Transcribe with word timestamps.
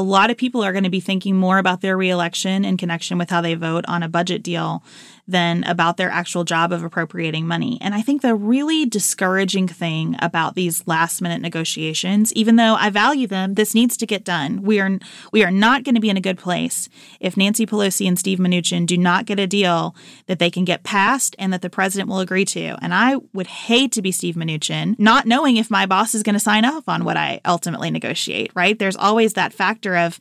A 0.00 0.02
lot 0.02 0.30
of 0.30 0.38
people 0.38 0.64
are 0.64 0.72
going 0.72 0.84
to 0.84 0.90
be 0.90 0.98
thinking 0.98 1.36
more 1.36 1.58
about 1.58 1.82
their 1.82 1.94
reelection 1.94 2.64
in 2.64 2.78
connection 2.78 3.18
with 3.18 3.28
how 3.28 3.42
they 3.42 3.52
vote 3.52 3.84
on 3.86 4.02
a 4.02 4.08
budget 4.08 4.42
deal 4.42 4.82
than 5.30 5.64
about 5.64 5.96
their 5.96 6.10
actual 6.10 6.44
job 6.44 6.72
of 6.72 6.82
appropriating 6.82 7.46
money. 7.46 7.78
And 7.80 7.94
I 7.94 8.02
think 8.02 8.22
the 8.22 8.34
really 8.34 8.86
discouraging 8.86 9.68
thing 9.68 10.16
about 10.20 10.54
these 10.54 10.86
last 10.86 11.22
minute 11.22 11.40
negotiations, 11.40 12.32
even 12.34 12.56
though 12.56 12.74
I 12.74 12.90
value 12.90 13.26
them, 13.26 13.54
this 13.54 13.74
needs 13.74 13.96
to 13.98 14.06
get 14.06 14.24
done. 14.24 14.62
We 14.62 14.80
are 14.80 14.98
we 15.32 15.44
are 15.44 15.50
not 15.50 15.84
going 15.84 15.94
to 15.94 16.00
be 16.00 16.10
in 16.10 16.16
a 16.16 16.20
good 16.20 16.38
place 16.38 16.88
if 17.20 17.36
Nancy 17.36 17.66
Pelosi 17.66 18.08
and 18.08 18.18
Steve 18.18 18.38
Mnuchin 18.38 18.86
do 18.86 18.98
not 18.98 19.26
get 19.26 19.38
a 19.38 19.46
deal 19.46 19.94
that 20.26 20.38
they 20.38 20.50
can 20.50 20.64
get 20.64 20.82
passed 20.82 21.36
and 21.38 21.52
that 21.52 21.62
the 21.62 21.70
president 21.70 22.08
will 22.08 22.20
agree 22.20 22.44
to. 22.46 22.76
And 22.82 22.92
I 22.92 23.16
would 23.32 23.46
hate 23.46 23.92
to 23.92 24.02
be 24.02 24.12
Steve 24.12 24.34
Mnuchin, 24.34 24.98
not 24.98 25.26
knowing 25.26 25.56
if 25.56 25.70
my 25.70 25.86
boss 25.86 26.14
is 26.14 26.22
going 26.22 26.34
to 26.34 26.40
sign 26.40 26.64
off 26.64 26.88
on 26.88 27.04
what 27.04 27.16
I 27.16 27.40
ultimately 27.44 27.90
negotiate, 27.90 28.50
right? 28.54 28.78
There's 28.78 28.96
always 28.96 29.34
that 29.34 29.52
factor 29.52 29.96
of 29.96 30.18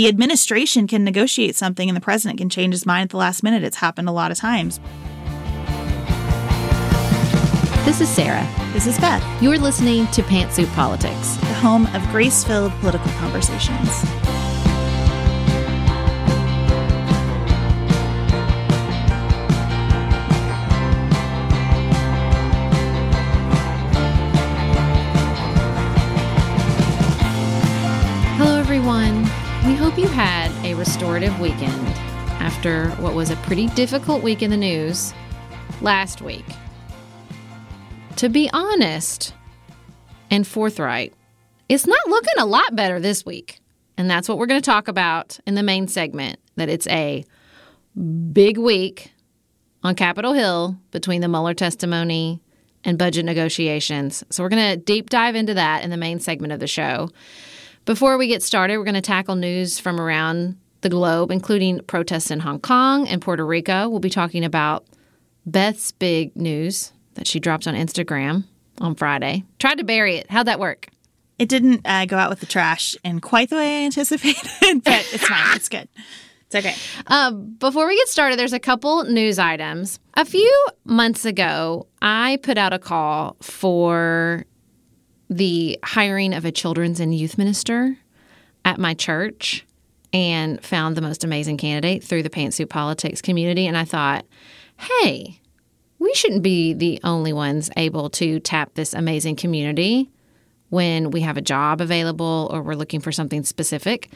the 0.00 0.08
administration 0.08 0.86
can 0.86 1.04
negotiate 1.04 1.54
something 1.54 1.86
and 1.86 1.94
the 1.94 2.00
president 2.00 2.38
can 2.38 2.48
change 2.48 2.72
his 2.72 2.86
mind 2.86 3.02
at 3.02 3.10
the 3.10 3.18
last 3.18 3.42
minute. 3.42 3.62
It's 3.62 3.76
happened 3.76 4.08
a 4.08 4.12
lot 4.12 4.30
of 4.30 4.38
times. 4.38 4.80
This 7.84 8.00
is 8.00 8.08
Sarah. 8.08 8.48
This 8.72 8.86
is 8.86 8.98
Beth. 8.98 9.22
You're 9.42 9.58
listening 9.58 10.06
to 10.12 10.22
Pantsuit 10.22 10.72
Politics, 10.74 11.36
the 11.36 11.52
home 11.52 11.86
of 11.88 12.02
grace 12.08 12.42
filled 12.42 12.72
political 12.80 13.12
conversations. 13.18 14.49
Restorative 30.80 31.38
weekend 31.38 31.86
after 32.40 32.88
what 33.02 33.14
was 33.14 33.28
a 33.28 33.36
pretty 33.36 33.66
difficult 33.68 34.22
week 34.22 34.40
in 34.40 34.50
the 34.50 34.56
news 34.56 35.12
last 35.82 36.22
week. 36.22 36.46
To 38.16 38.30
be 38.30 38.48
honest 38.54 39.34
and 40.30 40.46
forthright, 40.46 41.12
it's 41.68 41.86
not 41.86 42.08
looking 42.08 42.32
a 42.38 42.46
lot 42.46 42.74
better 42.74 42.98
this 42.98 43.26
week. 43.26 43.60
And 43.98 44.10
that's 44.10 44.26
what 44.26 44.38
we're 44.38 44.46
going 44.46 44.62
to 44.62 44.64
talk 44.64 44.88
about 44.88 45.38
in 45.46 45.54
the 45.54 45.62
main 45.62 45.86
segment 45.86 46.40
that 46.56 46.70
it's 46.70 46.86
a 46.86 47.26
big 48.32 48.56
week 48.56 49.12
on 49.82 49.94
Capitol 49.94 50.32
Hill 50.32 50.78
between 50.92 51.20
the 51.20 51.28
Mueller 51.28 51.52
testimony 51.52 52.40
and 52.84 52.96
budget 52.96 53.26
negotiations. 53.26 54.24
So 54.30 54.42
we're 54.42 54.48
going 54.48 54.72
to 54.72 54.82
deep 54.82 55.10
dive 55.10 55.34
into 55.34 55.52
that 55.52 55.84
in 55.84 55.90
the 55.90 55.98
main 55.98 56.20
segment 56.20 56.54
of 56.54 56.58
the 56.58 56.66
show. 56.66 57.10
Before 57.84 58.16
we 58.16 58.28
get 58.28 58.42
started, 58.42 58.78
we're 58.78 58.84
going 58.84 58.94
to 58.94 59.00
tackle 59.00 59.36
news 59.36 59.78
from 59.78 60.00
around 60.00 60.56
the 60.80 60.88
globe, 60.88 61.30
including 61.30 61.80
protests 61.80 62.30
in 62.30 62.40
Hong 62.40 62.60
Kong 62.60 63.06
and 63.08 63.20
Puerto 63.20 63.44
Rico. 63.44 63.88
We'll 63.88 64.00
be 64.00 64.10
talking 64.10 64.44
about 64.44 64.86
Beth's 65.46 65.92
big 65.92 66.34
news 66.36 66.92
that 67.14 67.26
she 67.26 67.40
dropped 67.40 67.66
on 67.66 67.74
Instagram 67.74 68.44
on 68.80 68.94
Friday. 68.94 69.44
Tried 69.58 69.78
to 69.78 69.84
bury 69.84 70.16
it. 70.16 70.30
How'd 70.30 70.46
that 70.46 70.60
work? 70.60 70.88
It 71.38 71.48
didn't 71.48 71.82
uh, 71.86 72.04
go 72.06 72.16
out 72.16 72.30
with 72.30 72.40
the 72.40 72.46
trash 72.46 72.96
in 73.02 73.20
quite 73.20 73.50
the 73.50 73.56
way 73.56 73.82
I 73.82 73.84
anticipated, 73.86 74.50
but 74.84 75.08
it's 75.12 75.26
fine. 75.26 75.56
It's 75.56 75.68
good. 75.68 75.88
It's 76.46 76.54
okay. 76.54 76.74
Uh, 77.06 77.30
before 77.30 77.86
we 77.86 77.96
get 77.96 78.08
started, 78.08 78.38
there's 78.38 78.52
a 78.52 78.58
couple 78.58 79.04
news 79.04 79.38
items. 79.38 80.00
A 80.14 80.24
few 80.24 80.66
months 80.84 81.24
ago, 81.24 81.86
I 82.02 82.38
put 82.42 82.58
out 82.58 82.72
a 82.72 82.78
call 82.78 83.36
for 83.40 84.44
the 85.30 85.78
hiring 85.84 86.34
of 86.34 86.44
a 86.44 86.52
children's 86.52 87.00
and 87.00 87.14
youth 87.14 87.38
minister 87.38 87.96
at 88.64 88.78
my 88.78 88.94
church 88.94 89.64
and 90.12 90.62
found 90.64 90.96
the 90.96 91.02
most 91.02 91.24
amazing 91.24 91.56
candidate 91.56 92.02
through 92.02 92.22
the 92.22 92.30
pantsuit 92.30 92.68
politics 92.68 93.22
community. 93.22 93.66
And 93.66 93.76
I 93.76 93.84
thought, 93.84 94.24
hey, 94.76 95.40
we 95.98 96.12
shouldn't 96.14 96.42
be 96.42 96.72
the 96.72 96.98
only 97.04 97.32
ones 97.32 97.70
able 97.76 98.10
to 98.10 98.40
tap 98.40 98.74
this 98.74 98.94
amazing 98.94 99.36
community 99.36 100.10
when 100.70 101.10
we 101.10 101.20
have 101.20 101.36
a 101.36 101.42
job 101.42 101.80
available 101.80 102.48
or 102.52 102.62
we're 102.62 102.74
looking 102.74 103.00
for 103.00 103.12
something 103.12 103.44
specific. 103.44 104.10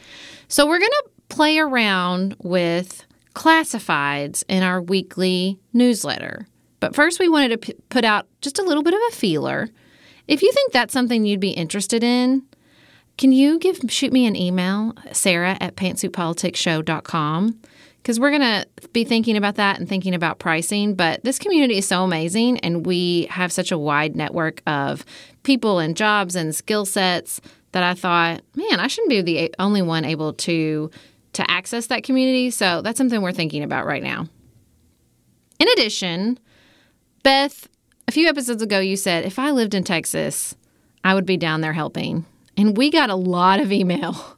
So 0.47 0.65
we're 0.65 0.79
going 0.79 0.89
to 0.89 1.09
play 1.29 1.59
around 1.59 2.35
with 2.39 3.05
classifieds 3.35 4.43
in 4.47 4.63
our 4.63 4.81
weekly 4.81 5.59
newsletter. 5.73 6.47
But 6.79 6.95
first, 6.95 7.19
we 7.19 7.29
wanted 7.29 7.49
to 7.49 7.57
p- 7.57 7.75
put 7.89 8.05
out 8.05 8.27
just 8.41 8.59
a 8.59 8.63
little 8.63 8.83
bit 8.83 8.93
of 8.93 8.99
a 9.09 9.15
feeler. 9.15 9.69
If 10.27 10.41
you 10.41 10.51
think 10.51 10.71
that's 10.71 10.93
something 10.93 11.25
you'd 11.25 11.39
be 11.39 11.51
interested 11.51 12.03
in, 12.03 12.43
can 13.17 13.31
you 13.31 13.59
give 13.59 13.79
shoot 13.87 14.11
me 14.11 14.25
an 14.25 14.35
email, 14.35 14.93
Sarah 15.11 15.57
at 15.61 15.75
pantsuitpoliticsshow.com? 15.75 17.59
Because 17.97 18.19
we're 18.19 18.29
going 18.29 18.41
to 18.41 18.67
be 18.93 19.03
thinking 19.03 19.35
about 19.35 19.55
that 19.55 19.79
and 19.79 19.89
thinking 19.89 20.13
about 20.13 20.37
pricing. 20.37 20.93
But 20.93 21.23
this 21.23 21.39
community 21.39 21.77
is 21.77 21.87
so 21.87 22.03
amazing, 22.03 22.59
and 22.59 22.85
we 22.85 23.27
have 23.31 23.51
such 23.51 23.71
a 23.71 23.77
wide 23.77 24.15
network 24.15 24.61
of 24.67 25.05
people 25.43 25.79
and 25.79 25.97
jobs 25.97 26.35
and 26.35 26.53
skill 26.53 26.85
sets 26.85 27.41
that 27.71 27.83
I 27.83 27.93
thought, 27.93 28.41
man, 28.55 28.79
I 28.79 28.87
shouldn't 28.87 29.09
be 29.09 29.21
the 29.21 29.55
only 29.59 29.81
one 29.81 30.05
able 30.05 30.33
to 30.33 30.91
to 31.33 31.51
access 31.51 31.87
that 31.87 32.03
community. 32.03 32.49
So 32.49 32.81
that's 32.81 32.97
something 32.97 33.21
we're 33.21 33.33
thinking 33.33 33.63
about 33.63 33.85
right 33.85 34.03
now. 34.03 34.29
In 35.59 35.67
addition, 35.69 36.39
Beth, 37.23 37.67
a 38.07 38.11
few 38.11 38.27
episodes 38.27 38.61
ago, 38.61 38.79
you 38.79 38.95
said 38.95 39.25
if 39.25 39.37
I 39.37 39.51
lived 39.51 39.73
in 39.73 39.83
Texas, 39.83 40.55
I 41.03 41.13
would 41.13 41.25
be 41.25 41.37
down 41.37 41.61
there 41.61 41.73
helping. 41.73 42.25
And 42.57 42.77
we 42.77 42.89
got 42.89 43.09
a 43.09 43.15
lot 43.15 43.59
of 43.59 43.71
email 43.71 44.37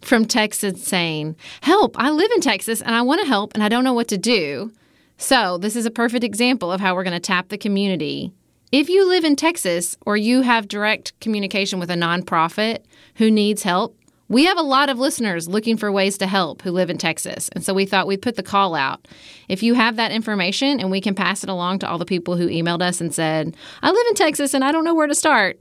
from 0.00 0.24
Texas 0.24 0.84
saying, 0.84 1.36
Help, 1.62 1.98
I 1.98 2.10
live 2.10 2.30
in 2.32 2.40
Texas 2.40 2.80
and 2.80 2.94
I 2.94 3.02
want 3.02 3.20
to 3.20 3.26
help 3.26 3.54
and 3.54 3.62
I 3.62 3.68
don't 3.68 3.84
know 3.84 3.92
what 3.92 4.08
to 4.08 4.18
do. 4.18 4.72
So, 5.16 5.58
this 5.58 5.74
is 5.74 5.84
a 5.84 5.90
perfect 5.90 6.22
example 6.22 6.70
of 6.70 6.80
how 6.80 6.94
we're 6.94 7.02
going 7.02 7.12
to 7.12 7.20
tap 7.20 7.48
the 7.48 7.58
community. 7.58 8.32
If 8.70 8.88
you 8.88 9.08
live 9.08 9.24
in 9.24 9.34
Texas 9.34 9.96
or 10.06 10.16
you 10.16 10.42
have 10.42 10.68
direct 10.68 11.18
communication 11.20 11.80
with 11.80 11.90
a 11.90 11.94
nonprofit 11.94 12.84
who 13.16 13.30
needs 13.30 13.62
help, 13.62 13.98
we 14.28 14.44
have 14.44 14.58
a 14.58 14.62
lot 14.62 14.90
of 14.90 14.98
listeners 14.98 15.48
looking 15.48 15.76
for 15.76 15.90
ways 15.90 16.18
to 16.18 16.26
help 16.26 16.62
who 16.62 16.70
live 16.70 16.90
in 16.90 16.98
Texas. 16.98 17.48
And 17.54 17.64
so 17.64 17.72
we 17.72 17.86
thought 17.86 18.06
we'd 18.06 18.22
put 18.22 18.36
the 18.36 18.42
call 18.42 18.74
out. 18.74 19.08
If 19.48 19.62
you 19.62 19.72
have 19.72 19.96
that 19.96 20.12
information 20.12 20.80
and 20.80 20.90
we 20.90 21.00
can 21.00 21.14
pass 21.14 21.42
it 21.42 21.48
along 21.48 21.78
to 21.78 21.88
all 21.88 21.96
the 21.96 22.04
people 22.04 22.36
who 22.36 22.46
emailed 22.46 22.82
us 22.82 23.00
and 23.00 23.12
said, 23.12 23.56
I 23.82 23.90
live 23.90 24.06
in 24.08 24.14
Texas 24.14 24.52
and 24.52 24.62
I 24.62 24.70
don't 24.70 24.84
know 24.84 24.94
where 24.94 25.06
to 25.06 25.14
start, 25.14 25.58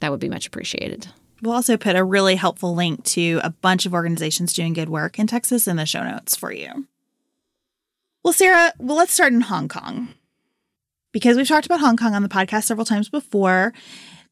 that 0.00 0.10
would 0.10 0.20
be 0.20 0.30
much 0.30 0.46
appreciated. 0.46 1.08
We'll 1.46 1.54
also 1.54 1.76
put 1.76 1.94
a 1.94 2.02
really 2.02 2.34
helpful 2.34 2.74
link 2.74 3.04
to 3.04 3.40
a 3.44 3.50
bunch 3.50 3.86
of 3.86 3.94
organizations 3.94 4.52
doing 4.52 4.72
good 4.72 4.88
work 4.88 5.16
in 5.16 5.28
Texas 5.28 5.68
in 5.68 5.76
the 5.76 5.86
show 5.86 6.02
notes 6.02 6.34
for 6.34 6.50
you. 6.50 6.88
Well, 8.24 8.32
Sarah, 8.32 8.72
well, 8.80 8.96
let's 8.96 9.14
start 9.14 9.32
in 9.32 9.42
Hong 9.42 9.68
Kong. 9.68 10.08
Because 11.12 11.36
we've 11.36 11.46
talked 11.46 11.64
about 11.64 11.78
Hong 11.78 11.96
Kong 11.96 12.14
on 12.14 12.24
the 12.24 12.28
podcast 12.28 12.64
several 12.64 12.84
times 12.84 13.08
before. 13.08 13.72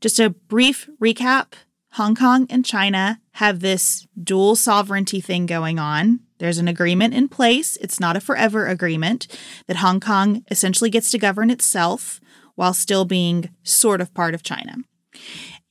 Just 0.00 0.19
a 0.19 0.31
brief 0.31 0.90
recap 1.00 1.52
Hong 1.93 2.16
Kong 2.16 2.49
and 2.50 2.64
China 2.66 3.20
have 3.34 3.61
this 3.61 4.08
dual 4.20 4.56
sovereignty 4.56 5.20
thing 5.20 5.46
going 5.46 5.78
on. 5.78 6.19
There's 6.38 6.58
an 6.58 6.66
agreement 6.66 7.14
in 7.14 7.28
place. 7.28 7.76
It's 7.76 8.00
not 8.00 8.16
a 8.16 8.20
forever 8.20 8.66
agreement 8.66 9.28
that 9.69 9.76
Hong 9.76 10.00
Kong 10.00 10.44
essentially 10.50 10.90
gets 10.90 11.12
to 11.12 11.19
govern 11.19 11.49
itself 11.49 12.20
while 12.56 12.75
still 12.75 13.05
being 13.05 13.50
sort 13.62 14.00
of 14.00 14.12
part 14.14 14.34
of 14.34 14.43
China. 14.43 14.78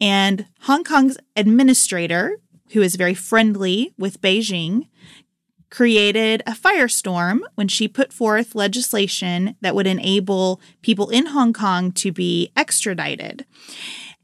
And 0.03 0.47
Hong 0.63 0.83
Kong's 0.83 1.17
administrator, 1.37 2.35
who 2.73 2.81
is 2.81 2.97
very 2.97 3.13
friendly 3.13 3.93
with 3.97 4.19
Beijing, 4.19 4.89
created 5.69 6.43
a 6.45 6.51
firestorm 6.51 7.39
when 7.55 7.69
she 7.69 7.87
put 7.87 8.11
forth 8.11 8.53
legislation 8.53 9.55
that 9.61 9.73
would 9.73 9.87
enable 9.87 10.59
people 10.81 11.09
in 11.09 11.27
Hong 11.27 11.53
Kong 11.53 11.93
to 11.93 12.11
be 12.11 12.51
extradited. 12.57 13.45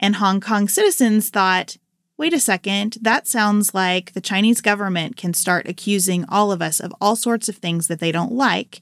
And 0.01 0.17
Hong 0.17 0.41
Kong 0.41 0.67
citizens 0.67 1.29
thought, 1.29 1.77
wait 2.17 2.33
a 2.33 2.41
second, 2.41 2.97
that 3.01 3.25
sounds 3.25 3.73
like 3.73 4.11
the 4.11 4.19
Chinese 4.19 4.59
government 4.59 5.15
can 5.15 5.33
start 5.33 5.65
accusing 5.65 6.25
all 6.27 6.51
of 6.51 6.61
us 6.61 6.81
of 6.81 6.93
all 6.99 7.15
sorts 7.15 7.47
of 7.47 7.55
things 7.55 7.87
that 7.87 8.01
they 8.01 8.11
don't 8.11 8.33
like 8.33 8.81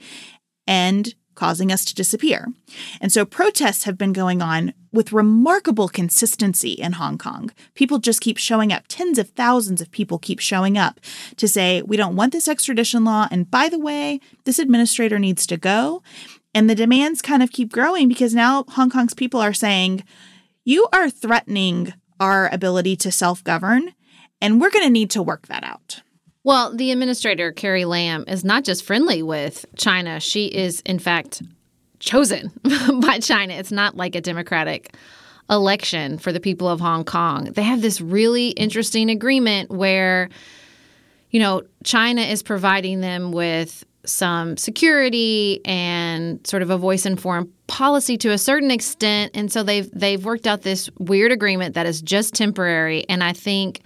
and 0.65 1.13
causing 1.37 1.71
us 1.71 1.85
to 1.85 1.95
disappear. 1.95 2.47
And 2.99 3.11
so 3.11 3.25
protests 3.25 3.85
have 3.85 3.97
been 3.97 4.11
going 4.11 4.41
on 4.41 4.73
with 4.91 5.13
remarkable 5.13 5.87
consistency 5.87 6.71
in 6.71 6.93
Hong 6.93 7.17
Kong. 7.17 7.51
People 7.75 7.99
just 7.99 8.19
keep 8.19 8.37
showing 8.37 8.73
up. 8.73 8.83
Tens 8.87 9.17
of 9.17 9.29
thousands 9.29 9.79
of 9.79 9.91
people 9.91 10.17
keep 10.17 10.39
showing 10.39 10.77
up 10.77 10.99
to 11.37 11.47
say, 11.47 11.81
we 11.83 11.95
don't 11.95 12.15
want 12.15 12.33
this 12.33 12.47
extradition 12.47 13.05
law. 13.05 13.27
And 13.31 13.49
by 13.49 13.69
the 13.69 13.79
way, 13.79 14.19
this 14.43 14.59
administrator 14.59 15.19
needs 15.19 15.45
to 15.47 15.57
go. 15.57 16.01
And 16.53 16.69
the 16.69 16.75
demands 16.75 17.21
kind 17.21 17.43
of 17.43 17.51
keep 17.51 17.71
growing 17.71 18.09
because 18.09 18.33
now 18.33 18.65
Hong 18.69 18.89
Kong's 18.89 19.13
people 19.13 19.39
are 19.39 19.53
saying, 19.53 20.03
you 20.65 20.87
are 20.91 21.09
threatening 21.09 21.93
our 22.19 22.51
ability 22.51 22.95
to 22.97 23.11
self 23.11 23.43
govern. 23.43 23.93
And 24.41 24.59
we're 24.59 24.71
going 24.71 24.85
to 24.85 24.91
need 24.91 25.11
to 25.11 25.23
work 25.23 25.47
that 25.47 25.63
out. 25.63 26.01
Well, 26.47 26.73
the 26.73 26.93
administrator, 26.93 27.51
Carrie 27.51 27.83
Lam, 27.83 28.23
is 28.25 28.45
not 28.45 28.63
just 28.63 28.85
friendly 28.85 29.21
with 29.21 29.65
China, 29.75 30.21
she 30.21 30.45
is, 30.45 30.79
in 30.85 30.97
fact, 30.97 31.43
chosen 31.99 32.53
by 33.01 33.19
China. 33.19 33.53
It's 33.55 33.73
not 33.73 33.97
like 33.97 34.15
a 34.15 34.21
democratic 34.21 34.95
election 35.49 36.17
for 36.17 36.31
the 36.31 36.39
people 36.39 36.69
of 36.69 36.79
Hong 36.79 37.03
Kong. 37.03 37.51
They 37.51 37.63
have 37.63 37.81
this 37.81 37.99
really 37.99 38.51
interesting 38.51 39.09
agreement 39.09 39.71
where, 39.71 40.29
you 41.31 41.41
know, 41.41 41.63
China 41.83 42.21
is 42.21 42.43
providing 42.43 43.01
them 43.01 43.33
with 43.33 43.83
some 44.05 44.55
security 44.55 45.59
and 45.65 46.47
sort 46.47 46.61
of 46.61 46.69
a 46.69 46.77
voice 46.77 47.05
in 47.05 47.17
foreign 47.17 47.51
policy 47.67 48.17
to 48.19 48.31
a 48.31 48.37
certain 48.37 48.71
extent 48.71 49.31
and 49.33 49.51
so 49.51 49.63
they've 49.63 49.91
they've 49.91 50.23
worked 50.23 50.47
out 50.47 50.61
this 50.61 50.89
weird 50.97 51.33
agreement 51.33 51.75
that 51.75 51.85
is 51.85 52.01
just 52.01 52.33
temporary 52.33 53.03
and 53.09 53.21
I 53.21 53.33
think 53.33 53.81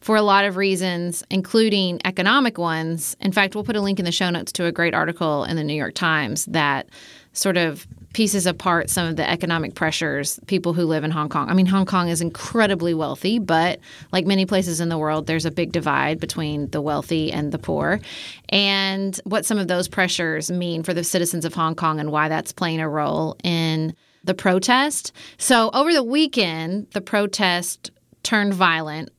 for 0.00 0.16
a 0.16 0.22
lot 0.22 0.44
of 0.44 0.56
reasons 0.56 1.24
including 1.30 2.00
economic 2.04 2.58
ones 2.58 3.16
in 3.20 3.32
fact 3.32 3.54
we'll 3.54 3.64
put 3.64 3.76
a 3.76 3.80
link 3.80 3.98
in 3.98 4.04
the 4.04 4.12
show 4.12 4.30
notes 4.30 4.52
to 4.52 4.64
a 4.64 4.72
great 4.72 4.94
article 4.94 5.44
in 5.44 5.56
the 5.56 5.64
New 5.64 5.74
York 5.74 5.94
Times 5.94 6.44
that 6.46 6.88
sort 7.32 7.56
of 7.56 7.86
pieces 8.12 8.46
apart 8.46 8.90
some 8.90 9.06
of 9.06 9.16
the 9.16 9.30
economic 9.30 9.74
pressures 9.74 10.40
people 10.46 10.72
who 10.72 10.84
live 10.84 11.04
in 11.04 11.10
Hong 11.10 11.28
Kong. 11.28 11.48
I 11.48 11.54
mean, 11.54 11.66
Hong 11.66 11.86
Kong 11.86 12.08
is 12.08 12.20
incredibly 12.20 12.94
wealthy, 12.94 13.38
but 13.38 13.80
like 14.12 14.26
many 14.26 14.46
places 14.46 14.80
in 14.80 14.88
the 14.88 14.98
world, 14.98 15.26
there's 15.26 15.44
a 15.44 15.50
big 15.50 15.72
divide 15.72 16.18
between 16.18 16.70
the 16.70 16.80
wealthy 16.80 17.30
and 17.30 17.52
the 17.52 17.58
poor. 17.58 18.00
And 18.48 19.18
what 19.24 19.44
some 19.44 19.58
of 19.58 19.68
those 19.68 19.88
pressures 19.88 20.50
mean 20.50 20.82
for 20.82 20.94
the 20.94 21.04
citizens 21.04 21.44
of 21.44 21.54
Hong 21.54 21.74
Kong 21.74 22.00
and 22.00 22.10
why 22.10 22.28
that's 22.28 22.52
playing 22.52 22.80
a 22.80 22.88
role 22.88 23.36
in 23.44 23.94
the 24.24 24.34
protest. 24.34 25.12
So, 25.36 25.70
over 25.72 25.92
the 25.92 26.02
weekend, 26.02 26.88
the 26.92 27.00
protest 27.00 27.90
turned 28.22 28.52
violent. 28.54 29.10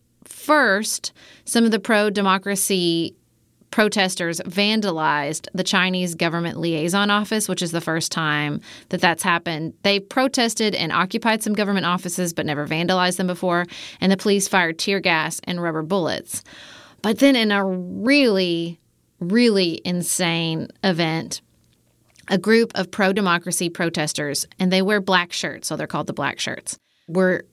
First, 0.49 1.13
some 1.45 1.63
of 1.63 1.69
the 1.69 1.79
pro 1.79 2.09
democracy 2.09 3.15
protesters 3.69 4.41
vandalized 4.47 5.47
the 5.53 5.63
Chinese 5.63 6.15
government 6.15 6.57
liaison 6.57 7.11
office, 7.11 7.47
which 7.47 7.61
is 7.61 7.69
the 7.71 7.81
first 7.81 8.11
time 8.11 8.59
that 8.89 8.99
that's 8.99 9.21
happened. 9.21 9.75
They 9.83 9.99
protested 9.99 10.73
and 10.73 10.91
occupied 10.91 11.43
some 11.43 11.53
government 11.53 11.85
offices, 11.85 12.33
but 12.33 12.47
never 12.47 12.65
vandalized 12.65 13.17
them 13.17 13.27
before, 13.27 13.67
and 14.01 14.11
the 14.11 14.17
police 14.17 14.47
fired 14.47 14.79
tear 14.79 14.99
gas 14.99 15.39
and 15.43 15.61
rubber 15.61 15.83
bullets. 15.83 16.43
But 17.03 17.19
then, 17.19 17.35
in 17.35 17.51
a 17.51 17.63
really, 17.63 18.79
really 19.19 19.79
insane 19.85 20.69
event, 20.83 21.43
a 22.27 22.39
group 22.39 22.71
of 22.73 22.89
pro 22.89 23.13
democracy 23.13 23.69
protesters, 23.69 24.47
and 24.57 24.73
they 24.73 24.81
wear 24.81 24.99
black 24.99 25.31
shirts, 25.31 25.67
so 25.67 25.75
they're 25.75 25.85
called 25.85 26.07
the 26.07 26.13
black 26.13 26.39
shirts, 26.39 26.79
were 27.07 27.45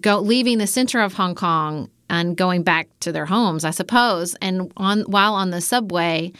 go, 0.00 0.18
leaving 0.18 0.58
the 0.58 0.66
center 0.66 1.00
of 1.00 1.12
Hong 1.12 1.36
Kong 1.36 1.90
and 2.20 2.36
going 2.36 2.62
back 2.62 2.88
to 3.00 3.12
their 3.12 3.26
homes, 3.26 3.64
I 3.64 3.70
suppose. 3.70 4.34
And 4.40 4.72
on 4.76 5.02
while 5.02 5.34
on 5.34 5.50
the 5.50 5.60
subway, 5.60 6.32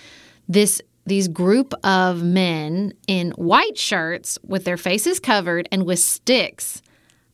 this 0.49 0.81
these 1.07 1.29
group 1.29 1.75
of 1.85 2.23
men 2.23 2.95
in 3.07 3.33
white 3.33 3.77
shirts 3.77 4.39
with 4.43 4.65
their 4.65 4.79
faces 4.79 5.21
covered 5.21 5.69
and 5.71 5.85
with 5.85 5.99
sticks 5.99 6.81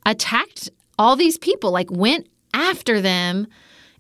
attacked 0.04 0.70
all 0.98 1.16
these 1.16 1.38
people, 1.38 1.70
like 1.70 1.90
went 1.90 2.26
after 2.52 3.00
them. 3.00 3.46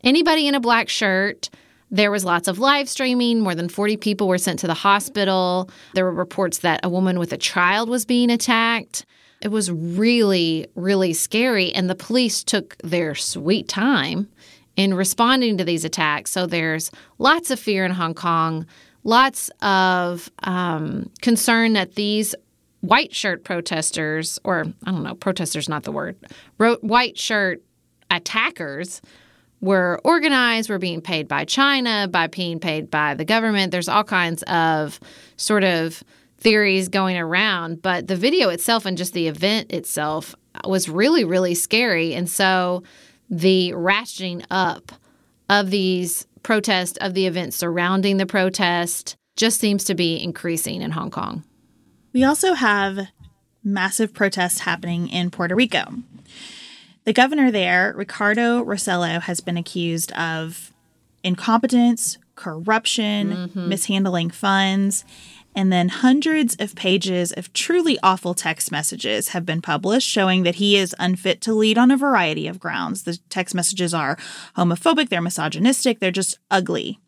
Anybody 0.02 0.46
in 0.46 0.54
a 0.54 0.60
black 0.60 0.88
shirt. 0.88 1.50
There 1.92 2.10
was 2.10 2.24
lots 2.24 2.46
of 2.46 2.60
live 2.60 2.88
streaming. 2.88 3.40
More 3.40 3.54
than 3.54 3.68
40 3.68 3.96
people 3.96 4.28
were 4.28 4.38
sent 4.38 4.60
to 4.60 4.68
the 4.68 4.74
hospital. 4.74 5.70
There 5.94 6.04
were 6.04 6.12
reports 6.12 6.58
that 6.58 6.80
a 6.84 6.88
woman 6.88 7.18
with 7.18 7.32
a 7.32 7.36
child 7.36 7.88
was 7.88 8.04
being 8.04 8.30
attacked. 8.30 9.04
It 9.40 9.48
was 9.48 9.70
really, 9.70 10.66
really 10.74 11.12
scary. 11.12 11.72
And 11.72 11.88
the 11.88 11.94
police 11.94 12.44
took 12.44 12.76
their 12.78 13.14
sweet 13.14 13.68
time 13.68 14.28
in 14.76 14.94
responding 14.94 15.58
to 15.58 15.64
these 15.64 15.84
attacks. 15.84 16.30
So 16.30 16.46
there's 16.46 16.90
lots 17.18 17.50
of 17.50 17.58
fear 17.58 17.84
in 17.84 17.92
Hong 17.92 18.14
Kong, 18.14 18.66
lots 19.04 19.50
of 19.62 20.30
um, 20.42 21.10
concern 21.22 21.72
that 21.74 21.94
these 21.94 22.34
white 22.80 23.14
shirt 23.14 23.44
protesters, 23.44 24.38
or 24.44 24.64
I 24.84 24.90
don't 24.90 25.02
know, 25.02 25.14
protesters 25.14 25.68
not 25.68 25.82
the 25.82 25.92
word, 25.92 26.16
white 26.58 27.18
shirt 27.18 27.62
attackers 28.10 29.02
were 29.60 30.00
organized, 30.04 30.70
were 30.70 30.78
being 30.78 31.02
paid 31.02 31.28
by 31.28 31.44
China, 31.44 32.08
by 32.10 32.26
being 32.26 32.58
paid 32.58 32.90
by 32.90 33.14
the 33.14 33.24
government. 33.24 33.72
There's 33.72 33.88
all 33.88 34.04
kinds 34.04 34.42
of 34.44 34.98
sort 35.36 35.64
of 35.64 36.02
theories 36.40 36.88
going 36.88 37.16
around, 37.16 37.82
but 37.82 38.08
the 38.08 38.16
video 38.16 38.48
itself 38.48 38.86
and 38.86 38.96
just 38.96 39.12
the 39.12 39.28
event 39.28 39.72
itself 39.72 40.34
was 40.64 40.88
really, 40.88 41.24
really 41.24 41.54
scary. 41.54 42.14
And 42.14 42.28
so 42.28 42.82
the 43.28 43.72
ratcheting 43.76 44.44
up 44.50 44.92
of 45.48 45.70
these 45.70 46.26
protests, 46.42 46.96
of 46.98 47.14
the 47.14 47.26
events 47.26 47.56
surrounding 47.56 48.16
the 48.16 48.26
protest, 48.26 49.16
just 49.36 49.60
seems 49.60 49.84
to 49.84 49.94
be 49.94 50.22
increasing 50.22 50.82
in 50.82 50.90
Hong 50.92 51.10
Kong. 51.10 51.44
We 52.12 52.24
also 52.24 52.54
have 52.54 53.08
massive 53.62 54.12
protests 54.12 54.60
happening 54.60 55.08
in 55.08 55.30
Puerto 55.30 55.54
Rico. 55.54 55.84
The 57.04 57.12
governor 57.12 57.50
there, 57.50 57.94
Ricardo 57.96 58.64
Rossello, 58.64 59.20
has 59.22 59.40
been 59.40 59.56
accused 59.56 60.12
of 60.12 60.72
incompetence, 61.22 62.18
corruption, 62.34 63.32
mm-hmm. 63.32 63.68
mishandling 63.68 64.30
funds. 64.30 65.04
And 65.54 65.72
then 65.72 65.88
hundreds 65.88 66.56
of 66.60 66.76
pages 66.76 67.32
of 67.32 67.52
truly 67.52 67.98
awful 68.02 68.34
text 68.34 68.70
messages 68.70 69.28
have 69.28 69.44
been 69.44 69.60
published 69.60 70.08
showing 70.08 70.44
that 70.44 70.56
he 70.56 70.76
is 70.76 70.94
unfit 70.98 71.40
to 71.42 71.52
lead 71.52 71.76
on 71.76 71.90
a 71.90 71.96
variety 71.96 72.46
of 72.46 72.60
grounds. 72.60 73.02
The 73.02 73.18
text 73.28 73.54
messages 73.54 73.92
are 73.92 74.16
homophobic, 74.56 75.08
they're 75.08 75.20
misogynistic, 75.20 75.98
they're 75.98 76.10
just 76.10 76.38
ugly. 76.50 77.00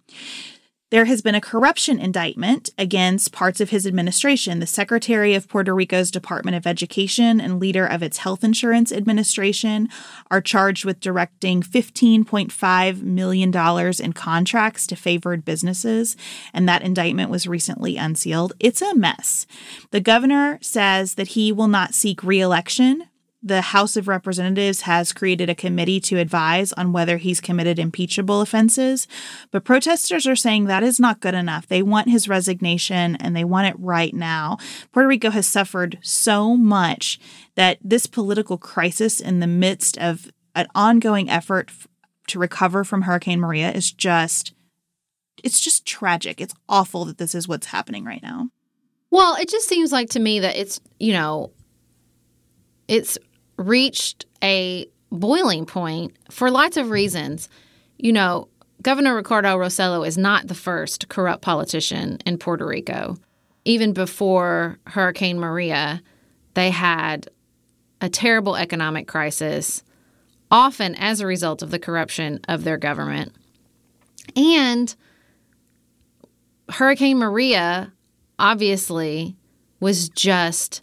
There 0.93 1.07
has 1.07 1.23
been 1.23 1.35
a 1.35 1.41
corruption 1.41 1.99
indictment 1.99 2.69
against 2.77 3.33
parts 3.33 3.63
of 3.63 3.71
his 3.71 3.87
administration. 3.87 4.59
The 4.59 4.67
Secretary 4.67 5.35
of 5.35 5.49
Puerto 5.49 5.75
Rico's 5.75 6.11
Department 6.11 6.55
of 6.55 6.67
Education 6.67 7.41
and 7.41 7.59
leader 7.59 7.87
of 7.87 8.03
its 8.03 8.19
health 8.19 8.45
insurance 8.45 8.93
administration 8.93 9.89
are 10.31 10.43
charged 10.43 10.85
with 10.85 11.01
directing 11.01 11.63
$15.5 11.63 13.01
million 13.01 13.57
in 14.03 14.13
contracts 14.13 14.87
to 14.87 14.95
favored 14.95 15.47
businesses, 15.47 16.15
and 16.53 16.69
that 16.69 16.83
indictment 16.83 17.31
was 17.31 17.47
recently 17.47 17.97
unsealed. 17.97 18.53
It's 18.61 18.83
a 18.83 18.95
mess. 18.95 19.47
The 19.93 20.01
governor 20.01 20.59
says 20.61 21.15
that 21.15 21.29
he 21.29 21.53
will 21.53 21.69
not 21.69 21.95
seek 21.95 22.23
reelection 22.23 23.05
the 23.43 23.61
House 23.61 23.97
of 23.97 24.07
Representatives 24.07 24.83
has 24.83 25.13
created 25.13 25.51
a 25.51 25.55
committee 25.55 26.01
to 26.01 26.19
advise 26.19 26.73
on 26.75 26.93
whether 26.93 27.17
he's 27.17 27.41
committed 27.41 27.79
impeachable 27.79 28.41
offenses. 28.41 29.09
But 29.51 29.65
protesters 29.65 30.27
are 30.27 30.37
saying 30.37 30.67
that 30.67 30.85
is 30.85 31.01
not 31.01 31.21
good 31.21 31.35
enough. 31.35 31.67
They 31.67 31.83
want 31.83 32.09
his 32.09 32.29
resignation 32.29 33.17
and 33.17 33.35
they 33.35 33.45
want 33.45 33.69
it 33.69 33.81
right 33.81 34.15
now. 34.15 34.59
Puerto 34.93 35.09
Rico 35.09 35.31
has 35.31 35.47
suffered 35.47 35.99
so 36.03 36.57
much 36.57 37.19
that 37.57 37.79
this 37.83 38.07
political 38.07 38.59
crisis 38.59 39.21
in 39.21 39.41
the 39.41 39.47
midst 39.49 39.99
of 39.99 40.31
an 40.55 40.69
ongoing 40.75 41.29
effort 41.29 41.71
f- 41.71 41.89
to 42.29 42.39
recover 42.39 42.85
from 42.85 43.03
Hurricane 43.03 43.41
Maria 43.41 43.73
is 43.73 43.91
just 43.91 44.55
it's 45.43 45.59
just 45.59 45.85
tragic. 45.85 46.41
It's 46.41 46.55
awful 46.69 47.05
that 47.07 47.19
this 47.19 47.35
is 47.35 47.49
what's 47.49 47.67
happening 47.67 48.05
right 48.05 48.23
now. 48.23 48.51
Well, 49.11 49.35
it 49.35 49.49
just 49.49 49.69
seems 49.69 49.91
like 49.91 50.11
to 50.11 50.21
me 50.21 50.41
that 50.41 50.57
it's, 50.57 50.81
you 51.01 51.13
know, 51.13 51.51
it's 52.89 53.19
reached 53.69 54.27
a 54.43 54.87
boiling 55.11 55.67
point 55.67 56.17
for 56.31 56.51
lots 56.51 56.77
of 56.77 56.91
reasons. 56.91 57.49
You 57.99 58.13
know, 58.13 58.49
Governor 58.83 59.15
Ricardo 59.15 59.57
Rossello 59.57 60.07
is 60.07 60.19
not 60.19 60.49
the 60.49 60.55
first 60.55 61.09
corrupt 61.09 61.43
politician 61.43 62.19
in 62.27 62.39
Puerto 62.39 62.67
Rico. 62.67 63.17
Even 63.65 63.93
before 63.93 64.79
Hurricane 64.87 65.39
Maria, 65.39 66.03
they 66.55 66.71
had 66.71 67.29
a 68.01 68.09
terrible 68.09 68.57
economic 68.57 69.07
crisis, 69.07 69.85
often 70.51 70.97
as 70.97 71.21
a 71.21 71.27
result 71.27 71.63
of 71.63 71.71
the 71.71 71.79
corruption 71.79 72.41
of 72.49 72.65
their 72.65 72.77
government. 72.77 73.33
And 74.35 74.95
Hurricane 76.69 77.19
Maria 77.19 77.93
obviously 78.39 79.37
was 79.79 80.09
just 80.09 80.83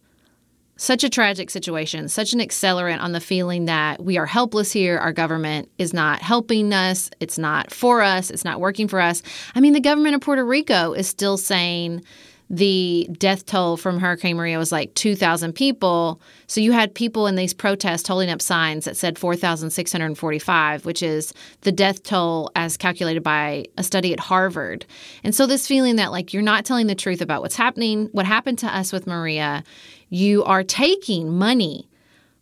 such 0.79 1.03
a 1.03 1.09
tragic 1.09 1.49
situation, 1.49 2.07
such 2.07 2.31
an 2.31 2.39
accelerant 2.39 3.01
on 3.01 3.11
the 3.11 3.19
feeling 3.19 3.65
that 3.65 4.01
we 4.01 4.17
are 4.17 4.25
helpless 4.25 4.71
here. 4.71 4.97
Our 4.97 5.11
government 5.11 5.69
is 5.77 5.93
not 5.93 6.21
helping 6.21 6.73
us. 6.73 7.09
It's 7.19 7.37
not 7.37 7.69
for 7.71 8.01
us. 8.01 8.31
It's 8.31 8.45
not 8.45 8.61
working 8.61 8.87
for 8.87 9.01
us. 9.01 9.21
I 9.53 9.59
mean, 9.59 9.73
the 9.73 9.81
government 9.81 10.15
of 10.15 10.21
Puerto 10.21 10.45
Rico 10.45 10.93
is 10.93 11.05
still 11.05 11.37
saying 11.37 12.01
the 12.49 13.07
death 13.11 13.45
toll 13.45 13.77
from 13.77 13.99
Hurricane 13.99 14.37
Maria 14.37 14.57
was 14.57 14.71
like 14.71 14.93
2,000 14.95 15.53
people. 15.53 16.19
So 16.47 16.61
you 16.61 16.71
had 16.71 16.95
people 16.95 17.27
in 17.27 17.35
these 17.35 17.53
protests 17.53 18.07
holding 18.07 18.29
up 18.31 18.41
signs 18.41 18.85
that 18.85 18.97
said 18.97 19.19
4,645, 19.19 20.85
which 20.85 21.03
is 21.03 21.31
the 21.61 21.71
death 21.71 22.01
toll 22.01 22.49
as 22.55 22.75
calculated 22.75 23.21
by 23.21 23.65
a 23.77 23.83
study 23.83 24.13
at 24.13 24.19
Harvard. 24.19 24.85
And 25.23 25.35
so 25.35 25.45
this 25.45 25.67
feeling 25.67 25.97
that 25.97 26.11
like 26.11 26.33
you're 26.33 26.41
not 26.41 26.65
telling 26.65 26.87
the 26.87 26.95
truth 26.95 27.21
about 27.21 27.43
what's 27.43 27.55
happening, 27.55 28.07
what 28.13 28.25
happened 28.25 28.57
to 28.59 28.75
us 28.75 28.91
with 28.91 29.05
Maria, 29.05 29.63
you 30.09 30.43
are 30.43 30.63
taking 30.63 31.31
money 31.31 31.87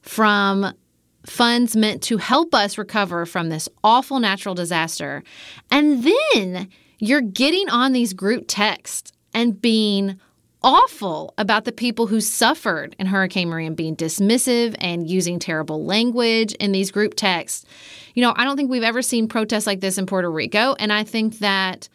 from 0.01 0.73
funds 1.25 1.75
meant 1.75 2.01
to 2.03 2.17
help 2.17 2.55
us 2.55 2.77
recover 2.77 3.25
from 3.25 3.49
this 3.49 3.67
awful 3.83 4.19
natural 4.19 4.55
disaster. 4.55 5.23
And 5.69 6.03
then 6.03 6.69
you're 6.99 7.21
getting 7.21 7.69
on 7.69 7.91
these 7.91 8.13
group 8.13 8.45
texts 8.47 9.11
and 9.33 9.61
being 9.61 10.19
awful 10.63 11.33
about 11.37 11.65
the 11.65 11.71
people 11.71 12.07
who 12.07 12.19
suffered 12.19 12.95
in 12.97 13.07
Hurricane 13.07 13.49
Maria 13.49 13.67
and 13.67 13.75
being 13.75 13.95
dismissive 13.95 14.75
and 14.79 15.07
using 15.07 15.37
terrible 15.37 15.83
language 15.85 16.53
in 16.55 16.71
these 16.71 16.91
group 16.91 17.13
texts. 17.15 17.65
You 18.15 18.21
know, 18.23 18.33
I 18.35 18.43
don't 18.43 18.57
think 18.57 18.71
we've 18.71 18.83
ever 18.83 19.01
seen 19.01 19.27
protests 19.27 19.67
like 19.67 19.81
this 19.81 19.97
in 19.97 20.05
Puerto 20.05 20.31
Rico. 20.31 20.75
And 20.79 20.91
I 20.91 21.03
think 21.03 21.39
that 21.39 21.89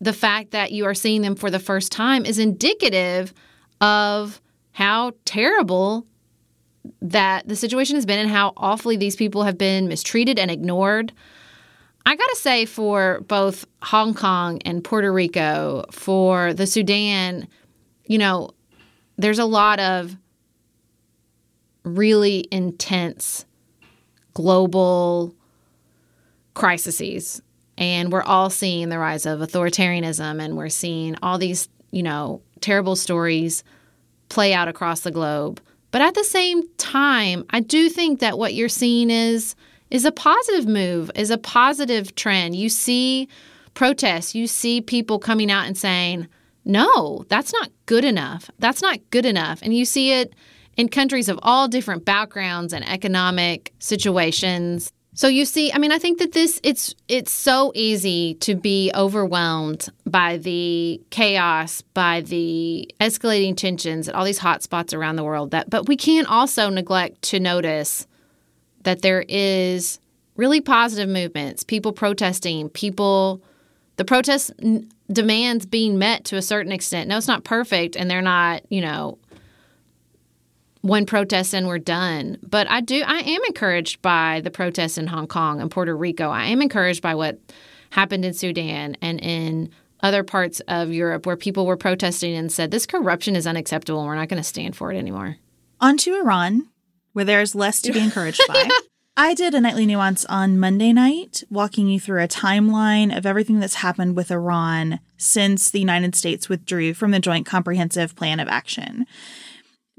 the 0.00 0.14
fact 0.14 0.52
that 0.52 0.72
you 0.72 0.86
are 0.86 0.94
seeing 0.94 1.20
them 1.20 1.34
for 1.34 1.50
the 1.50 1.58
first 1.58 1.92
time 1.92 2.24
is 2.24 2.38
indicative 2.38 3.34
of 3.80 4.40
how 4.72 5.12
terrible 5.24 6.06
that 7.02 7.46
the 7.46 7.56
situation 7.56 7.96
has 7.96 8.06
been 8.06 8.18
and 8.18 8.30
how 8.30 8.52
awfully 8.56 8.96
these 8.96 9.16
people 9.16 9.42
have 9.42 9.58
been 9.58 9.88
mistreated 9.88 10.38
and 10.38 10.50
ignored. 10.50 11.12
I 12.06 12.16
got 12.16 12.26
to 12.30 12.36
say, 12.36 12.64
for 12.64 13.20
both 13.28 13.66
Hong 13.82 14.14
Kong 14.14 14.60
and 14.64 14.82
Puerto 14.82 15.12
Rico, 15.12 15.84
for 15.90 16.54
the 16.54 16.66
Sudan, 16.66 17.46
you 18.06 18.18
know, 18.18 18.50
there's 19.18 19.38
a 19.38 19.44
lot 19.44 19.78
of 19.80 20.16
really 21.84 22.46
intense 22.50 23.44
global 24.32 25.34
crises. 26.54 27.42
And 27.76 28.12
we're 28.12 28.22
all 28.22 28.50
seeing 28.50 28.88
the 28.88 28.98
rise 28.98 29.26
of 29.26 29.40
authoritarianism, 29.40 30.40
and 30.40 30.56
we're 30.56 30.68
seeing 30.68 31.16
all 31.22 31.38
these, 31.38 31.68
you 31.90 32.02
know, 32.02 32.42
terrible 32.60 32.96
stories 32.96 33.62
play 34.30 34.54
out 34.54 34.68
across 34.68 35.00
the 35.00 35.10
globe. 35.10 35.60
But 35.90 36.00
at 36.00 36.14
the 36.14 36.24
same 36.24 36.62
time, 36.78 37.44
I 37.50 37.60
do 37.60 37.90
think 37.90 38.20
that 38.20 38.38
what 38.38 38.54
you're 38.54 38.70
seeing 38.70 39.10
is 39.10 39.54
is 39.90 40.04
a 40.04 40.12
positive 40.12 40.68
move, 40.68 41.10
is 41.16 41.30
a 41.30 41.36
positive 41.38 42.14
trend. 42.14 42.54
You 42.54 42.68
see 42.68 43.28
protests, 43.74 44.36
you 44.36 44.46
see 44.46 44.80
people 44.80 45.18
coming 45.18 45.50
out 45.50 45.66
and 45.66 45.76
saying, 45.76 46.28
"No, 46.64 47.24
that's 47.28 47.52
not 47.52 47.70
good 47.86 48.04
enough. 48.04 48.50
That's 48.60 48.82
not 48.82 49.00
good 49.10 49.26
enough." 49.26 49.58
And 49.62 49.76
you 49.76 49.84
see 49.84 50.12
it 50.12 50.32
in 50.76 50.88
countries 50.88 51.28
of 51.28 51.40
all 51.42 51.66
different 51.66 52.04
backgrounds 52.04 52.72
and 52.72 52.88
economic 52.88 53.72
situations. 53.80 54.92
So 55.12 55.26
you 55.26 55.44
see, 55.44 55.72
I 55.72 55.78
mean, 55.78 55.90
I 55.92 55.98
think 55.98 56.18
that 56.18 56.32
this 56.32 56.60
it's 56.62 56.94
it's 57.08 57.32
so 57.32 57.72
easy 57.74 58.34
to 58.36 58.54
be 58.54 58.92
overwhelmed 58.94 59.88
by 60.06 60.36
the 60.36 61.00
chaos, 61.10 61.82
by 61.82 62.20
the 62.20 62.88
escalating 63.00 63.56
tensions 63.56 64.08
at 64.08 64.14
all 64.14 64.24
these 64.24 64.38
hot 64.38 64.62
spots 64.62 64.94
around 64.94 65.16
the 65.16 65.24
world 65.24 65.50
that 65.50 65.68
but 65.68 65.88
we 65.88 65.96
can't 65.96 66.28
also 66.28 66.68
neglect 66.68 67.22
to 67.22 67.40
notice 67.40 68.06
that 68.84 69.02
there 69.02 69.24
is 69.28 69.98
really 70.36 70.60
positive 70.60 71.08
movements, 71.08 71.64
people 71.64 71.92
protesting, 71.92 72.68
people 72.70 73.42
the 73.96 74.04
protest 74.04 74.52
n- 74.62 74.90
demands 75.12 75.66
being 75.66 75.98
met 75.98 76.24
to 76.24 76.36
a 76.36 76.42
certain 76.42 76.72
extent. 76.72 77.08
No, 77.08 77.18
it's 77.18 77.28
not 77.28 77.44
perfect 77.44 77.96
and 77.96 78.10
they're 78.10 78.22
not, 78.22 78.62
you 78.70 78.80
know, 78.80 79.18
one 80.82 81.06
protest 81.06 81.54
and 81.54 81.66
we're 81.66 81.78
done. 81.78 82.38
But 82.42 82.70
I 82.70 82.80
do 82.80 83.02
I 83.06 83.18
am 83.18 83.44
encouraged 83.46 84.00
by 84.02 84.40
the 84.42 84.50
protests 84.50 84.98
in 84.98 85.06
Hong 85.08 85.26
Kong 85.26 85.60
and 85.60 85.70
Puerto 85.70 85.96
Rico. 85.96 86.30
I 86.30 86.46
am 86.46 86.62
encouraged 86.62 87.02
by 87.02 87.14
what 87.14 87.38
happened 87.90 88.24
in 88.24 88.34
Sudan 88.34 88.96
and 89.02 89.20
in 89.20 89.70
other 90.02 90.24
parts 90.24 90.60
of 90.60 90.92
Europe 90.92 91.26
where 91.26 91.36
people 91.36 91.66
were 91.66 91.76
protesting 91.76 92.34
and 92.34 92.50
said 92.50 92.70
this 92.70 92.86
corruption 92.86 93.36
is 93.36 93.46
unacceptable 93.46 94.00
and 94.00 94.08
we're 94.08 94.14
not 94.14 94.28
going 94.28 94.40
to 94.40 94.48
stand 94.48 94.76
for 94.76 94.92
it 94.92 94.96
anymore. 94.96 95.36
On 95.80 95.96
to 95.98 96.14
Iran, 96.18 96.68
where 97.12 97.24
there's 97.24 97.54
less 97.54 97.82
to 97.82 97.92
be 97.92 98.00
encouraged 98.04 98.42
by. 98.48 98.68
I 99.16 99.34
did 99.34 99.54
a 99.54 99.60
nightly 99.60 99.84
nuance 99.84 100.24
on 100.26 100.58
Monday 100.58 100.94
night, 100.94 101.42
walking 101.50 101.88
you 101.88 102.00
through 102.00 102.22
a 102.22 102.28
timeline 102.28 103.14
of 103.14 103.26
everything 103.26 103.60
that's 103.60 103.74
happened 103.74 104.16
with 104.16 104.30
Iran 104.30 105.00
since 105.18 105.70
the 105.70 105.80
United 105.80 106.14
States 106.14 106.48
withdrew 106.48 106.94
from 106.94 107.10
the 107.10 107.20
Joint 107.20 107.44
Comprehensive 107.44 108.16
Plan 108.16 108.40
of 108.40 108.48
Action. 108.48 109.04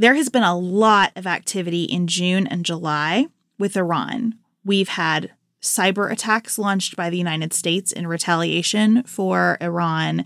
There 0.01 0.15
has 0.15 0.29
been 0.29 0.41
a 0.41 0.57
lot 0.57 1.11
of 1.15 1.27
activity 1.27 1.83
in 1.83 2.07
June 2.07 2.47
and 2.47 2.65
July 2.65 3.27
with 3.59 3.77
Iran. 3.77 4.33
We've 4.65 4.87
had 4.87 5.33
cyber 5.61 6.11
attacks 6.11 6.57
launched 6.57 6.95
by 6.95 7.11
the 7.11 7.19
United 7.19 7.53
States 7.53 7.91
in 7.91 8.07
retaliation 8.07 9.03
for 9.03 9.59
Iran 9.61 10.25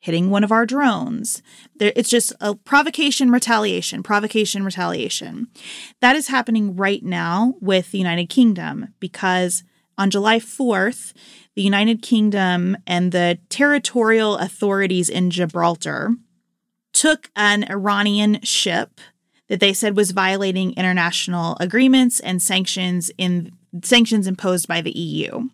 hitting 0.00 0.28
one 0.28 0.42
of 0.42 0.50
our 0.50 0.66
drones. 0.66 1.40
There, 1.76 1.92
it's 1.94 2.10
just 2.10 2.32
a 2.40 2.56
provocation, 2.56 3.30
retaliation, 3.30 4.02
provocation, 4.02 4.64
retaliation. 4.64 5.46
That 6.00 6.16
is 6.16 6.26
happening 6.26 6.74
right 6.74 7.04
now 7.04 7.54
with 7.60 7.92
the 7.92 7.98
United 7.98 8.28
Kingdom 8.28 8.92
because 8.98 9.62
on 9.96 10.10
July 10.10 10.40
4th, 10.40 11.12
the 11.54 11.62
United 11.62 12.02
Kingdom 12.02 12.76
and 12.88 13.12
the 13.12 13.38
territorial 13.50 14.36
authorities 14.38 15.08
in 15.08 15.30
Gibraltar 15.30 16.16
took 16.96 17.30
an 17.36 17.64
Iranian 17.70 18.40
ship 18.42 19.00
that 19.48 19.60
they 19.60 19.74
said 19.74 19.96
was 19.96 20.12
violating 20.12 20.72
international 20.72 21.56
agreements 21.60 22.20
and 22.20 22.42
sanctions 22.42 23.10
in 23.18 23.52
sanctions 23.82 24.26
imposed 24.26 24.66
by 24.66 24.80
the 24.80 24.98
EU. 24.98 25.48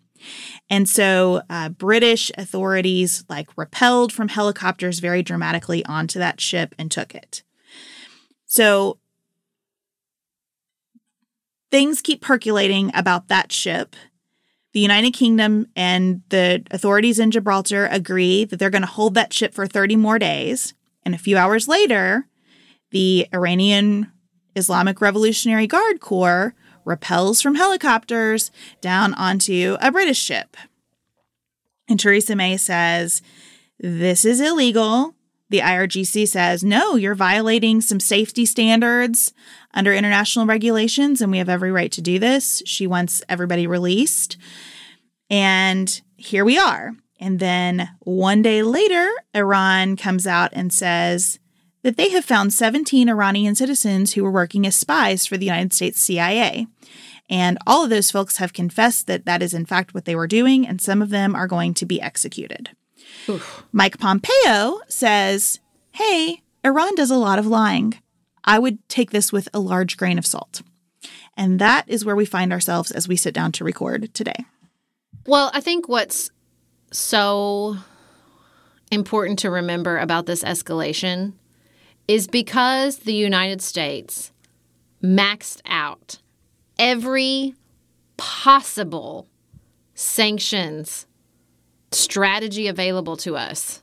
And 0.69 0.87
so 0.87 1.41
uh, 1.49 1.67
British 1.67 2.31
authorities 2.37 3.25
like 3.27 3.49
repelled 3.57 4.13
from 4.13 4.29
helicopters 4.29 4.99
very 4.99 5.21
dramatically 5.21 5.85
onto 5.85 6.17
that 6.17 6.39
ship 6.39 6.73
and 6.79 6.89
took 6.89 7.13
it. 7.13 7.43
So 8.45 8.99
things 11.71 12.01
keep 12.01 12.21
percolating 12.21 12.89
about 12.95 13.27
that 13.27 13.51
ship. 13.51 13.97
The 14.71 14.79
United 14.79 15.11
Kingdom 15.11 15.67
and 15.75 16.21
the 16.29 16.63
authorities 16.71 17.19
in 17.19 17.31
Gibraltar 17.31 17.87
agree 17.91 18.45
that 18.45 18.57
they're 18.57 18.69
going 18.69 18.81
to 18.81 18.87
hold 18.87 19.13
that 19.15 19.33
ship 19.33 19.53
for 19.53 19.67
30 19.67 19.97
more 19.97 20.17
days. 20.17 20.73
And 21.05 21.13
a 21.13 21.19
few 21.19 21.37
hours 21.37 21.67
later, 21.67 22.27
the 22.91 23.27
Iranian 23.33 24.11
Islamic 24.55 25.01
Revolutionary 25.01 25.67
Guard 25.67 25.99
Corps 25.99 26.53
repels 26.85 27.41
from 27.41 27.55
helicopters 27.55 28.51
down 28.81 29.13
onto 29.15 29.77
a 29.81 29.91
British 29.91 30.19
ship. 30.19 30.55
And 31.87 31.99
Theresa 31.99 32.35
May 32.35 32.57
says, 32.57 33.21
This 33.79 34.25
is 34.25 34.39
illegal. 34.39 35.15
The 35.49 35.59
IRGC 35.59 36.27
says, 36.27 36.63
No, 36.63 36.95
you're 36.95 37.15
violating 37.15 37.81
some 37.81 37.99
safety 37.99 38.45
standards 38.45 39.33
under 39.73 39.93
international 39.93 40.45
regulations, 40.45 41.21
and 41.21 41.31
we 41.31 41.37
have 41.37 41.49
every 41.49 41.71
right 41.71 41.91
to 41.91 42.01
do 42.01 42.19
this. 42.19 42.61
She 42.65 42.87
wants 42.87 43.21
everybody 43.27 43.67
released. 43.67 44.37
And 45.29 46.01
here 46.15 46.45
we 46.45 46.57
are. 46.57 46.93
And 47.23 47.39
then 47.39 47.89
one 48.01 48.41
day 48.41 48.63
later, 48.63 49.09
Iran 49.33 49.95
comes 49.95 50.27
out 50.27 50.49
and 50.51 50.73
says 50.73 51.39
that 51.81 51.95
they 51.95 52.09
have 52.09 52.25
found 52.25 52.51
17 52.51 53.07
Iranian 53.07 53.55
citizens 53.55 54.11
who 54.11 54.25
were 54.25 54.31
working 54.31 54.67
as 54.67 54.75
spies 54.75 55.25
for 55.25 55.37
the 55.37 55.45
United 55.45 55.71
States 55.71 56.01
CIA. 56.01 56.67
And 57.29 57.57
all 57.65 57.85
of 57.85 57.89
those 57.89 58.11
folks 58.11 58.37
have 58.37 58.51
confessed 58.51 59.07
that 59.07 59.23
that 59.23 59.41
is, 59.41 59.53
in 59.53 59.65
fact, 59.65 59.93
what 59.93 60.03
they 60.03 60.17
were 60.17 60.27
doing, 60.27 60.67
and 60.67 60.81
some 60.81 61.01
of 61.01 61.11
them 61.11 61.33
are 61.33 61.47
going 61.47 61.73
to 61.75 61.85
be 61.85 62.01
executed. 62.01 62.71
Oof. 63.29 63.63
Mike 63.71 63.99
Pompeo 63.99 64.81
says, 64.89 65.61
Hey, 65.93 66.41
Iran 66.65 66.93
does 66.93 67.09
a 67.09 67.15
lot 67.15 67.39
of 67.39 67.47
lying. 67.47 67.93
I 68.43 68.59
would 68.59 68.85
take 68.89 69.11
this 69.11 69.31
with 69.31 69.47
a 69.53 69.61
large 69.61 69.95
grain 69.95 70.17
of 70.17 70.25
salt. 70.25 70.61
And 71.37 71.57
that 71.59 71.85
is 71.87 72.03
where 72.03 72.17
we 72.17 72.25
find 72.25 72.51
ourselves 72.51 72.91
as 72.91 73.07
we 73.07 73.15
sit 73.15 73.33
down 73.33 73.53
to 73.53 73.63
record 73.63 74.13
today. 74.13 74.43
Well, 75.25 75.51
I 75.53 75.61
think 75.61 75.87
what's 75.87 76.29
so 76.93 77.77
important 78.91 79.39
to 79.39 79.49
remember 79.49 79.97
about 79.97 80.25
this 80.25 80.43
escalation 80.43 81.33
is 82.07 82.27
because 82.27 82.99
the 82.99 83.13
United 83.13 83.61
States 83.61 84.31
maxed 85.01 85.61
out 85.65 86.19
every 86.77 87.55
possible 88.17 89.27
sanctions 89.95 91.07
strategy 91.91 92.67
available 92.67 93.17
to 93.17 93.35
us. 93.35 93.81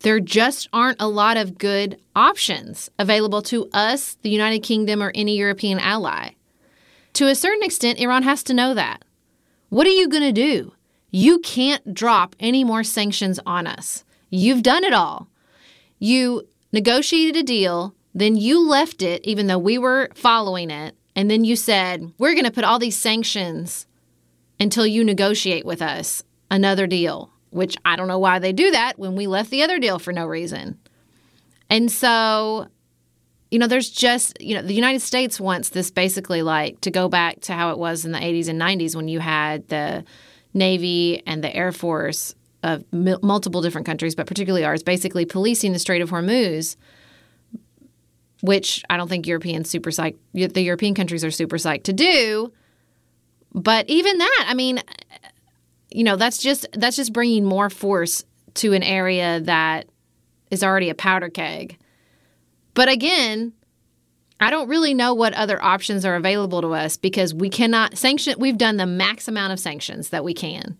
There 0.00 0.20
just 0.20 0.68
aren't 0.72 1.00
a 1.00 1.08
lot 1.08 1.36
of 1.36 1.58
good 1.58 2.00
options 2.16 2.90
available 2.98 3.42
to 3.42 3.68
us, 3.72 4.16
the 4.22 4.30
United 4.30 4.60
Kingdom, 4.60 5.02
or 5.02 5.12
any 5.14 5.36
European 5.36 5.78
ally. 5.78 6.30
To 7.14 7.28
a 7.28 7.34
certain 7.34 7.62
extent, 7.62 7.98
Iran 7.98 8.22
has 8.22 8.42
to 8.44 8.54
know 8.54 8.72
that. 8.74 9.02
What 9.68 9.86
are 9.86 9.90
you 9.90 10.08
going 10.08 10.22
to 10.22 10.32
do? 10.32 10.72
You 11.10 11.38
can't 11.40 11.94
drop 11.94 12.36
any 12.38 12.64
more 12.64 12.84
sanctions 12.84 13.40
on 13.44 13.66
us. 13.66 14.04
You've 14.30 14.62
done 14.62 14.84
it 14.84 14.92
all. 14.92 15.28
You 15.98 16.46
negotiated 16.72 17.36
a 17.36 17.42
deal, 17.42 17.94
then 18.14 18.36
you 18.36 18.66
left 18.66 19.02
it, 19.02 19.24
even 19.24 19.46
though 19.46 19.58
we 19.58 19.78
were 19.78 20.08
following 20.14 20.70
it, 20.70 20.96
and 21.16 21.30
then 21.30 21.44
you 21.44 21.56
said, 21.56 22.12
We're 22.18 22.34
going 22.34 22.44
to 22.44 22.50
put 22.50 22.64
all 22.64 22.78
these 22.78 22.98
sanctions 22.98 23.86
until 24.58 24.86
you 24.86 25.04
negotiate 25.04 25.64
with 25.64 25.82
us 25.82 26.22
another 26.50 26.86
deal, 26.86 27.30
which 27.50 27.76
I 27.84 27.96
don't 27.96 28.08
know 28.08 28.18
why 28.18 28.38
they 28.38 28.52
do 28.52 28.70
that 28.70 28.98
when 28.98 29.16
we 29.16 29.26
left 29.26 29.50
the 29.50 29.62
other 29.62 29.78
deal 29.78 29.98
for 29.98 30.12
no 30.12 30.26
reason. 30.26 30.78
And 31.68 31.90
so, 31.90 32.66
you 33.50 33.58
know, 33.58 33.66
there's 33.66 33.90
just, 33.90 34.40
you 34.40 34.54
know, 34.54 34.62
the 34.62 34.74
United 34.74 35.00
States 35.00 35.40
wants 35.40 35.70
this 35.70 35.90
basically 35.90 36.42
like 36.42 36.80
to 36.82 36.90
go 36.90 37.08
back 37.08 37.40
to 37.42 37.52
how 37.52 37.70
it 37.70 37.78
was 37.78 38.04
in 38.04 38.12
the 38.12 38.18
80s 38.18 38.48
and 38.48 38.60
90s 38.60 38.94
when 38.94 39.08
you 39.08 39.20
had 39.20 39.68
the 39.68 40.04
Navy 40.54 41.22
and 41.26 41.42
the 41.44 41.54
Air 41.54 41.72
Force 41.72 42.34
of 42.62 42.84
multiple 42.92 43.62
different 43.62 43.86
countries, 43.86 44.14
but 44.14 44.26
particularly 44.26 44.64
ours, 44.64 44.82
basically 44.82 45.24
policing 45.24 45.72
the 45.72 45.78
Strait 45.78 46.02
of 46.02 46.10
Hormuz 46.10 46.76
which 48.42 48.82
I 48.88 48.96
don't 48.96 49.08
think 49.08 49.26
European 49.26 49.64
super 49.64 49.90
psyched, 49.90 50.16
the 50.32 50.62
European 50.62 50.94
countries 50.94 51.24
are 51.24 51.30
super 51.30 51.56
psyched 51.56 51.84
to 51.84 51.92
do. 51.92 52.52
But 53.52 53.88
even 53.88 54.18
that, 54.18 54.46
I 54.48 54.54
mean, 54.54 54.80
you 55.90 56.04
know, 56.04 56.16
that's 56.16 56.38
just 56.38 56.66
that's 56.72 56.96
just 56.96 57.12
bringing 57.12 57.44
more 57.44 57.68
force 57.68 58.24
to 58.54 58.72
an 58.72 58.82
area 58.82 59.40
that 59.40 59.88
is 60.50 60.62
already 60.62 60.88
a 60.88 60.94
powder 60.94 61.28
keg. 61.28 61.76
But 62.74 62.88
again, 62.88 63.52
I 64.40 64.50
don't 64.50 64.68
really 64.68 64.94
know 64.94 65.14
what 65.14 65.34
other 65.34 65.62
options 65.62 66.04
are 66.04 66.16
available 66.16 66.62
to 66.62 66.68
us 66.68 66.96
because 66.96 67.34
we 67.34 67.50
cannot 67.50 67.98
sanction. 67.98 68.34
We've 68.38 68.58
done 68.58 68.76
the 68.76 68.86
max 68.86 69.28
amount 69.28 69.52
of 69.52 69.60
sanctions 69.60 70.10
that 70.10 70.24
we 70.24 70.34
can, 70.34 70.78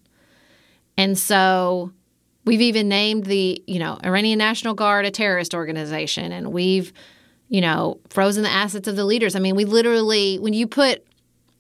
and 0.96 1.18
so 1.18 1.92
we've 2.44 2.62
even 2.62 2.88
named 2.88 3.26
the 3.26 3.62
you 3.66 3.78
know 3.78 3.98
Iranian 4.04 4.38
National 4.38 4.74
Guard 4.74 5.04
a 5.04 5.10
terrorist 5.10 5.54
organization, 5.54 6.32
and 6.32 6.52
we've 6.52 6.92
you 7.50 7.60
know, 7.60 7.98
frozen 8.08 8.44
the 8.44 8.48
assets 8.48 8.88
of 8.88 8.96
the 8.96 9.04
leaders. 9.04 9.34
I 9.34 9.40
mean, 9.40 9.56
we 9.56 9.64
literally, 9.64 10.38
when 10.38 10.54
you 10.54 10.66
put 10.66 11.04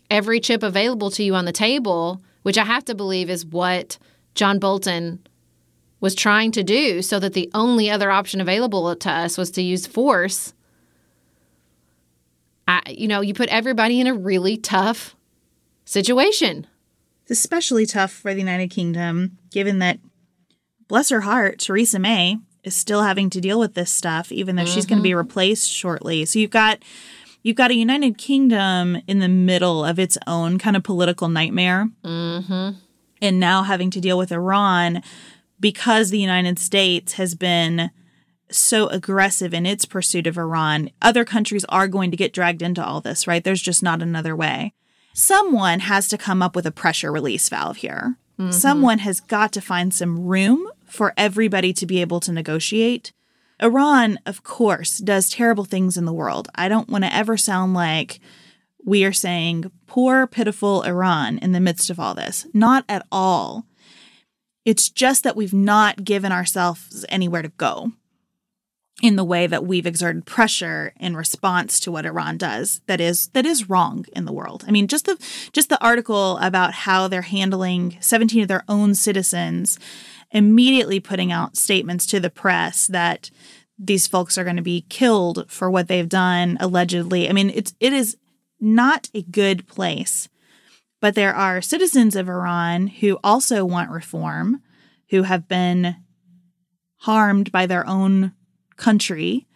every 0.08 0.40
chip 0.40 0.62
available 0.62 1.10
to 1.10 1.24
you 1.24 1.34
on 1.34 1.44
the 1.44 1.52
table, 1.52 2.22
which 2.42 2.56
I 2.56 2.64
have 2.64 2.84
to 2.86 2.94
believe 2.94 3.28
is 3.28 3.44
what 3.44 3.98
John 4.36 4.60
Bolton 4.60 5.18
was 5.98 6.14
trying 6.14 6.52
to 6.52 6.62
do, 6.62 7.02
so 7.02 7.18
that 7.18 7.34
the 7.34 7.50
only 7.52 7.90
other 7.90 8.10
option 8.10 8.40
available 8.40 8.94
to 8.94 9.10
us 9.10 9.36
was 9.36 9.50
to 9.50 9.62
use 9.62 9.86
force. 9.86 10.54
I, 12.70 12.82
you 12.88 13.08
know, 13.08 13.20
you 13.20 13.34
put 13.34 13.48
everybody 13.48 14.00
in 14.00 14.06
a 14.06 14.14
really 14.14 14.56
tough 14.56 15.16
situation. 15.84 16.68
It's 17.22 17.32
especially 17.32 17.84
tough 17.84 18.12
for 18.12 18.32
the 18.32 18.38
United 18.38 18.70
Kingdom, 18.70 19.38
given 19.50 19.80
that, 19.80 19.98
bless 20.86 21.10
her 21.10 21.22
heart, 21.22 21.58
Theresa 21.58 21.98
May 21.98 22.38
is 22.62 22.76
still 22.76 23.02
having 23.02 23.28
to 23.30 23.40
deal 23.40 23.58
with 23.58 23.74
this 23.74 23.90
stuff, 23.90 24.30
even 24.30 24.54
though 24.54 24.62
mm-hmm. 24.62 24.72
she's 24.72 24.86
going 24.86 24.98
to 24.98 25.02
be 25.02 25.14
replaced 25.14 25.68
shortly. 25.68 26.24
So 26.24 26.38
you've 26.38 26.50
got 26.50 26.78
you've 27.42 27.56
got 27.56 27.72
a 27.72 27.74
United 27.74 28.18
Kingdom 28.18 28.98
in 29.08 29.18
the 29.18 29.28
middle 29.28 29.84
of 29.84 29.98
its 29.98 30.16
own 30.28 30.58
kind 30.58 30.76
of 30.76 30.84
political 30.84 31.28
nightmare, 31.28 31.88
mm-hmm. 32.04 32.78
and 33.20 33.40
now 33.40 33.64
having 33.64 33.90
to 33.90 34.00
deal 34.00 34.18
with 34.18 34.30
Iran 34.30 35.02
because 35.58 36.10
the 36.10 36.20
United 36.20 36.58
States 36.58 37.14
has 37.14 37.34
been 37.34 37.90
so 38.50 38.88
aggressive 38.88 39.54
in 39.54 39.66
its 39.66 39.84
pursuit 39.84 40.26
of 40.26 40.38
Iran. 40.38 40.90
Other 41.00 41.24
countries 41.24 41.64
are 41.68 41.88
going 41.88 42.10
to 42.10 42.16
get 42.16 42.32
dragged 42.32 42.62
into 42.62 42.84
all 42.84 43.00
this, 43.00 43.26
right? 43.26 43.42
There's 43.42 43.62
just 43.62 43.82
not 43.82 44.02
another 44.02 44.34
way. 44.36 44.74
Someone 45.12 45.80
has 45.80 46.08
to 46.08 46.18
come 46.18 46.42
up 46.42 46.54
with 46.54 46.66
a 46.66 46.72
pressure 46.72 47.12
release 47.12 47.48
valve 47.48 47.78
here. 47.78 48.16
Mm-hmm. 48.38 48.52
Someone 48.52 48.98
has 49.00 49.20
got 49.20 49.52
to 49.52 49.60
find 49.60 49.92
some 49.92 50.26
room 50.26 50.70
for 50.86 51.12
everybody 51.16 51.72
to 51.74 51.86
be 51.86 52.00
able 52.00 52.20
to 52.20 52.32
negotiate. 52.32 53.12
Iran, 53.60 54.18
of 54.24 54.42
course, 54.42 54.98
does 54.98 55.28
terrible 55.28 55.64
things 55.64 55.96
in 55.96 56.06
the 56.06 56.12
world. 56.12 56.48
I 56.54 56.68
don't 56.68 56.88
want 56.88 57.04
to 57.04 57.14
ever 57.14 57.36
sound 57.36 57.74
like 57.74 58.20
we 58.84 59.04
are 59.04 59.12
saying 59.12 59.70
poor, 59.86 60.26
pitiful 60.26 60.82
Iran 60.82 61.38
in 61.38 61.52
the 61.52 61.60
midst 61.60 61.90
of 61.90 62.00
all 62.00 62.14
this. 62.14 62.46
Not 62.54 62.84
at 62.88 63.06
all. 63.12 63.66
It's 64.64 64.88
just 64.88 65.24
that 65.24 65.36
we've 65.36 65.52
not 65.52 66.04
given 66.04 66.32
ourselves 66.32 67.04
anywhere 67.08 67.42
to 67.42 67.48
go 67.50 67.92
in 69.00 69.16
the 69.16 69.24
way 69.24 69.46
that 69.46 69.64
we've 69.64 69.86
exerted 69.86 70.26
pressure 70.26 70.92
in 71.00 71.16
response 71.16 71.80
to 71.80 71.90
what 71.90 72.06
Iran 72.06 72.36
does 72.36 72.80
that 72.86 73.00
is 73.00 73.28
that 73.28 73.46
is 73.46 73.68
wrong 73.68 74.04
in 74.14 74.24
the 74.24 74.32
world. 74.32 74.64
I 74.66 74.70
mean 74.70 74.86
just 74.86 75.06
the 75.06 75.16
just 75.52 75.68
the 75.68 75.82
article 75.82 76.38
about 76.38 76.72
how 76.72 77.08
they're 77.08 77.22
handling 77.22 77.96
17 78.00 78.42
of 78.42 78.48
their 78.48 78.64
own 78.68 78.94
citizens 78.94 79.78
immediately 80.32 81.00
putting 81.00 81.32
out 81.32 81.56
statements 81.56 82.06
to 82.06 82.20
the 82.20 82.30
press 82.30 82.86
that 82.86 83.30
these 83.78 84.06
folks 84.06 84.36
are 84.36 84.44
going 84.44 84.56
to 84.56 84.62
be 84.62 84.84
killed 84.88 85.50
for 85.50 85.70
what 85.70 85.88
they've 85.88 86.08
done 86.08 86.58
allegedly. 86.60 87.28
I 87.28 87.32
mean, 87.32 87.50
it's 87.50 87.74
it 87.80 87.92
is 87.92 88.16
not 88.60 89.08
a 89.14 89.22
good 89.22 89.66
place. 89.66 90.28
But 91.00 91.14
there 91.14 91.34
are 91.34 91.62
citizens 91.62 92.14
of 92.14 92.28
Iran 92.28 92.88
who 92.88 93.18
also 93.24 93.64
want 93.64 93.90
reform, 93.90 94.62
who 95.08 95.22
have 95.22 95.48
been 95.48 95.96
harmed 96.98 97.50
by 97.50 97.64
their 97.64 97.86
own 97.86 98.32
country. 98.80 99.46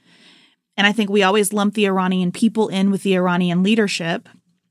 And 0.76 0.86
I 0.86 0.92
think 0.92 1.10
we 1.10 1.22
always 1.22 1.52
lump 1.52 1.74
the 1.74 1.86
Iranian 1.86 2.30
people 2.30 2.68
in 2.68 2.90
with 2.90 3.02
the 3.02 3.16
Iranian 3.16 3.62
leadership. 3.62 4.28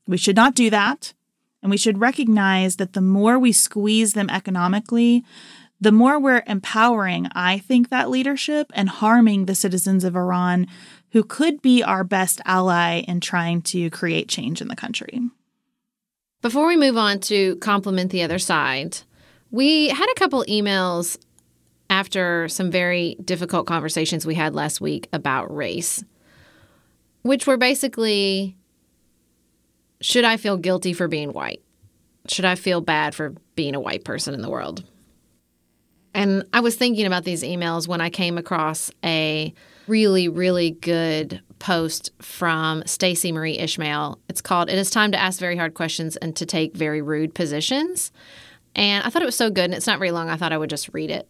We 0.07 0.17
should 0.17 0.35
not 0.35 0.55
do 0.55 0.69
that. 0.69 1.13
And 1.61 1.69
we 1.69 1.77
should 1.77 1.99
recognize 1.99 2.75
that 2.75 2.93
the 2.93 3.01
more 3.01 3.39
we 3.39 3.53
squeeze 3.53 4.13
them 4.13 4.29
economically, 4.29 5.23
the 5.79 5.91
more 5.91 6.19
we're 6.19 6.43
empowering, 6.45 7.27
I 7.33 7.57
think, 7.57 7.89
that 7.89 8.09
leadership 8.09 8.71
and 8.73 8.89
harming 8.89 9.45
the 9.45 9.55
citizens 9.55 10.03
of 10.03 10.15
Iran 10.15 10.67
who 11.11 11.23
could 11.23 11.61
be 11.61 11.83
our 11.83 12.03
best 12.03 12.41
ally 12.45 12.99
in 12.99 13.19
trying 13.19 13.61
to 13.61 13.89
create 13.89 14.27
change 14.27 14.61
in 14.61 14.67
the 14.67 14.75
country. 14.75 15.21
Before 16.41 16.67
we 16.67 16.75
move 16.75 16.97
on 16.97 17.19
to 17.21 17.55
compliment 17.57 18.11
the 18.11 18.23
other 18.23 18.39
side, 18.39 18.97
we 19.51 19.89
had 19.89 20.09
a 20.09 20.19
couple 20.19 20.43
emails 20.49 21.17
after 21.93 22.47
some 22.47 22.71
very 22.71 23.15
difficult 23.23 23.67
conversations 23.67 24.25
we 24.25 24.33
had 24.33 24.55
last 24.55 24.81
week 24.81 25.07
about 25.13 25.55
race, 25.55 26.03
which 27.21 27.45
were 27.45 27.55
basically 27.55 28.57
should 30.01 30.23
I 30.23 30.37
feel 30.37 30.57
guilty 30.57 30.91
for 30.93 31.07
being 31.07 31.33
white? 31.33 31.61
Should 32.27 32.45
I 32.45 32.55
feel 32.55 32.81
bad 32.81 33.13
for 33.13 33.35
being 33.55 33.75
a 33.75 33.79
white 33.79 34.03
person 34.03 34.33
in 34.33 34.41
the 34.41 34.49
world? 34.49 34.83
And 36.15 36.43
I 36.51 36.61
was 36.61 36.75
thinking 36.75 37.05
about 37.05 37.25
these 37.25 37.43
emails 37.43 37.87
when 37.87 38.01
I 38.01 38.09
came 38.09 38.39
across 38.39 38.89
a 39.03 39.53
really, 39.85 40.27
really 40.27 40.71
good 40.71 41.41
post 41.59 42.09
from 42.19 42.83
Stacy 42.87 43.31
Marie 43.31 43.59
Ishmael. 43.59 44.17
It's 44.29 44.41
called 44.41 44.69
It 44.69 44.79
is 44.79 44.89
Time 44.89 45.11
to 45.11 45.17
Ask 45.17 45.39
Very 45.39 45.57
Hard 45.57 45.75
Questions 45.75 46.17
and 46.17 46.35
to 46.37 46.45
Take 46.47 46.75
Very 46.75 47.03
Rude 47.03 47.35
Positions. 47.35 48.11
And 48.75 49.05
I 49.05 49.09
thought 49.11 49.21
it 49.21 49.25
was 49.25 49.37
so 49.37 49.51
good, 49.51 49.65
and 49.65 49.73
it's 49.75 49.85
not 49.85 49.99
very 49.99 50.11
long. 50.11 50.29
I 50.29 50.35
thought 50.35 50.51
I 50.51 50.57
would 50.57 50.71
just 50.71 50.89
read 50.93 51.11
it. 51.11 51.29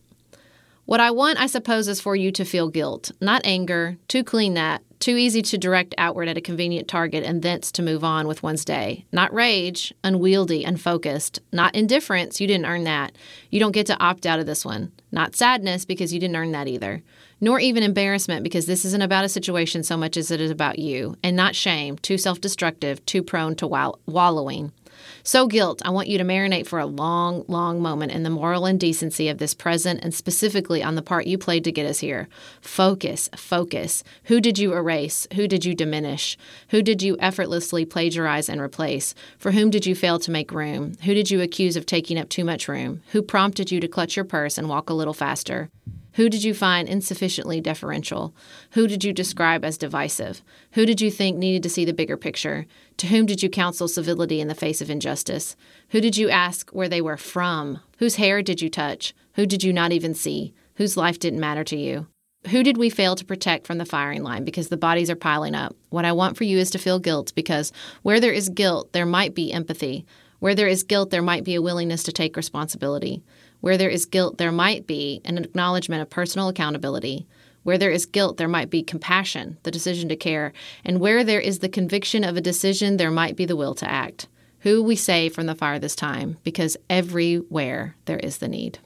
What 0.85 0.99
I 0.99 1.11
want, 1.11 1.39
I 1.39 1.47
suppose, 1.47 1.87
is 1.87 2.01
for 2.01 2.13
you 2.13 2.29
to 2.33 2.43
feel 2.43 2.67
guilt, 2.67 3.11
not 3.21 3.41
anger, 3.45 3.97
too 4.09 4.21
clean 4.21 4.53
that, 4.55 4.83
too 4.99 5.15
easy 5.15 5.41
to 5.41 5.57
direct 5.57 5.95
outward 5.97 6.27
at 6.27 6.37
a 6.37 6.41
convenient 6.41 6.89
target 6.89 7.23
and 7.23 7.41
thence 7.41 7.71
to 7.73 7.81
move 7.81 8.03
on 8.03 8.27
with 8.27 8.43
one's 8.43 8.65
day. 8.65 9.05
Not 9.11 9.33
rage, 9.33 9.93
unwieldy, 10.03 10.65
unfocused. 10.65 11.39
Not 11.53 11.73
indifference, 11.73 12.41
you 12.41 12.47
didn't 12.47 12.65
earn 12.65 12.83
that. 12.83 13.13
You 13.49 13.61
don't 13.61 13.71
get 13.71 13.85
to 13.87 13.99
opt 14.03 14.25
out 14.25 14.39
of 14.39 14.45
this 14.45 14.65
one. 14.65 14.91
Not 15.09 15.37
sadness, 15.37 15.85
because 15.85 16.13
you 16.13 16.19
didn't 16.19 16.35
earn 16.35 16.51
that 16.51 16.67
either. 16.67 17.01
Nor 17.39 17.61
even 17.61 17.81
embarrassment, 17.81 18.43
because 18.43 18.65
this 18.65 18.83
isn't 18.83 19.01
about 19.01 19.23
a 19.23 19.29
situation 19.29 19.83
so 19.83 19.95
much 19.95 20.17
as 20.17 20.31
it 20.31 20.41
is 20.41 20.51
about 20.51 20.79
you. 20.79 21.15
And 21.23 21.37
not 21.37 21.55
shame, 21.55 21.97
too 21.97 22.17
self 22.17 22.41
destructive, 22.41 23.05
too 23.05 23.23
prone 23.23 23.55
to 23.55 23.67
wallowing. 23.67 24.73
So, 25.23 25.47
guilt, 25.47 25.81
I 25.85 25.89
want 25.89 26.07
you 26.07 26.17
to 26.17 26.23
marinate 26.23 26.67
for 26.67 26.79
a 26.79 26.85
long, 26.85 27.45
long 27.47 27.81
moment 27.81 28.11
in 28.11 28.23
the 28.23 28.29
moral 28.29 28.65
indecency 28.65 29.29
of 29.29 29.37
this 29.37 29.53
present 29.53 30.01
and 30.03 30.13
specifically 30.13 30.83
on 30.83 30.95
the 30.95 31.01
part 31.01 31.27
you 31.27 31.37
played 31.37 31.63
to 31.63 31.71
get 31.71 31.85
us 31.85 31.99
here. 31.99 32.27
Focus, 32.61 33.29
focus. 33.35 34.03
Who 34.25 34.41
did 34.41 34.57
you 34.57 34.73
erase? 34.73 35.27
Who 35.33 35.47
did 35.47 35.65
you 35.65 35.73
diminish? 35.73 36.37
Who 36.69 36.81
did 36.81 37.01
you 37.01 37.17
effortlessly 37.19 37.85
plagiarize 37.85 38.49
and 38.49 38.61
replace? 38.61 39.15
For 39.37 39.51
whom 39.51 39.69
did 39.69 39.85
you 39.85 39.95
fail 39.95 40.19
to 40.19 40.31
make 40.31 40.51
room? 40.51 40.93
Who 41.03 41.13
did 41.13 41.31
you 41.31 41.41
accuse 41.41 41.75
of 41.75 41.85
taking 41.85 42.17
up 42.17 42.29
too 42.29 42.43
much 42.43 42.67
room? 42.67 43.01
Who 43.11 43.21
prompted 43.21 43.71
you 43.71 43.79
to 43.79 43.87
clutch 43.87 44.15
your 44.15 44.25
purse 44.25 44.57
and 44.57 44.69
walk 44.69 44.89
a 44.89 44.93
little 44.93 45.13
faster? 45.13 45.69
Who 46.13 46.29
did 46.29 46.43
you 46.43 46.53
find 46.53 46.87
insufficiently 46.87 47.59
deferential? 47.59 48.35
Who 48.71 48.87
did 48.87 49.03
you 49.03 49.13
describe 49.13 49.65
as 49.65 49.79
divisive? 49.79 50.43
Who 50.73 50.85
did 50.85 51.01
you 51.01 51.09
think 51.09 51.37
needed 51.37 51.63
to 51.63 51.69
see 51.69 51.85
the 51.85 51.93
bigger 51.93 52.17
picture? 52.17 52.67
To 52.97 53.07
whom 53.07 53.25
did 53.25 53.41
you 53.41 53.49
counsel 53.49 53.87
civility 53.87 54.39
in 54.39 54.47
the 54.47 54.55
face 54.55 54.79
of 54.79 54.91
injustice? 54.91 55.55
Who 55.89 56.01
did 56.01 56.15
you 56.15 56.29
ask 56.29 56.69
where 56.69 56.89
they 56.89 57.01
were 57.01 57.17
from? 57.17 57.79
Whose 57.97 58.15
hair 58.15 58.43
did 58.43 58.61
you 58.61 58.69
touch? 58.69 59.15
Who 59.33 59.47
did 59.47 59.63
you 59.63 59.73
not 59.73 59.91
even 59.91 60.13
see? 60.13 60.53
Whose 60.75 60.97
life 60.97 61.17
didn't 61.17 61.39
matter 61.39 61.63
to 61.63 61.75
you? 61.75 62.07
Who 62.49 62.61
did 62.61 62.77
we 62.77 62.91
fail 62.91 63.15
to 63.15 63.25
protect 63.25 63.65
from 63.65 63.79
the 63.79 63.85
firing 63.85 64.21
line 64.21 64.43
because 64.43 64.67
the 64.67 64.77
bodies 64.77 65.09
are 65.09 65.15
piling 65.15 65.55
up? 65.55 65.75
What 65.89 66.05
I 66.05 66.11
want 66.11 66.37
for 66.37 66.43
you 66.43 66.59
is 66.59 66.69
to 66.71 66.77
feel 66.77 66.99
guilt 66.99 67.33
because 67.35 67.71
where 68.03 68.19
there 68.19 68.33
is 68.33 68.49
guilt, 68.49 68.91
there 68.93 69.05
might 69.05 69.33
be 69.33 69.51
empathy. 69.51 70.05
Where 70.39 70.53
there 70.53 70.67
is 70.67 70.83
guilt, 70.83 71.09
there 71.09 71.21
might 71.21 71.45
be 71.45 71.55
a 71.55 71.61
willingness 71.61 72.03
to 72.03 72.11
take 72.11 72.35
responsibility. 72.35 73.23
Where 73.63 73.77
there 73.77 73.89
is 73.89 74.05
guilt, 74.05 74.39
there 74.39 74.51
might 74.51 74.85
be 74.87 75.21
an 75.23 75.37
acknowledgement 75.37 76.01
of 76.01 76.09
personal 76.09 76.49
accountability. 76.49 77.25
Where 77.63 77.77
there 77.77 77.91
is 77.91 78.05
guilt, 78.05 78.35
there 78.35 78.49
might 78.49 78.69
be 78.69 78.83
compassion, 78.83 79.57
the 79.63 79.71
decision 79.71 80.09
to 80.09 80.17
care. 80.17 80.51
And 80.83 80.99
where 80.99 81.23
there 81.23 81.39
is 81.39 81.59
the 81.59 81.69
conviction 81.69 82.25
of 82.25 82.35
a 82.35 82.41
decision, 82.41 82.97
there 82.97 83.09
might 83.09 83.37
be 83.37 83.45
the 83.45 83.55
will 83.55 83.73
to 83.75 83.89
act. 83.89 84.27
Who 84.63 84.83
we 84.83 84.97
save 84.97 85.33
from 85.33 85.45
the 85.45 85.55
fire 85.55 85.79
this 85.79 85.95
time, 85.95 86.39
because 86.43 86.75
everywhere 86.89 87.95
there 88.03 88.19
is 88.19 88.39
the 88.39 88.49
need. 88.49 88.79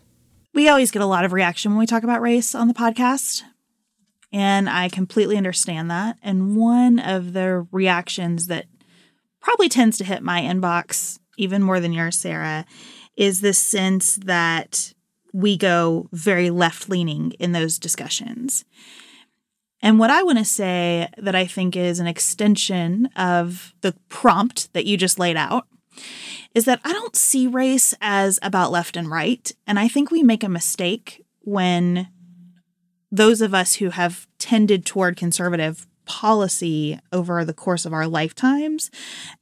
We 0.54 0.70
always 0.70 0.92
get 0.92 1.02
a 1.02 1.08
lot 1.08 1.26
of 1.26 1.34
reaction 1.34 1.72
when 1.72 1.80
we 1.80 1.88
talk 1.88 2.04
about 2.04 2.22
race 2.22 2.54
on 2.54 2.68
the 2.68 2.76
podcast. 2.76 3.42
And 4.32 4.70
I 4.70 4.90
completely 4.90 5.38
understand 5.38 5.90
that. 5.90 6.20
And 6.22 6.56
one 6.56 7.00
of 7.00 7.34
the 7.34 7.66
reactions 7.72 8.46
that 8.46 8.68
probably 9.42 9.70
tends 9.70 9.98
to 9.98 10.04
hit 10.04 10.22
my 10.22 10.42
inbox 10.42 11.18
even 11.36 11.64
more 11.64 11.80
than 11.80 11.94
yours, 11.94 12.16
Sarah, 12.16 12.64
is 13.18 13.42
this 13.42 13.58
sense 13.58 14.16
that 14.18 14.94
we 15.34 15.58
go 15.58 16.08
very 16.14 16.50
left 16.50 16.88
leaning 16.88 17.32
in 17.34 17.52
those 17.52 17.78
discussions. 17.78 18.64
And 19.82 20.00
what 20.00 20.10
I 20.10 20.24
want 20.24 20.38
to 20.38 20.46
say 20.46 21.10
that 21.18 21.36
I 21.36 21.46
think 21.46 21.76
is 21.76 22.00
an 22.00 22.08
extension 22.08 23.08
of 23.16 23.74
the 23.82 23.94
prompt 24.10 24.72
that 24.74 24.86
you 24.86 24.98
just 24.98 25.20
laid 25.20 25.38
out 25.38 25.68
is 26.56 26.66
that 26.66 26.80
I 26.84 26.94
don't 26.94 27.16
see 27.16 27.48
race 27.48 27.94
as 28.02 28.40
about 28.42 28.72
left 28.72 28.98
and 28.98 29.10
right. 29.10 29.52
And 29.68 29.78
I 29.78 29.88
think 29.88 30.10
we 30.10 30.24
make 30.24 30.44
a 30.44 30.50
mistake 30.50 31.24
when 31.42 32.10
those 33.12 33.42
of 33.42 33.54
us 33.54 33.76
who 33.76 33.90
have 33.90 34.28
tended 34.40 34.86
toward 34.86 35.18
conservative 35.18 35.88
policy 36.08 37.00
over 37.12 37.44
the 37.44 37.54
course 37.54 37.86
of 37.86 37.94
our 37.94 38.08
lifetimes 38.08 38.90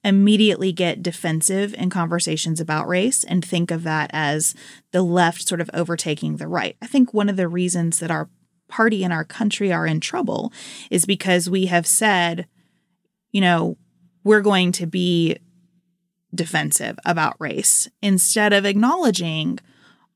immediately 0.03 0.73
get 0.73 1.03
defensive 1.03 1.73
in 1.75 1.89
conversations 1.89 2.59
about 2.59 2.87
race 2.87 3.23
and 3.23 3.45
think 3.45 3.71
of 3.71 3.83
that 3.83 4.09
as 4.11 4.55
the 4.91 5.03
left 5.03 5.47
sort 5.47 5.61
of 5.61 5.69
overtaking 5.73 6.37
the 6.37 6.47
right. 6.47 6.75
I 6.81 6.87
think 6.87 7.13
one 7.13 7.29
of 7.29 7.37
the 7.37 7.47
reasons 7.47 7.99
that 7.99 8.11
our 8.11 8.29
party 8.67 9.03
and 9.03 9.13
our 9.13 9.23
country 9.23 9.71
are 9.71 9.85
in 9.85 9.99
trouble 9.99 10.51
is 10.89 11.05
because 11.05 11.49
we 11.49 11.67
have 11.67 11.85
said, 11.85 12.47
you 13.31 13.41
know, 13.41 13.77
we're 14.23 14.41
going 14.41 14.71
to 14.73 14.87
be 14.87 15.37
defensive 16.33 16.97
about 17.05 17.35
race 17.39 17.87
instead 18.01 18.51
of 18.51 18.65
acknowledging 18.65 19.59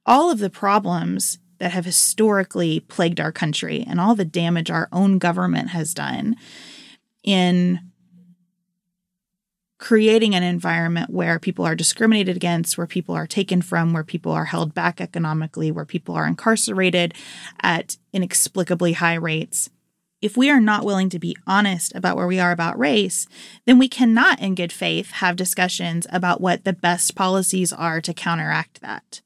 all 0.06 0.32
of 0.32 0.40
the 0.40 0.50
problems 0.50 1.38
that 1.60 1.72
have 1.72 1.86
historically 1.86 2.80
plagued 2.82 3.20
our 3.20 3.32
country 3.32 3.86
and 3.88 4.00
all 4.00 4.16
the 4.16 4.26
damage 4.26 4.72
our 4.72 4.90
own 4.92 5.18
government 5.18 5.70
has 5.70 5.94
done 5.94 6.36
in 7.24 7.80
creating 9.78 10.36
an 10.36 10.44
environment 10.44 11.10
where 11.10 11.40
people 11.40 11.66
are 11.66 11.76
discriminated 11.76 12.36
against, 12.36 12.78
where 12.78 12.86
people 12.86 13.16
are 13.16 13.26
taken 13.26 13.62
from, 13.62 13.94
where 13.94 14.04
people 14.04 14.32
are 14.32 14.46
held 14.46 14.74
back 14.74 15.00
economically, 15.00 15.72
where 15.72 15.86
people 15.86 16.14
are 16.16 16.28
incarcerated 16.28 17.14
at 17.62 17.98
inexplicably 18.12 18.94
high 18.94 19.14
rates. 19.14 19.70
If 20.22 20.36
we 20.36 20.50
are 20.50 20.60
not 20.60 20.84
willing 20.84 21.10
to 21.12 21.20
be 21.20 21.38
honest 21.48 21.96
about 21.96 22.18
where 22.18 22.28
we 22.28 22.42
are 22.42 22.52
about 22.52 22.78
race, 22.78 23.26
then 23.66 23.80
we 23.80 23.88
cannot, 23.88 24.42
in 24.42 24.54
good 24.54 24.74
faith, 24.74 25.12
have 25.12 25.38
discussions 25.38 26.06
about 26.12 26.42
what 26.42 26.66
the 26.66 26.74
best 26.74 27.16
policies 27.16 27.72
are 27.72 28.02
to 28.02 28.14
counteract 28.14 28.82
that. 28.82 29.22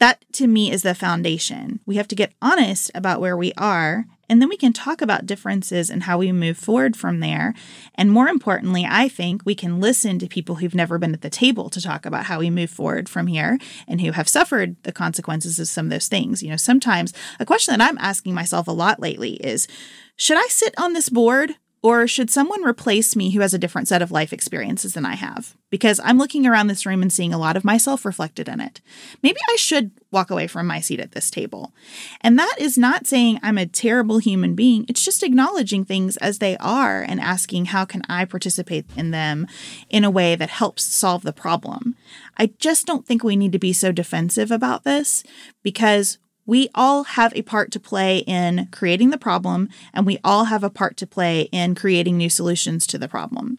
That 0.00 0.24
to 0.32 0.46
me 0.46 0.72
is 0.72 0.82
the 0.82 0.94
foundation. 0.94 1.80
We 1.84 1.96
have 1.96 2.08
to 2.08 2.14
get 2.14 2.32
honest 2.40 2.90
about 2.94 3.20
where 3.20 3.36
we 3.36 3.52
are, 3.58 4.06
and 4.30 4.40
then 4.40 4.48
we 4.48 4.56
can 4.56 4.72
talk 4.72 5.02
about 5.02 5.26
differences 5.26 5.90
and 5.90 6.04
how 6.04 6.16
we 6.16 6.32
move 6.32 6.56
forward 6.56 6.96
from 6.96 7.20
there. 7.20 7.52
And 7.96 8.10
more 8.10 8.28
importantly, 8.28 8.86
I 8.88 9.08
think 9.08 9.42
we 9.44 9.54
can 9.54 9.78
listen 9.78 10.18
to 10.18 10.26
people 10.26 10.54
who've 10.54 10.74
never 10.74 10.96
been 10.98 11.12
at 11.12 11.20
the 11.20 11.28
table 11.28 11.68
to 11.68 11.82
talk 11.82 12.06
about 12.06 12.24
how 12.24 12.38
we 12.38 12.48
move 12.48 12.70
forward 12.70 13.10
from 13.10 13.26
here 13.26 13.58
and 13.86 14.00
who 14.00 14.12
have 14.12 14.28
suffered 14.28 14.76
the 14.84 14.92
consequences 14.92 15.58
of 15.58 15.68
some 15.68 15.86
of 15.86 15.90
those 15.90 16.08
things. 16.08 16.42
You 16.42 16.48
know, 16.48 16.56
sometimes 16.56 17.12
a 17.38 17.44
question 17.44 17.76
that 17.76 17.86
I'm 17.86 17.98
asking 17.98 18.32
myself 18.32 18.68
a 18.68 18.72
lot 18.72 19.00
lately 19.00 19.32
is 19.34 19.68
should 20.16 20.38
I 20.38 20.46
sit 20.48 20.74
on 20.78 20.94
this 20.94 21.10
board 21.10 21.56
or 21.82 22.06
should 22.06 22.30
someone 22.30 22.62
replace 22.62 23.16
me 23.16 23.30
who 23.30 23.40
has 23.40 23.54
a 23.54 23.58
different 23.58 23.88
set 23.88 24.02
of 24.02 24.10
life 24.10 24.34
experiences 24.34 24.92
than 24.92 25.06
I 25.06 25.14
have? 25.14 25.56
Because 25.70 25.98
I'm 26.04 26.18
looking 26.18 26.46
around 26.46 26.66
this 26.66 26.84
room 26.84 27.00
and 27.00 27.10
seeing 27.10 27.32
a 27.32 27.38
lot 27.38 27.56
of 27.56 27.64
myself 27.64 28.04
reflected 28.04 28.48
in 28.48 28.60
it. 28.60 28.82
Maybe 29.22 29.38
I 29.48 29.56
should 29.56 29.92
walk 30.10 30.30
away 30.30 30.46
from 30.46 30.66
my 30.66 30.80
seat 30.80 31.00
at 31.00 31.12
this 31.12 31.30
table. 31.30 31.72
And 32.20 32.38
that 32.38 32.56
is 32.58 32.76
not 32.76 33.06
saying 33.06 33.40
I'm 33.42 33.56
a 33.56 33.66
terrible 33.66 34.18
human 34.18 34.54
being. 34.54 34.84
It's 34.88 35.04
just 35.04 35.22
acknowledging 35.22 35.86
things 35.86 36.18
as 36.18 36.38
they 36.38 36.56
are 36.58 37.02
and 37.02 37.18
asking 37.18 37.66
how 37.66 37.86
can 37.86 38.02
I 38.10 38.26
participate 38.26 38.84
in 38.94 39.10
them 39.10 39.46
in 39.88 40.04
a 40.04 40.10
way 40.10 40.36
that 40.36 40.50
helps 40.50 40.82
solve 40.82 41.22
the 41.22 41.32
problem. 41.32 41.96
I 42.36 42.52
just 42.58 42.86
don't 42.86 43.06
think 43.06 43.24
we 43.24 43.36
need 43.36 43.52
to 43.52 43.58
be 43.58 43.72
so 43.72 43.90
defensive 43.90 44.50
about 44.50 44.84
this 44.84 45.24
because 45.62 46.18
we 46.46 46.68
all 46.74 47.04
have 47.04 47.32
a 47.34 47.42
part 47.42 47.70
to 47.72 47.80
play 47.80 48.18
in 48.18 48.68
creating 48.72 49.10
the 49.10 49.18
problem, 49.18 49.68
and 49.92 50.06
we 50.06 50.18
all 50.24 50.44
have 50.44 50.64
a 50.64 50.70
part 50.70 50.96
to 50.98 51.06
play 51.06 51.42
in 51.52 51.74
creating 51.74 52.16
new 52.16 52.30
solutions 52.30 52.86
to 52.88 52.98
the 52.98 53.08
problem. 53.08 53.58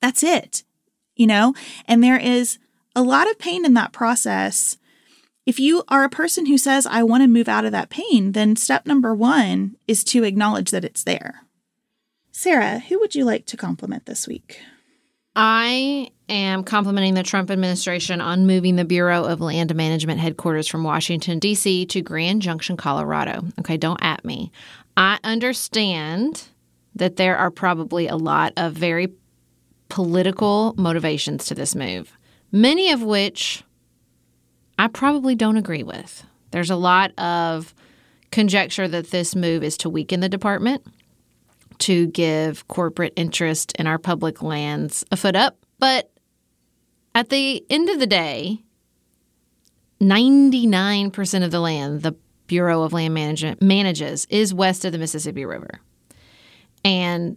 That's 0.00 0.22
it, 0.22 0.64
you 1.16 1.26
know? 1.26 1.54
And 1.86 2.02
there 2.02 2.18
is 2.18 2.58
a 2.96 3.02
lot 3.02 3.30
of 3.30 3.38
pain 3.38 3.64
in 3.64 3.74
that 3.74 3.92
process. 3.92 4.78
If 5.46 5.60
you 5.60 5.84
are 5.88 6.04
a 6.04 6.10
person 6.10 6.46
who 6.46 6.58
says, 6.58 6.86
I 6.86 7.02
want 7.02 7.22
to 7.22 7.28
move 7.28 7.48
out 7.48 7.64
of 7.64 7.72
that 7.72 7.90
pain, 7.90 8.32
then 8.32 8.56
step 8.56 8.86
number 8.86 9.14
one 9.14 9.76
is 9.86 10.04
to 10.04 10.24
acknowledge 10.24 10.70
that 10.70 10.84
it's 10.84 11.04
there. 11.04 11.42
Sarah, 12.32 12.80
who 12.80 12.98
would 13.00 13.14
you 13.14 13.24
like 13.24 13.46
to 13.46 13.56
compliment 13.56 14.06
this 14.06 14.28
week? 14.28 14.60
I 15.34 16.10
am 16.28 16.64
complimenting 16.64 17.14
the 17.14 17.22
Trump 17.22 17.50
administration 17.50 18.20
on 18.20 18.46
moving 18.46 18.76
the 18.76 18.84
Bureau 18.84 19.24
of 19.24 19.40
Land 19.40 19.74
Management 19.74 20.20
headquarters 20.20 20.68
from 20.68 20.84
Washington, 20.84 21.38
D.C. 21.38 21.86
to 21.86 22.02
Grand 22.02 22.42
Junction, 22.42 22.76
Colorado. 22.76 23.44
Okay, 23.60 23.76
don't 23.76 24.02
at 24.02 24.24
me. 24.24 24.52
I 24.96 25.18
understand 25.24 26.48
that 26.94 27.16
there 27.16 27.36
are 27.36 27.50
probably 27.50 28.08
a 28.08 28.16
lot 28.16 28.52
of 28.56 28.72
very 28.72 29.12
political 29.88 30.74
motivations 30.76 31.46
to 31.46 31.54
this 31.54 31.74
move, 31.74 32.12
many 32.52 32.90
of 32.90 33.02
which 33.02 33.62
I 34.78 34.88
probably 34.88 35.34
don't 35.34 35.56
agree 35.56 35.82
with. 35.82 36.24
There's 36.50 36.70
a 36.70 36.76
lot 36.76 37.18
of 37.18 37.74
conjecture 38.30 38.88
that 38.88 39.10
this 39.10 39.34
move 39.34 39.62
is 39.62 39.76
to 39.78 39.88
weaken 39.88 40.20
the 40.20 40.28
department, 40.28 40.84
to 41.78 42.08
give 42.08 42.66
corporate 42.68 43.12
interest 43.16 43.72
in 43.78 43.86
our 43.86 43.98
public 43.98 44.42
lands 44.42 45.04
a 45.10 45.16
foot 45.16 45.36
up. 45.36 45.58
But 45.78 46.10
at 47.18 47.30
the 47.30 47.64
end 47.68 47.88
of 47.88 47.98
the 47.98 48.06
day, 48.06 48.62
99% 50.00 51.44
of 51.44 51.50
the 51.50 51.58
land 51.58 52.02
the 52.02 52.14
Bureau 52.46 52.84
of 52.84 52.92
Land 52.92 53.12
Management 53.12 53.60
manages 53.60 54.24
is 54.30 54.54
west 54.54 54.84
of 54.84 54.92
the 54.92 54.98
Mississippi 54.98 55.44
River. 55.44 55.80
And 56.84 57.36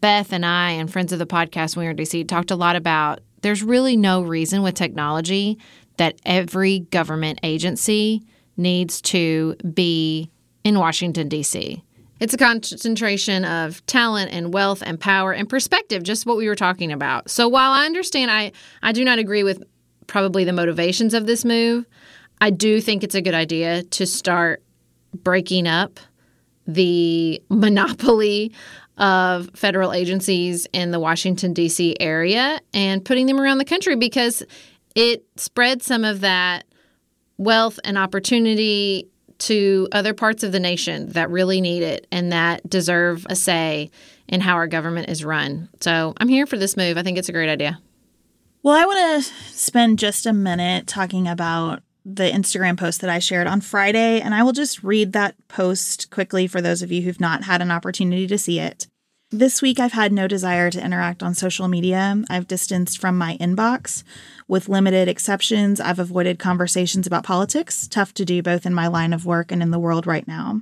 Beth 0.00 0.32
and 0.32 0.44
I 0.44 0.72
and 0.72 0.92
friends 0.92 1.12
of 1.12 1.20
the 1.20 1.26
podcast 1.26 1.76
we 1.76 1.84
were 1.84 1.90
in 1.90 1.96
DC 1.96 2.26
talked 2.26 2.50
a 2.50 2.56
lot 2.56 2.74
about 2.74 3.20
there's 3.42 3.62
really 3.62 3.96
no 3.96 4.22
reason 4.22 4.64
with 4.64 4.74
technology 4.74 5.56
that 5.98 6.20
every 6.26 6.80
government 6.80 7.38
agency 7.44 8.24
needs 8.56 9.00
to 9.02 9.54
be 9.72 10.32
in 10.64 10.80
Washington, 10.80 11.28
D.C. 11.28 11.80
It's 12.18 12.32
a 12.32 12.38
concentration 12.38 13.44
of 13.44 13.84
talent 13.86 14.32
and 14.32 14.52
wealth 14.52 14.82
and 14.84 14.98
power 14.98 15.32
and 15.32 15.48
perspective, 15.48 16.02
just 16.02 16.24
what 16.24 16.36
we 16.36 16.48
were 16.48 16.56
talking 16.56 16.90
about. 16.90 17.30
So 17.30 17.46
while 17.48 17.72
I 17.72 17.84
understand 17.84 18.30
I, 18.30 18.52
I 18.82 18.92
do 18.92 19.04
not 19.04 19.18
agree 19.18 19.42
with 19.42 19.62
probably 20.06 20.44
the 20.44 20.52
motivations 20.52 21.12
of 21.12 21.26
this 21.26 21.44
move, 21.44 21.84
I 22.40 22.50
do 22.50 22.80
think 22.80 23.04
it's 23.04 23.14
a 23.14 23.20
good 23.20 23.34
idea 23.34 23.82
to 23.82 24.06
start 24.06 24.62
breaking 25.14 25.66
up 25.66 26.00
the 26.66 27.42
monopoly 27.50 28.52
of 28.96 29.50
federal 29.54 29.92
agencies 29.92 30.66
in 30.72 30.90
the 30.90 30.98
Washington, 30.98 31.52
D.C. 31.52 31.96
area 32.00 32.58
and 32.72 33.04
putting 33.04 33.26
them 33.26 33.38
around 33.38 33.58
the 33.58 33.64
country 33.64 33.94
because 33.94 34.42
it 34.94 35.22
spreads 35.36 35.84
some 35.84 36.02
of 36.02 36.22
that 36.22 36.64
wealth 37.36 37.78
and 37.84 37.98
opportunity 37.98 39.06
to 39.38 39.88
other 39.92 40.14
parts 40.14 40.42
of 40.42 40.52
the 40.52 40.60
nation 40.60 41.10
that 41.10 41.30
really 41.30 41.60
need 41.60 41.82
it 41.82 42.06
and 42.10 42.32
that 42.32 42.68
deserve 42.68 43.26
a 43.28 43.36
say 43.36 43.90
in 44.28 44.40
how 44.40 44.54
our 44.54 44.66
government 44.66 45.08
is 45.08 45.24
run. 45.24 45.68
So 45.80 46.14
I'm 46.18 46.28
here 46.28 46.46
for 46.46 46.56
this 46.56 46.76
move. 46.76 46.96
I 46.96 47.02
think 47.02 47.18
it's 47.18 47.28
a 47.28 47.32
great 47.32 47.50
idea. 47.50 47.80
Well, 48.62 48.76
I 48.76 48.84
want 48.84 49.24
to 49.24 49.32
spend 49.52 49.98
just 49.98 50.26
a 50.26 50.32
minute 50.32 50.86
talking 50.86 51.28
about 51.28 51.82
the 52.04 52.30
Instagram 52.30 52.78
post 52.78 53.00
that 53.00 53.10
I 53.10 53.18
shared 53.18 53.46
on 53.46 53.60
Friday, 53.60 54.20
and 54.20 54.34
I 54.34 54.42
will 54.42 54.52
just 54.52 54.82
read 54.82 55.12
that 55.12 55.34
post 55.48 56.10
quickly 56.10 56.46
for 56.46 56.60
those 56.60 56.82
of 56.82 56.90
you 56.90 57.02
who've 57.02 57.20
not 57.20 57.44
had 57.44 57.60
an 57.60 57.70
opportunity 57.70 58.26
to 58.26 58.38
see 58.38 58.58
it. 58.60 58.86
This 59.32 59.60
week, 59.60 59.80
I've 59.80 59.92
had 59.92 60.12
no 60.12 60.28
desire 60.28 60.70
to 60.70 60.84
interact 60.84 61.20
on 61.20 61.34
social 61.34 61.66
media. 61.66 62.22
I've 62.30 62.46
distanced 62.46 62.98
from 62.98 63.18
my 63.18 63.36
inbox. 63.38 64.04
With 64.46 64.68
limited 64.68 65.08
exceptions, 65.08 65.80
I've 65.80 65.98
avoided 65.98 66.38
conversations 66.38 67.08
about 67.08 67.24
politics, 67.24 67.88
tough 67.88 68.14
to 68.14 68.24
do 68.24 68.40
both 68.40 68.64
in 68.64 68.72
my 68.72 68.86
line 68.86 69.12
of 69.12 69.26
work 69.26 69.50
and 69.50 69.62
in 69.62 69.72
the 69.72 69.80
world 69.80 70.06
right 70.06 70.28
now. 70.28 70.60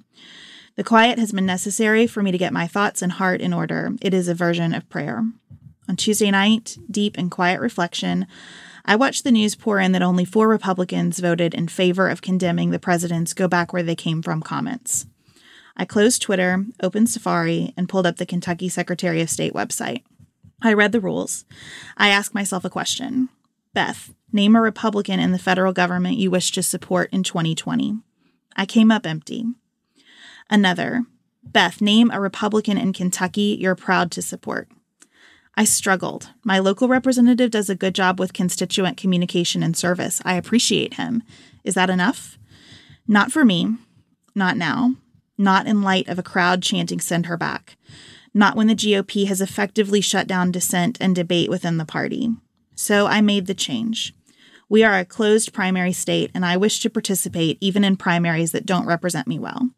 The 0.77 0.83
quiet 0.83 1.19
has 1.19 1.31
been 1.31 1.45
necessary 1.45 2.07
for 2.07 2.23
me 2.23 2.33
to 2.33 2.39
get 2.39 2.55
my 2.55 2.67
thoughts 2.67 3.03
and 3.03 3.13
heart 3.13 3.43
in 3.43 3.53
order. 3.53 3.93
It 4.01 4.15
is 4.15 4.29
a 4.29 4.35
version 4.35 4.73
of 4.73 4.89
prayer. 4.89 5.23
On 5.87 5.97
Tuesday 5.97 6.31
night, 6.31 6.79
deep 6.91 7.19
and 7.19 7.31
quiet 7.31 7.61
reflection, 7.61 8.27
I 8.87 8.97
watched 8.97 9.25
the 9.25 9.31
news 9.31 9.55
pour 9.55 9.79
in 9.79 9.93
that 9.93 10.01
only 10.01 10.25
four 10.25 10.49
Republicans 10.49 11.19
voted 11.19 11.53
in 11.53 11.69
favor 11.69 12.09
of 12.09 12.23
condemning 12.23 12.71
the 12.71 12.79
president's 12.79 13.35
go 13.35 13.47
back 13.47 13.75
where 13.75 13.83
they 13.83 13.95
came 13.95 14.23
from 14.23 14.41
comments. 14.41 15.05
I 15.77 15.85
closed 15.85 16.23
Twitter, 16.23 16.65
opened 16.83 17.11
Safari, 17.11 17.75
and 17.77 17.89
pulled 17.89 18.07
up 18.07 18.17
the 18.17 18.27
Kentucky 18.27 18.69
Secretary 18.69 19.21
of 19.21 19.31
State 19.31 19.55
website. 19.55 20.03
I 20.63 20.73
read 20.73 20.93
the 20.93 21.01
rules. 21.01 21.45
I 21.97 22.09
asked 22.09 22.35
myself 22.35 22.65
a 22.65 22.71
question 22.71 23.29
Beth, 23.73 24.15
name 24.33 24.55
a 24.55 24.61
Republican 24.61 25.19
in 25.19 25.33
the 25.33 25.39
federal 25.39 25.73
government 25.73 26.17
you 26.17 26.31
wish 26.31 26.53
to 26.53 26.63
support 26.63 27.13
in 27.13 27.25
2020. 27.25 27.99
I 28.57 28.67
came 28.67 28.93
up 28.93 29.05
empty. 29.05 29.47
Another, 30.49 31.05
Beth, 31.43 31.81
name 31.81 32.11
a 32.13 32.21
Republican 32.21 32.79
in 32.79 32.93
Kentucky 32.93 33.57
you're 33.61 33.75
proud 33.75 34.13
to 34.13 34.23
support. 34.23 34.69
I 35.57 35.65
struggled. 35.65 36.31
My 36.45 36.59
local 36.61 36.89
representative 36.89 37.51
does 37.51 37.69
a 37.69 37.77
good 37.77 37.95
job 37.95 38.21
with 38.21 38.33
constituent 38.33 38.97
communication 38.97 39.63
and 39.63 39.77
service. 39.77 40.21
I 40.25 40.35
appreciate 40.35 40.95
him. 40.95 41.23
Is 41.65 41.75
that 41.75 41.91
enough? 41.91 42.39
Not 43.07 43.33
for 43.33 43.45
me. 43.45 43.77
Not 44.35 44.57
now 44.57 44.95
not 45.37 45.67
in 45.67 45.83
light 45.83 46.09
of 46.09 46.19
a 46.19 46.23
crowd 46.23 46.63
chanting 46.63 47.01
send 47.01 47.27
her 47.27 47.37
back, 47.37 47.77
not 48.33 48.57
when 48.57 48.67
the 48.67 48.75
GOP 48.75 49.27
has 49.27 49.41
effectively 49.41 50.01
shut 50.01 50.27
down 50.27 50.51
dissent 50.51 50.99
and 51.01 51.15
debate 51.15 51.51
within 51.51 51.77
the 51.77 51.85
party. 51.85 52.31
So 52.75 53.07
I 53.07 53.21
made 53.21 53.47
the 53.47 53.55
change. 53.55 54.15
We 54.69 54.83
are 54.83 54.99
a 54.99 55.05
closed 55.05 55.53
primary 55.53 55.93
state, 55.93 56.31
and 56.35 56.45
I 56.45 56.57
wish 56.57 56.81
to 56.81 56.91
participate 56.91 57.59
even 57.61 57.85
in 57.85 57.97
primaries 57.97 58.53
that 58.53 58.67
don't 58.67 58.87
represent 58.87 59.29
me 59.29 59.39
well. 59.39 59.71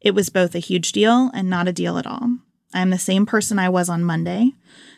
It 0.00 0.14
was 0.14 0.28
both 0.28 0.54
a 0.54 0.60
huge 0.60 0.92
deal 0.92 1.30
and 1.32 1.48
not 1.48 1.68
a 1.68 1.72
deal 1.72 1.96
at 1.96 2.06
all. 2.06 2.38
I 2.74 2.80
am 2.80 2.90
the 2.90 2.98
same 2.98 3.24
person 3.24 3.58
I 3.58 3.68
was 3.68 3.88
on 3.88 4.04
Monday, 4.04 4.52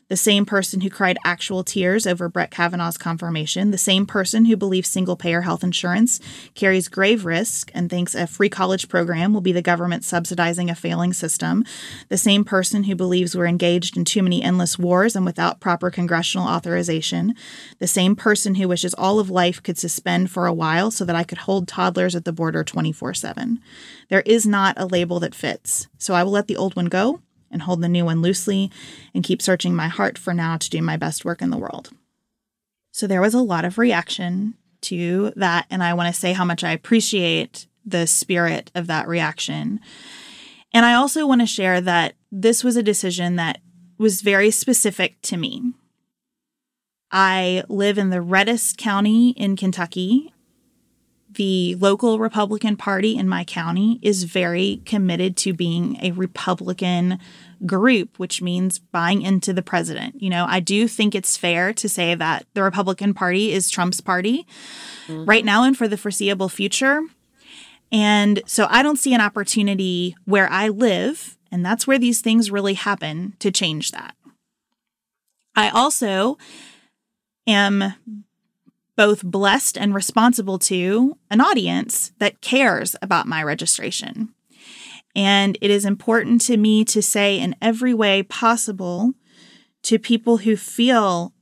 the 0.09 0.17
same 0.17 0.47
person 0.47 0.81
who 0.81 0.91
cried 0.91 1.19
actual 1.25 1.63
tears 1.63 2.07
over 2.07 2.29
Brett 2.29 2.51
Kavanaugh's 2.51 2.99
confirmation, 2.99 3.71
the 3.71 3.79
same 3.79 4.07
person 4.07 4.47
who 4.47 4.57
believes 4.57 4.89
single 4.89 5.17
payer 5.17 5.43
health 5.43 5.63
insurance 5.63 6.19
carries 6.55 6.89
grave 6.89 7.25
risk 7.25 7.71
and 7.75 7.91
thinks 7.91 8.15
a 8.15 8.27
free 8.27 8.49
college 8.49 8.89
program 8.89 9.33
will 9.33 9.41
be 9.41 9.53
the 9.53 9.63
government 9.63 10.05
subsidizing 10.05 10.71
a 10.71 10.75
failing 10.75 11.13
system, 11.13 11.65
the 12.09 12.17
same 12.17 12.45
person 12.45 12.85
who 12.85 12.95
believes 12.95 13.37
we're 13.37 13.47
engaged 13.47 13.97
in 13.97 14.05
too 14.05 14.23
many 14.23 14.43
endless 14.43 14.79
wars 14.79 15.15
and 15.15 15.27
without 15.27 15.61
proper 15.61 15.91
congressional 15.91 16.49
authorization, 16.49 17.35
the 17.79 17.87
same 17.87 18.17
person 18.17 18.55
who 18.55 18.69
wishes 18.69 18.95
all 18.95 19.19
of 19.19 19.31
life 19.31 19.63
could 19.63 19.79
suspend 19.79 20.31
for 20.31 20.47
a 20.47 20.55
while 20.55 20.91
so 20.91 21.05
that 21.05 21.17
I 21.17 21.25
could 21.25 21.39
hold 21.39 21.69
toddlers 21.69 22.17
at 22.17 22.25
the 22.25 22.33
border 22.33 22.65
24 22.65 23.15
7. 23.15 23.61
There 24.09 24.23
is 24.23 24.47
not 24.47 24.75
a 24.79 24.87
label 24.87 25.21
that 25.21 25.35
fits, 25.35 25.89
so 25.99 26.15
I 26.15 26.23
will 26.23 26.33
let 26.33 26.47
the 26.47 26.57
old 26.57 26.75
one 26.77 26.87
go 26.87 27.21
and 27.51 27.63
hold 27.63 27.81
the 27.81 27.89
new 27.89 28.05
one 28.05 28.23
loosely 28.23 28.71
and 29.15 29.25
keep 29.25 29.43
searching 29.43 29.75
my 29.75 29.89
heart 29.89 30.19
for 30.19 30.35
now 30.35 30.57
to 30.57 30.71
do 30.71 30.83
my 30.83 30.97
best 30.97 31.25
work 31.25 31.43
in 31.43 31.51
the 31.51 31.59
world. 31.59 31.91
So 32.93 33.07
there 33.07 33.21
was 33.21 33.35
a 33.35 33.43
lot 33.43 33.65
of 33.65 33.79
reaction 33.79 34.55
to 34.83 35.33
that. 35.37 35.67
And 35.71 35.83
I 35.83 35.95
want 35.95 36.13
to 36.13 36.19
say 36.19 36.33
how 36.33 36.45
much 36.45 36.65
I 36.65 36.73
appreciate 36.73 37.67
the 37.85 38.07
spirit 38.07 38.71
of 38.75 38.87
that 38.89 39.09
reaction. 39.09 39.81
And 40.73 40.85
I 40.85 40.95
also 40.95 41.27
want 41.27 41.41
to 41.41 41.47
share 41.47 41.81
that 41.81 42.15
this 42.31 42.63
was 42.63 42.77
a 42.77 42.83
decision 42.83 43.37
that 43.37 43.61
was 43.97 44.21
very 44.21 44.51
specific 44.51 45.21
to 45.23 45.37
me. 45.37 45.73
I 47.11 47.65
live 47.69 47.99
in 47.99 48.11
the 48.11 48.21
reddest 48.21 48.77
county 48.77 49.31
in 49.31 49.57
Kentucky, 49.57 50.33
the 51.39 51.77
local 51.77 52.19
Republican 52.19 52.77
Party 52.77 53.17
in 53.17 53.29
my 53.29 53.45
county 53.45 54.01
is 54.03 54.25
very 54.25 54.83
committed 54.85 55.37
to 55.39 55.53
being 55.53 55.97
a 56.03 56.11
Republican 56.11 57.21
group, 57.65 58.19
which 58.19 58.43
means 58.43 58.81
buying 58.81 59.23
into 59.23 59.53
the 59.53 59.63
president. 59.63 60.21
You 60.21 60.31
know, 60.31 60.47
I 60.49 60.59
do 60.59 60.89
think 60.89 61.15
it's 61.15 61.37
fair 61.37 61.73
to 61.75 61.89
say 61.89 62.17
that 62.17 62.45
the 62.55 62.63
Republican 62.65 63.15
Party 63.15 63.53
is 63.53 63.71
Trump's 63.71 64.01
party 64.01 64.47
mm-hmm. 65.07 65.25
right 65.27 65.45
now 65.45 65.63
and 65.63 65.79
for 65.79 65.87
the 65.87 65.97
foreseeable 65.97 66.49
future. 66.49 67.03
And 67.93 68.43
so 68.45 68.67
I 68.69 68.83
don't 68.83 68.99
see 68.99 69.15
an 69.15 69.21
opportunity 69.21 70.17
where 70.25 70.51
I 70.51 70.69
live, 70.69 71.39
and 71.53 71.65
that's 71.65 71.87
where 71.87 72.01
these 72.01 72.21
things 72.21 72.51
really 72.51 72.75
happen, 72.75 73.35
to 73.39 73.53
change 73.53 73.93
that. 73.93 74.17
I 75.55 75.71
also 75.71 76.37
am 77.47 77.95
both 78.99 79.23
blessed 79.23 79.79
and 79.79 79.95
responsible 79.95 80.59
to 80.59 81.17
an 81.31 81.41
audience 81.41 82.11
that 82.19 82.41
cares 82.41 82.97
about 83.01 83.29
my 83.29 83.41
registration. 83.41 84.35
And 85.15 85.57
it 85.61 85.71
is 85.71 85.85
important 85.85 86.41
to 86.43 86.57
me 86.57 86.85
to 86.87 87.01
say 87.01 87.39
in 87.39 87.55
every 87.63 87.95
way 87.95 88.25
possible 88.25 89.13
to 89.85 90.01
people 90.01 90.39
who 90.39 90.57
feel 90.57 91.33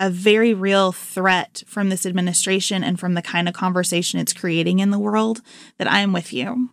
a 0.00 0.08
very 0.08 0.54
real 0.54 0.90
threat 0.90 1.62
from 1.66 1.90
this 1.90 2.06
administration 2.06 2.82
and 2.82 2.98
from 2.98 3.12
the 3.12 3.20
kind 3.20 3.46
of 3.46 3.52
conversation 3.52 4.18
it's 4.18 4.32
creating 4.32 4.78
in 4.78 4.90
the 4.90 4.98
world 4.98 5.42
that 5.76 5.86
I 5.86 6.00
am 6.00 6.14
with 6.14 6.32
you. 6.32 6.70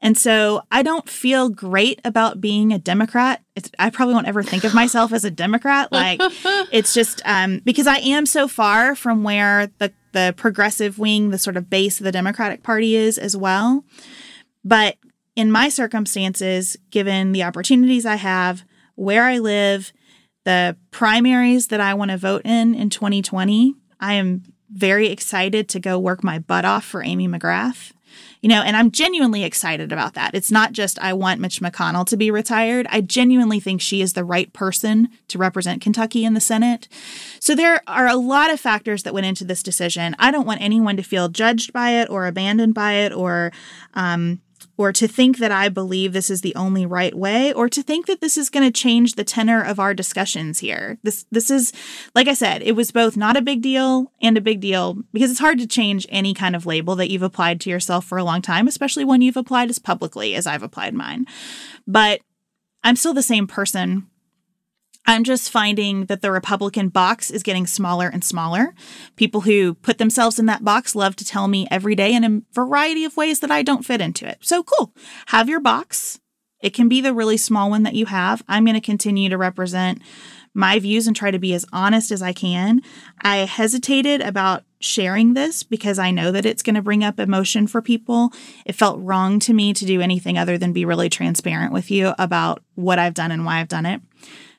And 0.00 0.16
so 0.16 0.62
I 0.70 0.82
don't 0.82 1.08
feel 1.08 1.48
great 1.48 2.00
about 2.04 2.40
being 2.40 2.72
a 2.72 2.78
Democrat. 2.78 3.42
It's, 3.56 3.70
I 3.78 3.90
probably 3.90 4.14
won't 4.14 4.28
ever 4.28 4.42
think 4.42 4.62
of 4.64 4.72
myself 4.74 5.12
as 5.12 5.24
a 5.24 5.30
Democrat. 5.30 5.88
Like 5.98 6.20
it's 6.70 6.94
just 6.94 7.20
um, 7.24 7.60
because 7.64 7.88
I 7.88 7.96
am 7.96 8.24
so 8.24 8.46
far 8.46 8.94
from 8.94 9.24
where 9.24 9.70
the 9.78 9.92
the 10.12 10.32
progressive 10.36 10.98
wing, 10.98 11.30
the 11.30 11.38
sort 11.38 11.56
of 11.56 11.68
base 11.68 11.98
of 11.98 12.04
the 12.04 12.12
Democratic 12.12 12.62
Party 12.62 12.94
is 12.94 13.18
as 13.18 13.36
well. 13.36 13.84
But 14.64 14.96
in 15.34 15.50
my 15.50 15.68
circumstances, 15.68 16.76
given 16.90 17.32
the 17.32 17.42
opportunities 17.42 18.06
I 18.06 18.16
have, 18.16 18.64
where 18.94 19.24
I 19.24 19.38
live, 19.38 19.92
the 20.44 20.76
primaries 20.90 21.68
that 21.68 21.80
I 21.80 21.94
want 21.94 22.10
to 22.10 22.16
vote 22.16 22.42
in 22.44 22.74
in 22.74 22.90
2020, 22.90 23.74
I 24.00 24.14
am 24.14 24.42
very 24.70 25.08
excited 25.08 25.68
to 25.70 25.80
go 25.80 25.98
work 25.98 26.22
my 26.22 26.38
butt 26.38 26.64
off 26.64 26.84
for 26.84 27.02
Amy 27.02 27.28
McGrath. 27.28 27.92
You 28.40 28.48
know, 28.48 28.62
and 28.62 28.76
I'm 28.76 28.90
genuinely 28.90 29.42
excited 29.42 29.92
about 29.92 30.14
that. 30.14 30.34
It's 30.34 30.50
not 30.50 30.72
just 30.72 30.98
I 31.00 31.12
want 31.12 31.40
Mitch 31.40 31.60
McConnell 31.60 32.06
to 32.06 32.16
be 32.16 32.30
retired. 32.30 32.86
I 32.90 33.00
genuinely 33.00 33.58
think 33.58 33.80
she 33.80 34.00
is 34.00 34.12
the 34.12 34.24
right 34.24 34.52
person 34.52 35.08
to 35.28 35.38
represent 35.38 35.82
Kentucky 35.82 36.24
in 36.24 36.34
the 36.34 36.40
Senate. 36.40 36.88
So 37.40 37.54
there 37.54 37.82
are 37.88 38.06
a 38.06 38.16
lot 38.16 38.52
of 38.52 38.60
factors 38.60 39.02
that 39.02 39.14
went 39.14 39.26
into 39.26 39.44
this 39.44 39.62
decision. 39.62 40.14
I 40.18 40.30
don't 40.30 40.46
want 40.46 40.62
anyone 40.62 40.96
to 40.96 41.02
feel 41.02 41.28
judged 41.28 41.72
by 41.72 41.90
it 41.90 42.08
or 42.08 42.26
abandoned 42.26 42.74
by 42.74 42.94
it 42.94 43.12
or 43.12 43.52
um, 43.94 44.40
or 44.78 44.92
to 44.92 45.06
think 45.06 45.38
that 45.38 45.52
I 45.52 45.68
believe 45.68 46.12
this 46.12 46.30
is 46.30 46.40
the 46.40 46.54
only 46.54 46.86
right 46.86 47.14
way, 47.14 47.52
or 47.52 47.68
to 47.68 47.82
think 47.82 48.06
that 48.06 48.20
this 48.20 48.38
is 48.38 48.48
going 48.48 48.64
to 48.64 48.70
change 48.70 49.14
the 49.14 49.24
tenor 49.24 49.62
of 49.62 49.78
our 49.78 49.92
discussions 49.92 50.60
here. 50.60 50.98
This 51.02 51.26
this 51.30 51.50
is 51.50 51.72
like 52.14 52.28
I 52.28 52.34
said, 52.34 52.62
it 52.62 52.72
was 52.72 52.92
both 52.92 53.16
not 53.16 53.36
a 53.36 53.42
big 53.42 53.60
deal 53.60 54.12
and 54.22 54.38
a 54.38 54.40
big 54.40 54.60
deal 54.60 55.02
because 55.12 55.30
it's 55.30 55.40
hard 55.40 55.58
to 55.58 55.66
change 55.66 56.06
any 56.08 56.32
kind 56.32 56.56
of 56.56 56.64
label 56.64 56.94
that 56.96 57.10
you've 57.10 57.22
applied 57.22 57.60
to 57.62 57.70
yourself 57.70 58.06
for 58.06 58.16
a 58.16 58.24
long 58.24 58.40
time, 58.40 58.68
especially 58.68 59.04
when 59.04 59.20
you've 59.20 59.36
applied 59.36 59.68
as 59.68 59.78
publicly 59.78 60.34
as 60.34 60.46
I've 60.46 60.62
applied 60.62 60.94
mine. 60.94 61.26
But 61.86 62.20
I'm 62.84 62.96
still 62.96 63.14
the 63.14 63.22
same 63.22 63.46
person 63.48 64.06
I'm 65.08 65.24
just 65.24 65.50
finding 65.50 66.04
that 66.04 66.20
the 66.20 66.30
Republican 66.30 66.90
box 66.90 67.30
is 67.30 67.42
getting 67.42 67.66
smaller 67.66 68.08
and 68.08 68.22
smaller. 68.22 68.74
People 69.16 69.40
who 69.40 69.72
put 69.72 69.96
themselves 69.96 70.38
in 70.38 70.44
that 70.46 70.64
box 70.64 70.94
love 70.94 71.16
to 71.16 71.24
tell 71.24 71.48
me 71.48 71.66
every 71.70 71.94
day 71.94 72.14
in 72.14 72.24
a 72.24 72.42
variety 72.52 73.06
of 73.06 73.16
ways 73.16 73.40
that 73.40 73.50
I 73.50 73.62
don't 73.62 73.86
fit 73.86 74.02
into 74.02 74.28
it. 74.28 74.36
So 74.42 74.62
cool. 74.62 74.94
Have 75.28 75.48
your 75.48 75.60
box. 75.60 76.20
It 76.60 76.74
can 76.74 76.90
be 76.90 77.00
the 77.00 77.14
really 77.14 77.38
small 77.38 77.70
one 77.70 77.84
that 77.84 77.94
you 77.94 78.04
have. 78.04 78.42
I'm 78.48 78.66
going 78.66 78.74
to 78.74 78.82
continue 78.82 79.30
to 79.30 79.38
represent 79.38 80.02
my 80.52 80.78
views 80.78 81.06
and 81.06 81.16
try 81.16 81.30
to 81.30 81.38
be 81.38 81.54
as 81.54 81.64
honest 81.72 82.10
as 82.10 82.20
I 82.20 82.34
can. 82.34 82.82
I 83.22 83.36
hesitated 83.38 84.20
about 84.20 84.64
sharing 84.78 85.32
this 85.32 85.62
because 85.62 85.98
I 85.98 86.10
know 86.10 86.30
that 86.32 86.44
it's 86.44 86.62
going 86.62 86.74
to 86.74 86.82
bring 86.82 87.02
up 87.02 87.18
emotion 87.18 87.66
for 87.66 87.80
people. 87.80 88.30
It 88.66 88.74
felt 88.74 89.00
wrong 89.00 89.38
to 89.40 89.54
me 89.54 89.72
to 89.72 89.86
do 89.86 90.02
anything 90.02 90.36
other 90.36 90.58
than 90.58 90.74
be 90.74 90.84
really 90.84 91.08
transparent 91.08 91.72
with 91.72 91.90
you 91.90 92.12
about 92.18 92.62
what 92.74 92.98
I've 92.98 93.14
done 93.14 93.30
and 93.30 93.46
why 93.46 93.60
I've 93.60 93.68
done 93.68 93.86
it. 93.86 94.02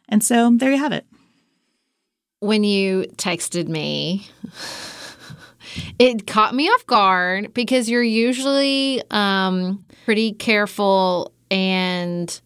And 0.09 0.23
so 0.23 0.51
there 0.51 0.71
you 0.71 0.79
have 0.79 0.91
it. 0.91 1.05
When 2.39 2.63
you 2.63 3.05
texted 3.15 3.67
me, 3.67 4.27
it 5.99 6.27
caught 6.27 6.55
me 6.55 6.67
off 6.67 6.85
guard 6.85 7.53
because 7.53 7.89
you're 7.89 8.03
usually 8.03 9.01
um, 9.11 9.85
pretty 10.05 10.33
careful 10.33 11.31
and 11.51 12.41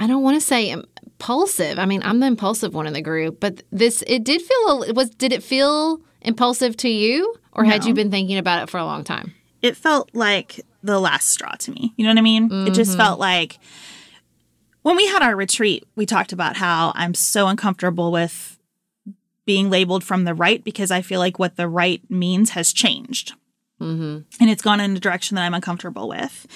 I 0.00 0.06
don't 0.06 0.22
want 0.22 0.40
to 0.40 0.46
say 0.46 0.70
impulsive. 0.70 1.78
I 1.78 1.86
mean, 1.86 2.02
I'm 2.04 2.20
the 2.20 2.26
impulsive 2.26 2.74
one 2.74 2.86
in 2.86 2.92
the 2.92 3.02
group, 3.02 3.40
but 3.40 3.62
this 3.72 4.02
it 4.06 4.24
did 4.24 4.40
feel 4.40 4.82
it 4.84 4.94
was 4.94 5.10
did 5.10 5.32
it 5.32 5.42
feel 5.42 6.00
impulsive 6.22 6.76
to 6.78 6.88
you 6.88 7.34
or 7.52 7.64
no. 7.64 7.70
had 7.70 7.84
you 7.84 7.94
been 7.94 8.10
thinking 8.10 8.38
about 8.38 8.62
it 8.62 8.70
for 8.70 8.78
a 8.78 8.84
long 8.84 9.04
time? 9.04 9.34
It 9.60 9.76
felt 9.76 10.10
like 10.14 10.60
the 10.82 11.00
last 11.00 11.28
straw 11.28 11.52
to 11.58 11.72
me. 11.72 11.92
You 11.96 12.04
know 12.04 12.10
what 12.10 12.18
I 12.18 12.22
mean? 12.22 12.48
Mm-hmm. 12.48 12.68
It 12.68 12.74
just 12.74 12.92
mm-hmm. 12.92 13.00
felt 13.00 13.18
like 13.18 13.58
when 14.88 14.96
we 14.96 15.06
had 15.06 15.20
our 15.20 15.36
retreat, 15.36 15.84
we 15.96 16.06
talked 16.06 16.32
about 16.32 16.56
how 16.56 16.92
I'm 16.94 17.12
so 17.12 17.46
uncomfortable 17.46 18.10
with 18.10 18.58
being 19.44 19.68
labeled 19.68 20.02
from 20.02 20.24
the 20.24 20.32
right 20.32 20.64
because 20.64 20.90
I 20.90 21.02
feel 21.02 21.20
like 21.20 21.38
what 21.38 21.56
the 21.56 21.68
right 21.68 22.00
means 22.10 22.50
has 22.50 22.72
changed. 22.72 23.34
Mm-hmm. 23.82 24.20
And 24.40 24.50
it's 24.50 24.62
gone 24.62 24.80
in 24.80 24.96
a 24.96 24.98
direction 24.98 25.34
that 25.34 25.42
I'm 25.42 25.52
uncomfortable 25.52 26.08
with. 26.08 26.46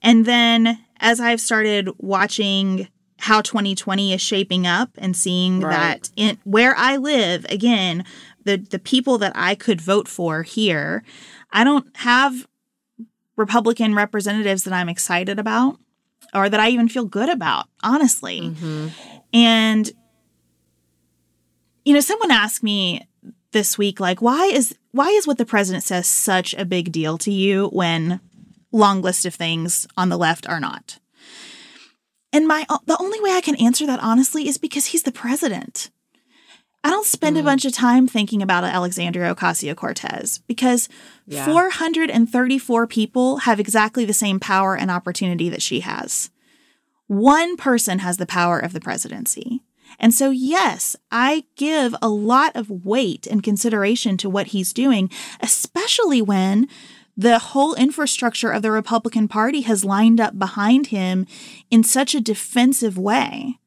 And 0.00 0.24
then 0.24 0.78
as 1.00 1.20
I've 1.20 1.38
started 1.38 1.90
watching 1.98 2.88
how 3.18 3.42
2020 3.42 4.14
is 4.14 4.22
shaping 4.22 4.66
up 4.66 4.88
and 4.96 5.14
seeing 5.14 5.60
right. 5.60 6.00
that 6.00 6.10
in 6.16 6.38
where 6.44 6.74
I 6.78 6.96
live, 6.96 7.44
again, 7.50 8.06
the 8.44 8.56
the 8.56 8.78
people 8.78 9.18
that 9.18 9.32
I 9.34 9.54
could 9.54 9.82
vote 9.82 10.08
for 10.08 10.44
here, 10.44 11.04
I 11.50 11.62
don't 11.62 11.94
have 11.98 12.48
Republican 13.36 13.94
representatives 13.94 14.64
that 14.64 14.72
I'm 14.72 14.88
excited 14.88 15.38
about 15.38 15.78
or 16.36 16.48
that 16.48 16.60
I 16.60 16.68
even 16.68 16.88
feel 16.88 17.06
good 17.06 17.28
about, 17.28 17.66
honestly. 17.82 18.40
Mm-hmm. 18.40 18.88
And, 19.32 19.90
you 21.84 21.94
know, 21.94 22.00
someone 22.00 22.30
asked 22.30 22.62
me 22.62 23.08
this 23.52 23.78
week, 23.78 23.98
like, 23.98 24.20
why 24.20 24.46
is 24.46 24.76
why 24.92 25.08
is 25.08 25.26
what 25.26 25.38
the 25.38 25.46
president 25.46 25.82
says 25.82 26.06
such 26.06 26.54
a 26.54 26.64
big 26.64 26.92
deal 26.92 27.18
to 27.18 27.30
you 27.32 27.68
when 27.68 28.20
long 28.72 29.02
list 29.02 29.24
of 29.24 29.34
things 29.34 29.86
on 29.96 30.10
the 30.10 30.18
left 30.18 30.46
are 30.48 30.60
not? 30.60 30.98
And 32.32 32.46
my 32.46 32.66
the 32.84 32.98
only 33.00 33.20
way 33.20 33.32
I 33.32 33.40
can 33.40 33.56
answer 33.56 33.86
that 33.86 34.02
honestly 34.02 34.46
is 34.46 34.58
because 34.58 34.86
he's 34.86 35.04
the 35.04 35.12
president. 35.12 35.90
I 36.84 36.90
don't 36.90 37.06
spend 37.06 37.36
mm. 37.36 37.40
a 37.40 37.42
bunch 37.42 37.64
of 37.64 37.72
time 37.72 38.06
thinking 38.06 38.42
about 38.42 38.64
Alexandria 38.64 39.34
Ocasio 39.34 39.74
Cortez 39.74 40.38
because 40.46 40.88
yeah. 41.26 41.44
434 41.44 42.86
people 42.86 43.38
have 43.38 43.58
exactly 43.58 44.04
the 44.04 44.12
same 44.12 44.38
power 44.38 44.76
and 44.76 44.90
opportunity 44.90 45.48
that 45.48 45.62
she 45.62 45.80
has. 45.80 46.30
One 47.08 47.56
person 47.56 48.00
has 48.00 48.16
the 48.18 48.26
power 48.26 48.58
of 48.58 48.72
the 48.72 48.80
presidency. 48.80 49.62
And 49.98 50.12
so, 50.12 50.30
yes, 50.30 50.96
I 51.10 51.44
give 51.56 51.94
a 52.02 52.08
lot 52.08 52.54
of 52.54 52.70
weight 52.70 53.26
and 53.26 53.42
consideration 53.42 54.16
to 54.18 54.30
what 54.30 54.48
he's 54.48 54.72
doing, 54.72 55.10
especially 55.40 56.20
when 56.20 56.68
the 57.16 57.38
whole 57.38 57.74
infrastructure 57.74 58.50
of 58.50 58.62
the 58.62 58.70
Republican 58.70 59.26
Party 59.26 59.62
has 59.62 59.84
lined 59.84 60.20
up 60.20 60.38
behind 60.38 60.88
him 60.88 61.26
in 61.70 61.82
such 61.82 62.14
a 62.14 62.20
defensive 62.20 62.98
way 62.98 63.58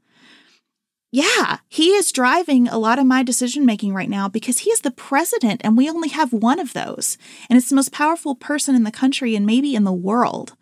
yeah, 1.11 1.57
he 1.67 1.89
is 1.89 2.11
driving 2.11 2.67
a 2.67 2.77
lot 2.77 2.99
of 2.99 3.05
my 3.05 3.23
decision 3.23 3.65
making 3.65 3.93
right 3.93 4.09
now 4.09 4.27
because 4.27 4.59
he 4.59 4.69
is 4.69 4.81
the 4.81 4.91
president 4.91 5.61
and 5.63 5.75
we 5.75 5.89
only 5.89 6.09
have 6.09 6.31
one 6.31 6.59
of 6.59 6.73
those. 6.73 7.17
And 7.49 7.57
it's 7.57 7.69
the 7.69 7.75
most 7.75 7.91
powerful 7.91 8.35
person 8.35 8.75
in 8.75 8.83
the 8.83 8.91
country 8.91 9.35
and 9.35 9.45
maybe 9.45 9.73
in 9.73 9.85
the 9.85 9.93
world. 9.93 10.55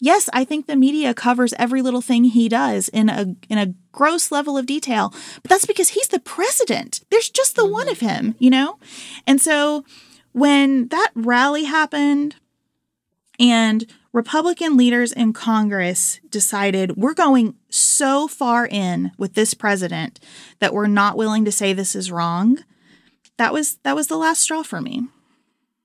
Yes, 0.00 0.28
I 0.32 0.44
think 0.44 0.66
the 0.66 0.76
media 0.76 1.14
covers 1.14 1.54
every 1.54 1.82
little 1.82 2.02
thing 2.02 2.24
he 2.24 2.48
does 2.48 2.88
in 2.88 3.08
a 3.08 3.34
in 3.48 3.58
a 3.58 3.74
gross 3.90 4.30
level 4.30 4.56
of 4.56 4.66
detail, 4.66 5.12
but 5.42 5.48
that's 5.48 5.66
because 5.66 5.90
he's 5.90 6.08
the 6.08 6.20
president. 6.20 7.00
There's 7.10 7.30
just 7.30 7.56
the 7.56 7.66
one 7.66 7.88
of 7.88 7.98
him, 7.98 8.36
you 8.38 8.50
know? 8.50 8.78
And 9.26 9.40
so 9.40 9.84
when 10.32 10.88
that 10.88 11.10
rally 11.14 11.64
happened 11.64 12.36
and 13.40 13.86
Republican 14.12 14.76
leaders 14.76 15.12
in 15.12 15.32
Congress 15.32 16.20
decided 16.30 16.96
we're 16.96 17.14
going 17.14 17.54
so 17.68 18.26
far 18.26 18.66
in 18.66 19.12
with 19.18 19.34
this 19.34 19.54
president 19.54 20.18
that 20.60 20.72
we're 20.72 20.86
not 20.86 21.16
willing 21.16 21.44
to 21.44 21.52
say 21.52 21.72
this 21.72 21.94
is 21.94 22.10
wrong. 22.10 22.58
That 23.36 23.52
was 23.52 23.76
that 23.82 23.94
was 23.94 24.06
the 24.06 24.16
last 24.16 24.40
straw 24.40 24.62
for 24.62 24.80
me. 24.80 25.06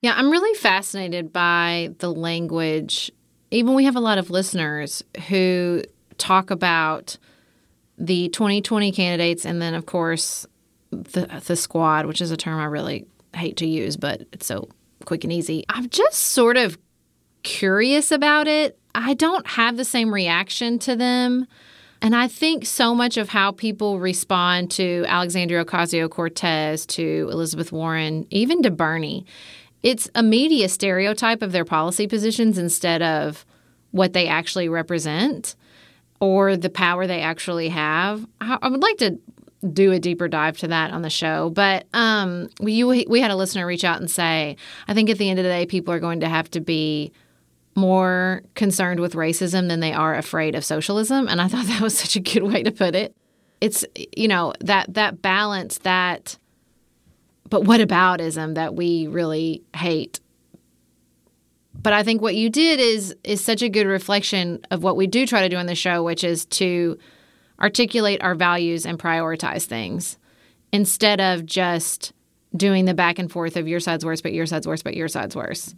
Yeah, 0.01 0.13
I'm 0.15 0.31
really 0.31 0.57
fascinated 0.57 1.31
by 1.31 1.91
the 1.99 2.11
language. 2.11 3.11
Even 3.51 3.73
we 3.73 3.85
have 3.85 3.95
a 3.95 4.01
lot 4.01 4.17
of 4.17 4.29
listeners 4.29 5.03
who 5.27 5.83
talk 6.17 6.49
about 6.49 7.17
the 7.97 8.29
2020 8.29 8.91
candidates 8.91 9.45
and 9.45 9.61
then 9.61 9.73
of 9.73 9.85
course 9.85 10.45
the 10.91 11.41
the 11.45 11.55
squad, 11.55 12.05
which 12.05 12.21
is 12.21 12.31
a 12.31 12.37
term 12.37 12.59
I 12.59 12.65
really 12.65 13.05
hate 13.35 13.57
to 13.57 13.67
use, 13.67 13.97
but 13.97 14.21
it's 14.31 14.45
so 14.45 14.69
quick 15.05 15.23
and 15.23 15.33
easy. 15.33 15.65
I've 15.69 15.89
just 15.89 16.19
sort 16.19 16.57
of 16.57 16.77
curious 17.43 18.11
about 18.11 18.47
it. 18.47 18.77
I 18.95 19.13
don't 19.13 19.45
have 19.47 19.77
the 19.77 19.85
same 19.85 20.13
reaction 20.13 20.79
to 20.79 20.95
them. 20.95 21.47
And 22.01 22.15
I 22.15 22.27
think 22.27 22.65
so 22.65 22.93
much 22.93 23.15
of 23.15 23.29
how 23.29 23.53
people 23.53 23.99
respond 23.99 24.71
to 24.71 25.05
Alexandria 25.07 25.63
Ocasio 25.63 26.09
Cortez, 26.09 26.85
to 26.87 27.29
Elizabeth 27.31 27.71
Warren, 27.71 28.27
even 28.29 28.61
to 28.63 28.71
Bernie, 28.71 29.25
it's 29.83 30.09
a 30.15 30.23
media 30.23 30.69
stereotype 30.69 31.41
of 31.41 31.51
their 31.51 31.65
policy 31.65 32.07
positions 32.07 32.57
instead 32.57 33.01
of 33.01 33.45
what 33.91 34.13
they 34.13 34.27
actually 34.27 34.69
represent 34.69 35.55
or 36.19 36.55
the 36.55 36.69
power 36.69 37.05
they 37.05 37.21
actually 37.21 37.69
have. 37.69 38.25
I 38.41 38.67
would 38.67 38.81
like 38.81 38.97
to 38.97 39.19
do 39.71 39.91
a 39.91 39.99
deeper 39.99 40.27
dive 40.27 40.57
to 40.57 40.67
that 40.67 40.91
on 40.91 41.01
the 41.01 41.09
show. 41.09 41.49
But 41.49 41.85
um, 41.93 42.49
we 42.59 42.83
we 42.83 43.21
had 43.21 43.31
a 43.31 43.35
listener 43.35 43.65
reach 43.65 43.83
out 43.83 43.99
and 43.99 44.09
say, 44.09 44.57
I 44.87 44.93
think 44.93 45.09
at 45.09 45.17
the 45.17 45.29
end 45.29 45.39
of 45.39 45.43
the 45.43 45.49
day, 45.49 45.65
people 45.65 45.93
are 45.93 45.99
going 45.99 46.21
to 46.21 46.29
have 46.29 46.49
to 46.51 46.61
be 46.61 47.11
more 47.75 48.41
concerned 48.55 48.99
with 48.99 49.13
racism 49.13 49.67
than 49.67 49.79
they 49.79 49.93
are 49.93 50.15
afraid 50.15 50.55
of 50.55 50.63
socialism 50.63 51.27
and 51.27 51.41
i 51.41 51.47
thought 51.47 51.65
that 51.67 51.81
was 51.81 51.97
such 51.97 52.15
a 52.15 52.19
good 52.19 52.43
way 52.43 52.63
to 52.63 52.71
put 52.71 52.95
it. 52.95 53.15
It's 53.61 53.85
you 54.15 54.27
know 54.27 54.53
that 54.59 54.93
that 54.93 55.21
balance 55.21 55.77
that 55.79 56.37
but 57.49 57.65
what 57.65 57.79
aboutism 57.79 58.55
that 58.55 58.73
we 58.73 59.07
really 59.07 59.63
hate. 59.75 60.19
But 61.81 61.93
i 61.93 62.03
think 62.03 62.21
what 62.21 62.35
you 62.35 62.49
did 62.49 62.79
is 62.79 63.15
is 63.23 63.43
such 63.43 63.61
a 63.61 63.69
good 63.69 63.87
reflection 63.87 64.61
of 64.71 64.83
what 64.83 64.95
we 64.95 65.07
do 65.07 65.25
try 65.25 65.41
to 65.41 65.49
do 65.49 65.57
on 65.57 65.65
the 65.65 65.75
show 65.75 66.03
which 66.03 66.23
is 66.23 66.45
to 66.45 66.97
articulate 67.59 68.21
our 68.21 68.35
values 68.35 68.85
and 68.85 68.99
prioritize 68.99 69.65
things 69.65 70.17
instead 70.71 71.21
of 71.21 71.45
just 71.45 72.13
doing 72.55 72.85
the 72.85 72.93
back 72.93 73.19
and 73.19 73.31
forth 73.31 73.55
of 73.55 73.67
your 73.67 73.79
side's 73.79 74.05
worse 74.05 74.21
but 74.21 74.33
your 74.33 74.45
side's 74.45 74.67
worse 74.67 74.83
but 74.83 74.95
your 74.95 75.07
side's 75.07 75.35
worse 75.35 75.73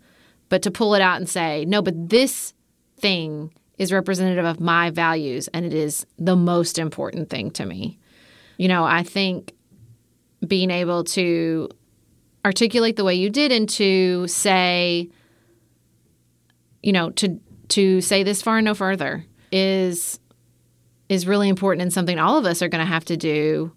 but 0.49 0.61
to 0.63 0.71
pull 0.71 0.95
it 0.95 1.01
out 1.01 1.17
and 1.17 1.27
say, 1.27 1.65
no, 1.65 1.81
but 1.81 2.09
this 2.09 2.53
thing 2.99 3.53
is 3.77 3.91
representative 3.91 4.45
of 4.45 4.59
my 4.59 4.89
values 4.89 5.49
and 5.49 5.65
it 5.65 5.73
is 5.73 6.05
the 6.17 6.35
most 6.35 6.79
important 6.79 7.29
thing 7.29 7.51
to 7.51 7.65
me. 7.65 7.99
You 8.57 8.67
know, 8.67 8.85
I 8.85 9.03
think 9.03 9.53
being 10.45 10.71
able 10.71 11.03
to 11.03 11.69
articulate 12.45 12.95
the 12.95 13.03
way 13.03 13.15
you 13.15 13.29
did 13.29 13.51
and 13.51 13.67
to 13.69 14.27
say, 14.27 15.09
you 16.81 16.93
know, 16.93 17.09
to 17.11 17.39
to 17.69 17.99
say 17.99 18.23
this 18.23 18.41
far 18.41 18.59
and 18.59 18.65
no 18.65 18.75
further 18.75 19.25
is 19.51 20.19
is 21.09 21.27
really 21.27 21.49
important 21.49 21.81
and 21.81 21.93
something 21.93 22.19
all 22.19 22.37
of 22.37 22.45
us 22.45 22.61
are 22.61 22.67
going 22.67 22.83
to 22.83 22.91
have 22.91 23.05
to 23.05 23.17
do 23.17 23.71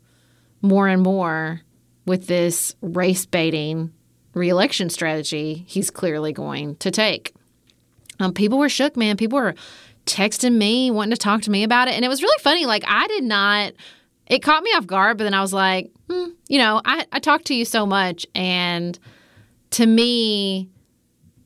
more 0.63 0.89
and 0.89 1.03
more 1.03 1.63
with 2.07 2.27
this 2.27 2.75
race 2.81 3.27
baiting 3.27 3.93
reelection 4.39 4.91
strategy 4.91 5.65
he's 5.67 5.91
clearly 5.91 6.33
going 6.33 6.77
to 6.77 6.91
take. 6.91 7.35
Um, 8.21 8.33
people 8.33 8.59
were 8.59 8.69
shook, 8.69 8.97
man. 8.97 9.17
People 9.17 9.39
were 9.39 9.55
texting 10.07 10.57
me, 10.57 10.91
wanting 10.91 11.11
to 11.13 11.17
talk 11.17 11.43
to 11.43 11.51
me 11.51 11.63
about 11.63 11.89
it. 11.89 11.95
And 11.95 12.05
it 12.05 12.09
was 12.09 12.23
really 12.23 12.43
funny. 12.43 12.67
Like, 12.67 12.85
I 12.87 13.07
did 13.09 13.25
not, 13.25 13.75
it 14.27 14.43
caught 14.43 14.63
me 14.63 14.71
off 14.71 14.87
guard, 14.87 15.19
but 15.19 15.25
then 15.25 15.35
I 15.35 15.41
was 15.41 15.53
like, 15.53 15.91
hmm, 16.11 16.31
you 16.49 16.59
know, 16.59 16.81
I, 16.85 17.07
I 17.13 17.19
talk 17.19 17.45
to 17.45 17.55
you 17.55 17.65
so 17.65 17.87
much. 17.87 18.27
And 18.35 18.99
to 19.71 19.87
me, 19.87 20.71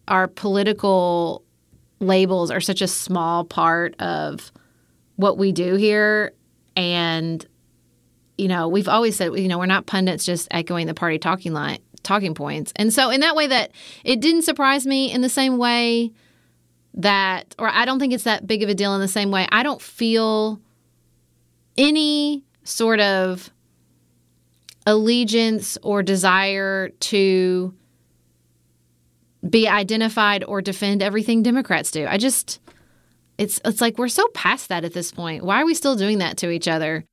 our 0.09 0.29
political 0.29 1.45
labels 2.01 2.51
are 2.51 2.61
such 2.61 2.83
a 2.83 2.89
small 2.89 3.45
part 3.45 4.01
of 4.01 4.53
what 5.17 5.39
we 5.39 5.53
do 5.53 5.75
here. 5.75 6.33
And, 6.77 7.45
you 8.39 8.49
know, 8.49 8.69
we've 8.69 8.89
always 8.89 9.17
said, 9.17 9.39
you 9.39 9.49
know, 9.49 9.59
we're 9.59 9.67
not 9.67 9.87
pundits 9.87 10.25
just 10.25 10.49
echoing 10.51 10.87
the 10.87 10.95
party 10.95 11.19
talking 11.19 11.53
line, 11.53 11.79
talking 12.03 12.35
points. 12.35 12.73
And 12.77 12.93
so, 12.93 13.11
in 13.11 13.21
that 13.21 13.37
way, 13.37 13.47
that 13.47 13.73
it 14.05 14.21
didn't 14.21 14.43
surprise 14.43 14.87
me 14.87 15.13
in 15.13 15.21
the 15.21 15.29
same 15.29 15.59
way 15.59 16.13
that, 16.95 17.55
or 17.59 17.69
I 17.69 17.85
don't 17.85 17.99
think 17.99 18.13
it's 18.13 18.25
that 18.25 18.47
big 18.47 18.63
of 18.63 18.69
a 18.69 18.75
deal 18.75 18.95
in 18.95 19.01
the 19.01 19.09
same 19.09 19.31
way. 19.31 19.47
I 19.51 19.63
don't 19.63 19.81
feel 19.81 20.61
any 21.77 22.45
sort 22.65 23.01
of 23.01 23.51
allegiance 24.87 25.79
or 25.83 26.03
desire 26.03 26.89
to 26.89 27.75
be 29.49 29.69
identified 29.69 30.45
or 30.45 30.61
defend 30.61 31.03
everything 31.03 31.43
Democrats 31.43 31.91
do. 31.91 32.07
I 32.07 32.19
just 32.19 32.61
it's 33.39 33.61
it's 33.65 33.81
like 33.81 33.99
we're 33.99 34.09
so 34.09 34.29
past 34.29 34.69
that 34.69 34.85
at 34.85 34.93
this 34.93 35.11
point. 35.11 35.45
Why 35.45 35.61
are 35.61 35.67
we 35.67 35.75
still 35.75 35.97
doing 35.97 36.19
that 36.19 36.37
to 36.39 36.51
each 36.51 36.69
other? 36.69 37.05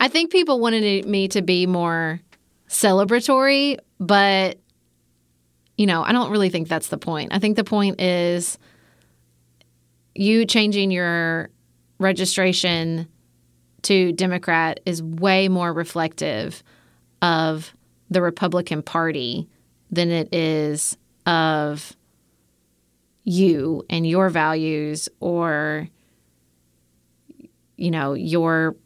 I 0.00 0.08
think 0.08 0.30
people 0.30 0.60
wanted 0.60 1.06
me 1.06 1.28
to 1.28 1.42
be 1.42 1.66
more 1.66 2.20
celebratory, 2.68 3.78
but 3.98 4.58
you 5.76 5.86
know, 5.86 6.04
I 6.04 6.12
don't 6.12 6.30
really 6.30 6.50
think 6.50 6.68
that's 6.68 6.88
the 6.88 6.98
point. 6.98 7.32
I 7.32 7.40
think 7.40 7.56
the 7.56 7.64
point 7.64 8.00
is 8.00 8.58
you 10.14 10.46
changing 10.46 10.92
your 10.92 11.50
registration 11.98 13.08
to 13.82 14.12
Democrat 14.12 14.80
is 14.86 15.02
way 15.02 15.48
more 15.48 15.72
reflective 15.72 16.62
of 17.22 17.74
the 18.08 18.22
Republican 18.22 18.82
Party 18.82 19.48
than 19.90 20.10
it 20.10 20.32
is 20.32 20.96
of 21.26 21.96
you 23.24 23.84
and 23.88 24.06
your 24.06 24.28
values 24.28 25.08
or 25.20 25.88
you 27.76 27.90
know 27.90 28.12
your 28.12 28.76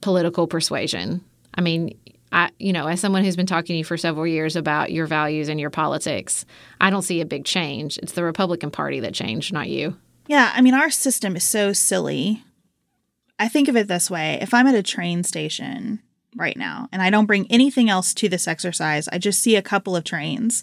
political 0.00 0.46
persuasion 0.46 1.22
i 1.54 1.60
mean 1.60 1.96
i 2.32 2.50
you 2.58 2.72
know 2.72 2.86
as 2.86 3.00
someone 3.00 3.24
who's 3.24 3.36
been 3.36 3.46
talking 3.46 3.74
to 3.74 3.78
you 3.78 3.84
for 3.84 3.96
several 3.96 4.26
years 4.26 4.56
about 4.56 4.92
your 4.92 5.06
values 5.06 5.48
and 5.48 5.60
your 5.60 5.70
politics 5.70 6.44
i 6.80 6.90
don't 6.90 7.02
see 7.02 7.20
a 7.20 7.26
big 7.26 7.44
change 7.44 7.98
it's 7.98 8.12
the 8.12 8.24
republican 8.24 8.70
party 8.70 9.00
that 9.00 9.14
changed 9.14 9.52
not 9.52 9.68
you 9.68 9.96
yeah 10.26 10.52
i 10.54 10.60
mean 10.60 10.74
our 10.74 10.90
system 10.90 11.36
is 11.36 11.44
so 11.44 11.72
silly 11.72 12.42
i 13.38 13.48
think 13.48 13.68
of 13.68 13.76
it 13.76 13.88
this 13.88 14.10
way 14.10 14.38
if 14.40 14.52
i'm 14.54 14.66
at 14.66 14.74
a 14.74 14.82
train 14.82 15.22
station 15.22 16.00
right 16.36 16.56
now 16.56 16.88
and 16.92 17.02
i 17.02 17.10
don't 17.10 17.26
bring 17.26 17.46
anything 17.50 17.88
else 17.88 18.12
to 18.14 18.28
this 18.28 18.46
exercise 18.46 19.08
i 19.08 19.18
just 19.18 19.42
see 19.42 19.56
a 19.56 19.62
couple 19.62 19.96
of 19.96 20.04
trains 20.04 20.62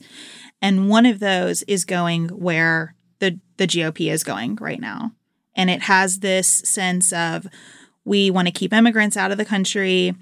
and 0.61 0.89
one 0.89 1.05
of 1.05 1.19
those 1.19 1.63
is 1.63 1.85
going 1.85 2.29
where 2.29 2.95
the 3.19 3.39
the 3.57 3.67
GOP 3.67 4.11
is 4.11 4.23
going 4.23 4.55
right 4.55 4.79
now. 4.79 5.11
And 5.55 5.69
it 5.69 5.83
has 5.83 6.19
this 6.19 6.47
sense 6.47 7.13
of 7.13 7.47
we 8.03 8.29
want 8.29 8.47
to 8.47 8.51
keep 8.51 8.73
immigrants 8.73 9.17
out 9.17 9.31
of 9.31 9.37
the 9.37 9.45
country. 9.45 10.13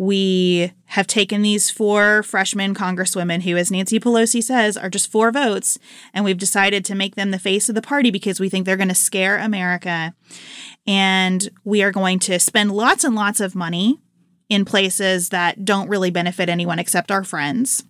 We 0.00 0.72
have 0.86 1.08
taken 1.08 1.42
these 1.42 1.70
four 1.70 2.22
freshman 2.22 2.72
congresswomen 2.72 3.42
who, 3.42 3.56
as 3.56 3.70
Nancy 3.72 3.98
Pelosi 3.98 4.42
says, 4.42 4.76
are 4.76 4.88
just 4.88 5.10
four 5.10 5.32
votes, 5.32 5.78
and 6.14 6.24
we've 6.24 6.38
decided 6.38 6.84
to 6.84 6.94
make 6.94 7.16
them 7.16 7.32
the 7.32 7.38
face 7.38 7.68
of 7.68 7.74
the 7.74 7.82
party 7.82 8.12
because 8.12 8.38
we 8.38 8.48
think 8.48 8.64
they're 8.64 8.76
going 8.76 8.88
to 8.88 8.94
scare 8.94 9.38
America. 9.38 10.14
And 10.86 11.48
we 11.64 11.82
are 11.82 11.90
going 11.90 12.20
to 12.20 12.38
spend 12.38 12.70
lots 12.70 13.02
and 13.02 13.16
lots 13.16 13.40
of 13.40 13.56
money 13.56 13.98
in 14.48 14.64
places 14.64 15.30
that 15.30 15.64
don't 15.64 15.88
really 15.88 16.10
benefit 16.10 16.48
anyone 16.48 16.78
except 16.78 17.10
our 17.10 17.24
friends 17.24 17.82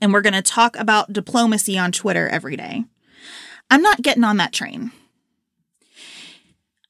and 0.00 0.12
we're 0.12 0.20
going 0.20 0.34
to 0.34 0.42
talk 0.42 0.76
about 0.76 1.12
diplomacy 1.12 1.78
on 1.78 1.92
Twitter 1.92 2.28
every 2.28 2.56
day. 2.56 2.84
I'm 3.70 3.82
not 3.82 4.02
getting 4.02 4.24
on 4.24 4.36
that 4.38 4.52
train. 4.52 4.92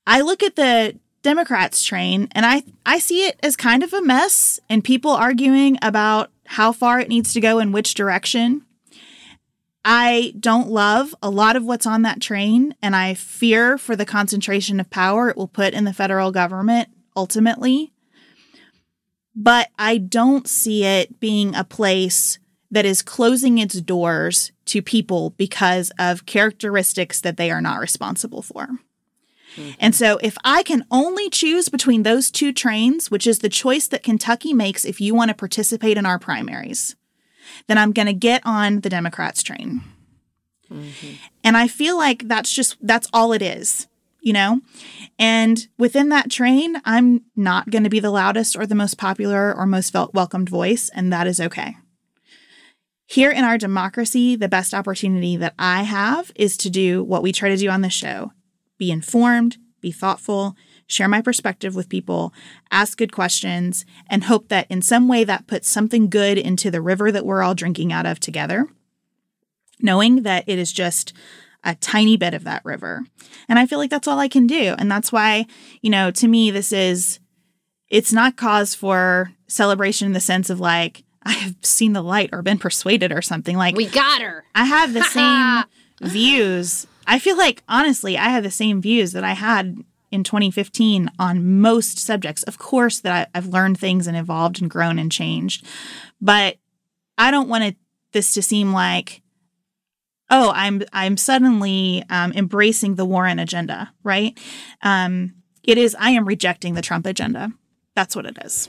I 0.06 0.20
look 0.20 0.42
at 0.42 0.56
the 0.56 0.98
Democrats 1.22 1.82
train 1.82 2.28
and 2.32 2.46
I 2.46 2.62
I 2.86 2.98
see 2.98 3.26
it 3.26 3.38
as 3.42 3.56
kind 3.56 3.82
of 3.82 3.92
a 3.92 4.02
mess 4.02 4.60
and 4.68 4.84
people 4.84 5.10
arguing 5.10 5.78
about 5.82 6.30
how 6.46 6.72
far 6.72 7.00
it 7.00 7.08
needs 7.08 7.32
to 7.32 7.40
go 7.40 7.58
in 7.58 7.72
which 7.72 7.94
direction. 7.94 8.64
I 9.84 10.34
don't 10.38 10.68
love 10.68 11.14
a 11.22 11.30
lot 11.30 11.56
of 11.56 11.64
what's 11.64 11.86
on 11.86 12.02
that 12.02 12.20
train 12.20 12.74
and 12.82 12.94
I 12.94 13.14
fear 13.14 13.78
for 13.78 13.96
the 13.96 14.06
concentration 14.06 14.80
of 14.80 14.90
power 14.90 15.28
it 15.28 15.36
will 15.36 15.48
put 15.48 15.74
in 15.74 15.84
the 15.84 15.92
federal 15.92 16.30
government 16.30 16.88
ultimately. 17.16 17.92
But 19.34 19.68
I 19.78 19.98
don't 19.98 20.48
see 20.48 20.84
it 20.84 21.20
being 21.20 21.54
a 21.54 21.64
place 21.64 22.38
that 22.70 22.84
is 22.84 23.02
closing 23.02 23.58
its 23.58 23.80
doors 23.80 24.52
to 24.66 24.82
people 24.82 25.30
because 25.30 25.90
of 25.98 26.26
characteristics 26.26 27.20
that 27.20 27.36
they 27.36 27.50
are 27.50 27.60
not 27.60 27.80
responsible 27.80 28.42
for. 28.42 28.68
Mm-hmm. 29.58 29.70
And 29.80 29.94
so, 29.94 30.18
if 30.22 30.36
I 30.44 30.62
can 30.62 30.84
only 30.90 31.28
choose 31.28 31.68
between 31.68 32.02
those 32.02 32.30
two 32.30 32.52
trains, 32.52 33.10
which 33.10 33.26
is 33.26 33.40
the 33.40 33.48
choice 33.48 33.88
that 33.88 34.02
Kentucky 34.02 34.54
makes 34.54 34.84
if 34.84 35.00
you 35.00 35.14
want 35.14 35.30
to 35.30 35.34
participate 35.34 35.98
in 35.98 36.06
our 36.06 36.18
primaries, 36.18 36.96
then 37.66 37.78
I'm 37.78 37.92
going 37.92 38.06
to 38.06 38.12
get 38.12 38.42
on 38.44 38.80
the 38.80 38.90
Democrats 38.90 39.42
train. 39.42 39.82
Mm-hmm. 40.70 41.14
And 41.42 41.56
I 41.56 41.66
feel 41.66 41.96
like 41.96 42.28
that's 42.28 42.52
just, 42.52 42.76
that's 42.80 43.08
all 43.12 43.32
it 43.32 43.42
is, 43.42 43.88
you 44.20 44.32
know? 44.32 44.60
And 45.18 45.66
within 45.78 46.10
that 46.10 46.30
train, 46.30 46.80
I'm 46.84 47.24
not 47.34 47.70
going 47.70 47.84
to 47.84 47.90
be 47.90 48.00
the 48.00 48.10
loudest 48.10 48.56
or 48.56 48.66
the 48.66 48.74
most 48.74 48.98
popular 48.98 49.54
or 49.54 49.66
most 49.66 49.90
felt 49.90 50.14
welcomed 50.14 50.48
voice, 50.48 50.90
and 50.94 51.12
that 51.12 51.26
is 51.26 51.40
okay. 51.40 51.76
Here 53.06 53.30
in 53.30 53.42
our 53.42 53.56
democracy, 53.56 54.36
the 54.36 54.48
best 54.48 54.74
opportunity 54.74 55.38
that 55.38 55.54
I 55.58 55.84
have 55.84 56.30
is 56.36 56.58
to 56.58 56.70
do 56.70 57.02
what 57.02 57.22
we 57.22 57.32
try 57.32 57.48
to 57.48 57.56
do 57.56 57.70
on 57.70 57.80
the 57.80 57.88
show 57.88 58.32
be 58.78 58.90
informed, 58.90 59.58
be 59.80 59.92
thoughtful, 59.92 60.56
share 60.86 61.08
my 61.08 61.20
perspective 61.20 61.74
with 61.74 61.88
people, 61.88 62.32
ask 62.70 62.96
good 62.98 63.12
questions, 63.12 63.84
and 64.08 64.24
hope 64.24 64.48
that 64.48 64.66
in 64.70 64.82
some 64.82 65.06
way 65.06 65.24
that 65.24 65.46
puts 65.46 65.68
something 65.68 66.08
good 66.08 66.38
into 66.38 66.70
the 66.70 66.80
river 66.80 67.12
that 67.12 67.26
we're 67.26 67.42
all 67.42 67.54
drinking 67.54 67.92
out 67.92 68.06
of 68.06 68.18
together, 68.18 68.66
knowing 69.80 70.22
that 70.22 70.44
it 70.46 70.58
is 70.58 70.72
just 70.72 71.12
a 71.64 71.74
tiny 71.74 72.16
bit 72.16 72.34
of 72.34 72.44
that 72.44 72.64
river. 72.64 73.04
And 73.48 73.58
I 73.58 73.66
feel 73.66 73.78
like 73.78 73.90
that's 73.90 74.08
all 74.08 74.18
I 74.18 74.28
can 74.28 74.46
do. 74.46 74.74
And 74.78 74.90
that's 74.90 75.12
why, 75.12 75.46
you 75.82 75.90
know, 75.90 76.10
to 76.12 76.28
me, 76.28 76.50
this 76.50 76.72
is, 76.72 77.20
it's 77.88 78.12
not 78.12 78.36
cause 78.36 78.74
for 78.74 79.32
celebration 79.48 80.06
in 80.06 80.12
the 80.12 80.20
sense 80.20 80.50
of 80.50 80.60
like, 80.60 81.04
I 81.24 81.32
have 81.32 81.56
seen 81.62 81.92
the 81.92 82.02
light 82.02 82.30
or 82.32 82.42
been 82.42 82.58
persuaded 82.58 83.12
or 83.12 83.22
something. 83.22 83.56
Like 83.56 83.74
we 83.74 83.86
got 83.86 84.22
her. 84.22 84.44
I 84.54 84.64
have 84.64 84.94
the 84.94 85.02
same 86.00 86.10
views. 86.10 86.86
I 87.08 87.18
feel 87.18 87.38
like 87.38 87.62
honestly, 87.68 88.18
I 88.18 88.28
have 88.28 88.44
the 88.44 88.50
same 88.50 88.82
views 88.82 89.12
that 89.12 89.24
I 89.24 89.32
had 89.32 89.78
in 90.10 90.22
2015 90.22 91.10
on 91.18 91.60
most 91.60 91.98
subjects. 91.98 92.42
Of 92.42 92.58
course, 92.58 93.00
that 93.00 93.28
I, 93.34 93.38
have 93.38 93.48
learned 93.48 93.80
things 93.80 94.06
and 94.06 94.16
evolved 94.16 94.60
and 94.60 94.70
grown 94.70 94.98
and 94.98 95.10
changed, 95.10 95.66
but 96.20 96.58
I 97.16 97.30
don't 97.30 97.48
want 97.48 97.64
it, 97.64 97.76
this 98.12 98.34
to 98.34 98.42
seem 98.42 98.72
like, 98.72 99.22
oh, 100.30 100.52
I'm 100.54 100.82
I'm 100.92 101.16
suddenly 101.16 102.04
um, 102.10 102.32
embracing 102.32 102.94
the 102.94 103.06
Warren 103.06 103.38
agenda, 103.38 103.92
right? 104.04 104.38
Um, 104.82 105.34
it 105.64 105.78
is. 105.78 105.96
I 105.98 106.10
am 106.10 106.26
rejecting 106.26 106.74
the 106.74 106.82
Trump 106.82 107.06
agenda. 107.06 107.52
That's 107.94 108.14
what 108.14 108.26
it 108.26 108.38
is. 108.44 108.68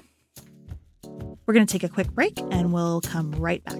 We're 1.46 1.54
going 1.54 1.66
to 1.66 1.72
take 1.72 1.84
a 1.84 1.94
quick 1.94 2.12
break 2.12 2.40
and 2.52 2.72
we'll 2.72 3.02
come 3.02 3.32
right 3.32 3.64
back. 3.64 3.80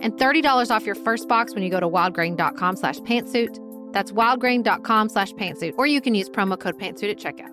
and 0.00 0.14
$30 0.14 0.70
off 0.70 0.86
your 0.86 0.94
first 0.94 1.28
box 1.28 1.54
when 1.54 1.62
you 1.62 1.70
go 1.70 1.80
to 1.80 1.88
wildgrain.com 1.88 2.76
slash 2.76 2.98
pantsuit. 3.00 3.58
That's 3.92 4.12
wildgrain.com 4.12 5.08
slash 5.08 5.32
pantsuit, 5.32 5.74
or 5.76 5.86
you 5.86 6.00
can 6.00 6.14
use 6.14 6.28
promo 6.28 6.58
code 6.58 6.78
pantsuit 6.78 7.10
at 7.10 7.18
checkout. 7.18 7.50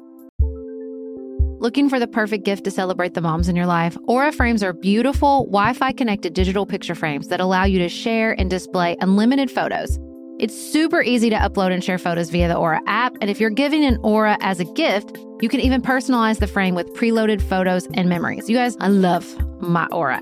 Looking 1.59 1.89
for 1.89 1.99
the 1.99 2.07
perfect 2.07 2.45
gift 2.45 2.65
to 2.65 2.71
celebrate 2.71 3.15
the 3.15 3.21
moms 3.21 3.49
in 3.49 3.55
your 3.55 3.65
life? 3.65 3.97
Aura 4.05 4.31
frames 4.31 4.61
are 4.61 4.73
beautiful, 4.73 5.45
Wi 5.45 5.73
Fi 5.73 5.91
connected 5.91 6.35
digital 6.35 6.67
picture 6.67 6.93
frames 6.93 7.29
that 7.29 7.39
allow 7.39 7.63
you 7.63 7.79
to 7.79 7.89
share 7.89 8.39
and 8.39 8.47
display 8.47 8.95
unlimited 9.01 9.49
photos. 9.49 9.97
It's 10.39 10.55
super 10.55 11.01
easy 11.01 11.31
to 11.31 11.35
upload 11.35 11.73
and 11.73 11.83
share 11.83 11.97
photos 11.97 12.29
via 12.29 12.47
the 12.47 12.55
Aura 12.55 12.81
app, 12.85 13.17
and 13.21 13.31
if 13.31 13.39
you're 13.39 13.49
giving 13.49 13.83
an 13.83 13.97
Aura 14.03 14.37
as 14.41 14.59
a 14.59 14.65
gift, 14.65 15.17
you 15.41 15.49
can 15.49 15.59
even 15.59 15.81
personalize 15.81 16.37
the 16.37 16.45
frame 16.45 16.75
with 16.75 16.93
preloaded 16.93 17.41
photos 17.41 17.87
and 17.95 18.07
memories. 18.07 18.47
You 18.47 18.55
guys, 18.55 18.77
I 18.79 18.89
love 18.89 19.25
my 19.59 19.87
Aura 19.87 20.21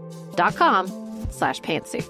com 0.35 0.87
slash 1.29 1.61
pantsuit. 1.61 2.09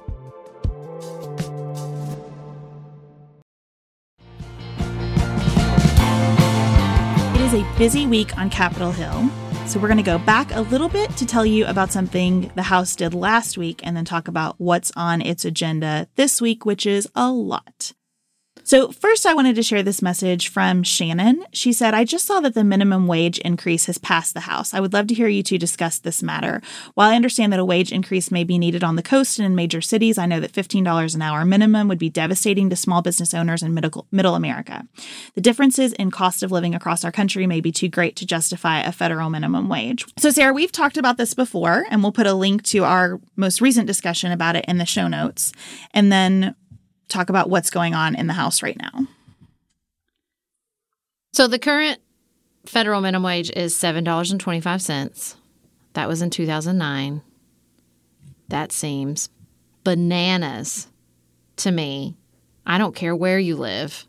It 7.35 7.41
is 7.41 7.53
a 7.53 7.77
busy 7.77 8.07
week 8.07 8.37
on 8.37 8.49
Capitol 8.49 8.91
Hill. 8.91 9.29
So, 9.67 9.79
we're 9.79 9.87
going 9.87 9.97
to 9.97 10.03
go 10.03 10.17
back 10.17 10.53
a 10.53 10.61
little 10.61 10.89
bit 10.89 11.15
to 11.17 11.25
tell 11.25 11.45
you 11.45 11.65
about 11.65 11.91
something 11.91 12.51
the 12.55 12.63
House 12.63 12.95
did 12.95 13.13
last 13.13 13.57
week 13.57 13.79
and 13.83 13.95
then 13.95 14.03
talk 14.03 14.27
about 14.27 14.55
what's 14.57 14.91
on 14.97 15.21
its 15.21 15.45
agenda 15.45 16.07
this 16.15 16.41
week, 16.41 16.65
which 16.65 16.85
is 16.85 17.07
a 17.15 17.31
lot. 17.31 17.93
So, 18.71 18.89
first, 18.89 19.25
I 19.25 19.33
wanted 19.33 19.57
to 19.57 19.63
share 19.63 19.83
this 19.83 20.01
message 20.01 20.47
from 20.47 20.83
Shannon. 20.83 21.43
She 21.51 21.73
said, 21.73 21.93
I 21.93 22.05
just 22.05 22.25
saw 22.25 22.39
that 22.39 22.53
the 22.53 22.63
minimum 22.63 23.05
wage 23.05 23.37
increase 23.39 23.87
has 23.87 23.97
passed 23.97 24.33
the 24.33 24.39
House. 24.39 24.73
I 24.73 24.79
would 24.79 24.93
love 24.93 25.07
to 25.07 25.13
hear 25.13 25.27
you 25.27 25.43
two 25.43 25.57
discuss 25.57 25.99
this 25.99 26.23
matter. 26.23 26.61
While 26.93 27.09
I 27.09 27.17
understand 27.17 27.51
that 27.51 27.59
a 27.59 27.65
wage 27.65 27.91
increase 27.91 28.31
may 28.31 28.45
be 28.45 28.57
needed 28.57 28.81
on 28.81 28.95
the 28.95 29.03
coast 29.03 29.39
and 29.39 29.45
in 29.45 29.55
major 29.55 29.81
cities, 29.81 30.17
I 30.17 30.25
know 30.25 30.39
that 30.39 30.53
$15 30.53 31.15
an 31.15 31.21
hour 31.21 31.43
minimum 31.43 31.89
would 31.89 31.99
be 31.99 32.09
devastating 32.09 32.69
to 32.69 32.77
small 32.77 33.01
business 33.01 33.33
owners 33.33 33.61
in 33.61 33.73
middle, 33.73 34.07
middle 34.09 34.35
America. 34.35 34.87
The 35.35 35.41
differences 35.41 35.91
in 35.91 36.09
cost 36.09 36.41
of 36.41 36.53
living 36.53 36.73
across 36.73 37.03
our 37.03 37.11
country 37.11 37.45
may 37.47 37.59
be 37.59 37.73
too 37.73 37.89
great 37.89 38.15
to 38.15 38.25
justify 38.25 38.79
a 38.79 38.93
federal 38.93 39.29
minimum 39.29 39.67
wage. 39.67 40.05
So, 40.17 40.29
Sarah, 40.29 40.53
we've 40.53 40.71
talked 40.71 40.95
about 40.95 41.17
this 41.17 41.33
before, 41.33 41.83
and 41.89 42.01
we'll 42.01 42.13
put 42.13 42.25
a 42.25 42.33
link 42.33 42.63
to 42.67 42.85
our 42.85 43.19
most 43.35 43.59
recent 43.59 43.85
discussion 43.85 44.31
about 44.31 44.55
it 44.55 44.63
in 44.69 44.77
the 44.77 44.85
show 44.85 45.09
notes. 45.09 45.51
And 45.93 46.09
then 46.09 46.55
talk 47.11 47.29
about 47.29 47.49
what's 47.49 47.69
going 47.69 47.93
on 47.93 48.15
in 48.15 48.27
the 48.27 48.33
House 48.33 48.63
right 48.63 48.77
now. 48.77 49.07
So 51.33 51.47
the 51.47 51.59
current 51.59 51.99
federal 52.65 53.01
minimum 53.01 53.23
wage 53.23 53.51
is 53.55 53.73
$7.25. 53.73 55.35
That 55.93 56.07
was 56.07 56.21
in 56.21 56.29
2009. 56.29 57.21
That 58.49 58.71
seems 58.71 59.29
bananas 59.83 60.87
to 61.57 61.71
me. 61.71 62.17
I 62.65 62.77
don't 62.77 62.95
care 62.95 63.15
where 63.15 63.39
you 63.39 63.55
live. 63.55 64.05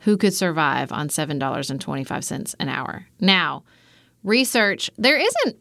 Who 0.00 0.16
could 0.16 0.34
survive 0.34 0.90
on 0.92 1.08
$7.25 1.08 2.54
an 2.58 2.68
hour? 2.68 3.06
Now, 3.20 3.62
research, 4.24 4.90
there 4.98 5.16
isn't 5.16 5.56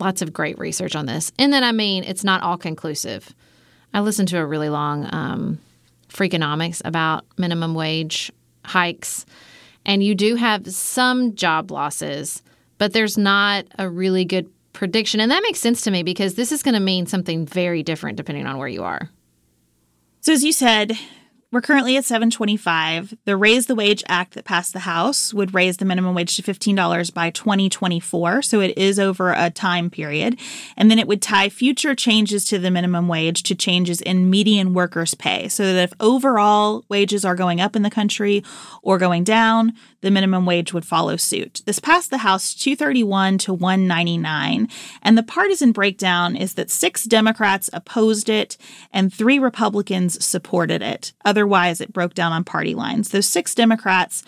lots 0.00 0.22
of 0.22 0.32
great 0.32 0.58
research 0.58 0.96
on 0.96 1.06
this. 1.06 1.32
And 1.38 1.52
then, 1.52 1.62
I 1.62 1.72
mean, 1.72 2.04
it's 2.04 2.24
not 2.24 2.42
all 2.42 2.56
conclusive. 2.56 3.34
I 3.92 4.00
listened 4.00 4.28
to 4.28 4.38
a 4.38 4.46
really 4.46 4.70
long 4.70 5.08
um, 5.12 5.58
Freakonomics 6.12 6.82
about 6.84 7.24
minimum 7.38 7.74
wage 7.74 8.30
hikes. 8.64 9.26
And 9.84 10.02
you 10.02 10.14
do 10.14 10.36
have 10.36 10.66
some 10.68 11.34
job 11.34 11.70
losses, 11.70 12.42
but 12.78 12.92
there's 12.92 13.18
not 13.18 13.64
a 13.78 13.88
really 13.88 14.24
good 14.24 14.48
prediction. 14.72 15.20
And 15.20 15.30
that 15.30 15.42
makes 15.42 15.58
sense 15.58 15.82
to 15.82 15.90
me 15.90 16.02
because 16.02 16.34
this 16.34 16.52
is 16.52 16.62
going 16.62 16.74
to 16.74 16.80
mean 16.80 17.06
something 17.06 17.46
very 17.46 17.82
different 17.82 18.16
depending 18.16 18.46
on 18.46 18.58
where 18.58 18.68
you 18.68 18.84
are. 18.84 19.10
So, 20.20 20.32
as 20.32 20.44
you 20.44 20.52
said, 20.52 20.92
we're 21.52 21.60
currently 21.60 21.98
at 21.98 22.04
725. 22.06 23.14
The 23.26 23.36
Raise 23.36 23.66
the 23.66 23.74
Wage 23.74 24.02
Act 24.08 24.32
that 24.34 24.46
passed 24.46 24.72
the 24.72 24.80
House 24.80 25.34
would 25.34 25.52
raise 25.52 25.76
the 25.76 25.84
minimum 25.84 26.14
wage 26.14 26.34
to 26.36 26.42
$15 26.42 27.12
by 27.12 27.28
2024. 27.28 28.40
So 28.40 28.60
it 28.60 28.76
is 28.78 28.98
over 28.98 29.32
a 29.32 29.50
time 29.50 29.90
period. 29.90 30.38
And 30.78 30.90
then 30.90 30.98
it 30.98 31.06
would 31.06 31.20
tie 31.20 31.50
future 31.50 31.94
changes 31.94 32.46
to 32.46 32.58
the 32.58 32.70
minimum 32.70 33.06
wage 33.06 33.42
to 33.42 33.54
changes 33.54 34.00
in 34.00 34.30
median 34.30 34.72
workers' 34.72 35.12
pay. 35.12 35.46
So 35.48 35.64
that 35.64 35.82
if 35.82 35.92
overall 36.00 36.86
wages 36.88 37.22
are 37.22 37.36
going 37.36 37.60
up 37.60 37.76
in 37.76 37.82
the 37.82 37.90
country 37.90 38.42
or 38.82 38.96
going 38.96 39.22
down, 39.22 39.74
the 40.02 40.10
minimum 40.10 40.44
wage 40.44 40.72
would 40.72 40.84
follow 40.84 41.16
suit. 41.16 41.62
This 41.64 41.78
passed 41.78 42.10
the 42.10 42.18
House 42.18 42.54
231 42.54 43.38
to 43.38 43.54
199, 43.54 44.68
and 45.00 45.16
the 45.16 45.22
partisan 45.22 45.72
breakdown 45.72 46.36
is 46.36 46.54
that 46.54 46.70
six 46.70 47.04
Democrats 47.04 47.70
opposed 47.72 48.28
it 48.28 48.56
and 48.92 49.12
three 49.12 49.38
Republicans 49.38 50.22
supported 50.24 50.82
it. 50.82 51.12
Otherwise, 51.42 51.80
it 51.80 51.92
broke 51.92 52.14
down 52.14 52.30
on 52.30 52.44
party 52.44 52.72
lines. 52.72 53.08
Those 53.08 53.26
six 53.26 53.52
Democrats 53.52 54.22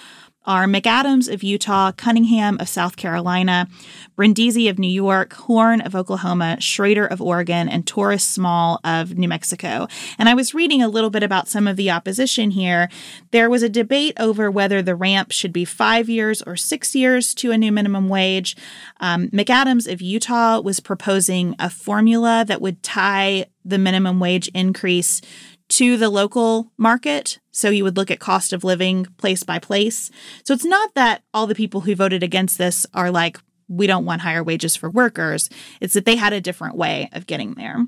are 0.46 0.66
McAdams 0.66 1.32
of 1.32 1.44
Utah, 1.44 1.92
Cunningham 1.92 2.58
of 2.58 2.68
South 2.68 2.96
Carolina, 2.96 3.68
Brindisi 4.16 4.68
of 4.68 4.80
New 4.80 4.90
York, 4.90 5.32
Horn 5.34 5.80
of 5.80 5.94
Oklahoma, 5.94 6.60
Schrader 6.60 7.06
of 7.06 7.22
Oregon, 7.22 7.68
and 7.68 7.86
Torres 7.86 8.24
Small 8.24 8.80
of 8.82 9.16
New 9.16 9.28
Mexico. 9.28 9.86
And 10.18 10.28
I 10.28 10.34
was 10.34 10.54
reading 10.54 10.82
a 10.82 10.88
little 10.88 11.08
bit 11.08 11.22
about 11.22 11.46
some 11.46 11.68
of 11.68 11.76
the 11.76 11.88
opposition 11.88 12.50
here. 12.50 12.90
There 13.30 13.48
was 13.48 13.62
a 13.62 13.68
debate 13.68 14.14
over 14.18 14.50
whether 14.50 14.82
the 14.82 14.96
ramp 14.96 15.30
should 15.30 15.52
be 15.52 15.64
five 15.64 16.08
years 16.08 16.42
or 16.42 16.56
six 16.56 16.96
years 16.96 17.32
to 17.36 17.52
a 17.52 17.56
new 17.56 17.70
minimum 17.70 18.08
wage. 18.08 18.56
Um, 18.98 19.28
McAdams 19.28 19.90
of 19.90 20.02
Utah 20.02 20.60
was 20.60 20.80
proposing 20.80 21.54
a 21.60 21.70
formula 21.70 22.44
that 22.48 22.60
would 22.60 22.82
tie 22.82 23.46
the 23.64 23.78
minimum 23.78 24.20
wage 24.20 24.48
increase 24.48 25.22
to 25.70 25.96
the 25.96 26.10
local 26.10 26.70
market. 26.76 27.38
So 27.50 27.70
you 27.70 27.84
would 27.84 27.96
look 27.96 28.10
at 28.10 28.20
cost 28.20 28.52
of 28.52 28.64
living 28.64 29.06
place 29.16 29.42
by 29.42 29.58
place. 29.58 30.10
So 30.44 30.54
it's 30.54 30.64
not 30.64 30.94
that 30.94 31.22
all 31.32 31.46
the 31.46 31.54
people 31.54 31.82
who 31.82 31.94
voted 31.94 32.22
against 32.22 32.58
this 32.58 32.86
are 32.94 33.10
like, 33.10 33.38
we 33.68 33.86
don't 33.86 34.04
want 34.04 34.22
higher 34.22 34.42
wages 34.42 34.76
for 34.76 34.90
workers. 34.90 35.48
It's 35.80 35.94
that 35.94 36.04
they 36.04 36.16
had 36.16 36.32
a 36.32 36.40
different 36.40 36.76
way 36.76 37.08
of 37.12 37.26
getting 37.26 37.54
there. 37.54 37.86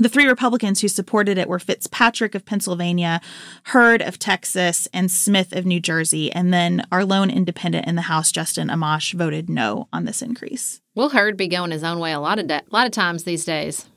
The 0.00 0.08
three 0.08 0.26
Republicans 0.26 0.80
who 0.80 0.86
supported 0.86 1.38
it 1.38 1.48
were 1.48 1.58
Fitzpatrick 1.58 2.36
of 2.36 2.44
Pennsylvania, 2.44 3.20
Hurd 3.64 4.00
of 4.00 4.16
Texas, 4.16 4.86
and 4.92 5.10
Smith 5.10 5.52
of 5.52 5.66
New 5.66 5.80
Jersey. 5.80 6.30
And 6.30 6.54
then 6.54 6.86
our 6.92 7.04
lone 7.04 7.30
independent 7.30 7.86
in 7.86 7.96
the 7.96 8.02
House, 8.02 8.30
Justin 8.30 8.68
Amash, 8.68 9.12
voted 9.12 9.50
no 9.50 9.88
on 9.92 10.04
this 10.04 10.22
increase. 10.22 10.80
Will 10.94 11.08
Hurd 11.08 11.36
be 11.36 11.48
going 11.48 11.72
his 11.72 11.82
own 11.82 11.98
way 11.98 12.12
a 12.12 12.20
lot 12.20 12.38
of 12.38 12.46
de- 12.46 12.62
a 12.62 12.70
lot 12.70 12.86
of 12.86 12.92
times 12.92 13.24
these 13.24 13.44
days? 13.44 13.88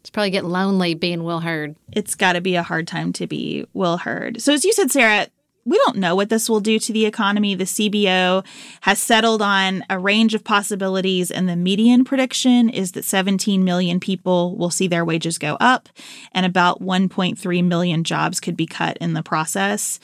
It's 0.00 0.10
probably 0.10 0.30
getting 0.30 0.50
lonely 0.50 0.94
being 0.94 1.24
Will 1.24 1.40
Hurd. 1.40 1.76
It's 1.92 2.14
got 2.14 2.34
to 2.34 2.40
be 2.40 2.54
a 2.54 2.62
hard 2.62 2.86
time 2.86 3.12
to 3.14 3.26
be 3.26 3.66
Will 3.74 3.98
Hurd. 3.98 4.40
So, 4.40 4.52
as 4.52 4.64
you 4.64 4.72
said, 4.72 4.90
Sarah, 4.90 5.26
we 5.68 5.76
don't 5.78 5.98
know 5.98 6.16
what 6.16 6.30
this 6.30 6.48
will 6.48 6.60
do 6.60 6.78
to 6.78 6.92
the 6.92 7.04
economy. 7.04 7.54
The 7.54 7.64
CBO 7.64 8.44
has 8.82 8.98
settled 8.98 9.42
on 9.42 9.84
a 9.90 9.98
range 9.98 10.34
of 10.34 10.42
possibilities, 10.42 11.30
and 11.30 11.46
the 11.46 11.56
median 11.56 12.04
prediction 12.04 12.70
is 12.70 12.92
that 12.92 13.04
17 13.04 13.62
million 13.64 14.00
people 14.00 14.56
will 14.56 14.70
see 14.70 14.86
their 14.86 15.04
wages 15.04 15.36
go 15.36 15.58
up, 15.60 15.90
and 16.32 16.46
about 16.46 16.80
1.3 16.80 17.64
million 17.64 18.02
jobs 18.02 18.40
could 18.40 18.56
be 18.56 18.66
cut 18.66 18.96
in 18.96 19.12
the 19.12 19.22
process. 19.22 20.00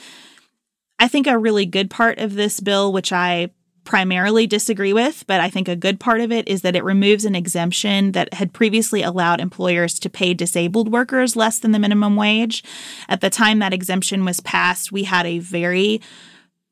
I 0.99 1.09
think 1.09 1.27
a 1.27 1.39
really 1.39 1.67
good 1.67 1.89
part 1.89 2.19
of 2.19 2.35
this 2.35 2.61
bill, 2.61 2.93
which 2.93 3.11
I 3.11 3.51
primarily 3.85 4.47
disagree 4.47 4.93
with, 4.93 5.24
but 5.26 5.41
I 5.41 5.51
think 5.51 5.68
a 5.68 5.76
good 5.76 6.01
part 6.01 6.20
of 6.20 6.32
it 6.32 6.49
is 6.49 6.62
that 6.62 6.76
it 6.76 6.85
removes 6.85 7.24
an 7.24 7.35
exemption 7.35 8.12
that 8.12 8.32
had 8.35 8.53
previously 8.53 9.03
allowed 9.03 9.41
employers 9.41 9.99
to 10.01 10.11
pay 10.11 10.35
disabled 10.35 10.91
workers 10.91 11.37
less 11.37 11.59
than 11.59 11.72
the 11.72 11.78
minimum 11.78 12.16
wage. 12.16 12.64
At 13.09 13.20
the 13.20 13.30
time 13.30 13.59
that 13.59 13.74
exemption 13.74 14.24
was 14.24 14.41
passed, 14.41 14.91
we 14.91 15.05
had 15.05 15.26
a 15.26 15.39
very 15.39 16.01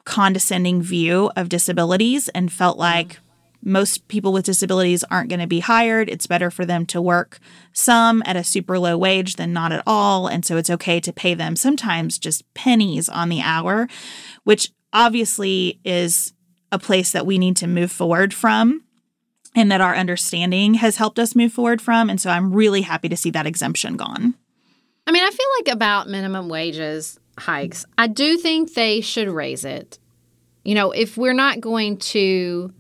condescending 0.05 0.83
view 0.83 1.31
of 1.37 1.49
disabilities 1.49 2.29
and 2.31 2.53
felt 2.53 2.75
mm-hmm. 2.75 2.81
like 2.81 3.19
most 3.65 4.09
people 4.09 4.33
with 4.33 4.45
disabilities 4.45 5.05
aren't 5.05 5.29
going 5.29 5.41
to 5.41 5.47
be 5.47 5.61
hired. 5.61 6.11
It's 6.11 6.27
better 6.27 6.51
for 6.51 6.65
them 6.65 6.85
to 6.87 7.01
work 7.01 7.39
some 7.73 8.23
at 8.27 8.37
a 8.37 8.43
super 8.43 8.79
low 8.79 8.99
wage 8.99 9.37
than 9.37 9.53
not 9.53 9.71
at 9.71 9.85
all. 9.87 10.27
And 10.27 10.45
so 10.45 10.57
it's 10.57 10.71
okay 10.71 10.99
to 11.01 11.13
pay 11.13 11.35
them 11.35 11.55
sometimes 11.55 12.19
just 12.19 12.53
pennies 12.55 13.09
on 13.09 13.29
the 13.29 13.41
hour, 13.41 13.89
which 14.43 14.73
obviously 14.93 15.81
is 15.85 16.33
a 16.73 16.79
place 16.79 17.13
that 17.13 17.27
we 17.27 17.39
need 17.39 17.57
to 17.59 17.69
move 17.69 17.93
forward 17.93 18.35
from 18.35 18.83
and 19.55 19.71
that 19.71 19.83
our 19.83 19.95
understanding 19.95 20.75
has 20.75 20.97
helped 20.97 21.19
us 21.19 21.37
move 21.37 21.53
forward 21.53 21.81
from. 21.81 22.09
And 22.11 22.21
so 22.21 22.31
I'm 22.31 22.53
really 22.53 22.83
happy 22.83 23.09
to 23.11 23.17
see 23.17 23.31
that 23.31 23.47
exemption 23.47 23.97
gone. 23.97 24.35
I 25.07 25.13
mean, 25.13 25.23
I 25.23 25.31
feel 25.31 25.47
like 25.59 25.75
about 25.75 26.09
minimum 26.09 26.49
wages 26.49 27.21
hikes, 27.39 27.85
I 27.99 28.07
do 28.07 28.37
think 28.39 28.75
they 28.75 29.01
should 29.01 29.29
raise 29.29 29.65
it. 29.65 29.99
You 30.65 30.75
know, 30.75 30.93
if 30.93 31.17
we're 31.17 31.35
not 31.35 31.61
going 31.61 31.99
to 31.99 32.73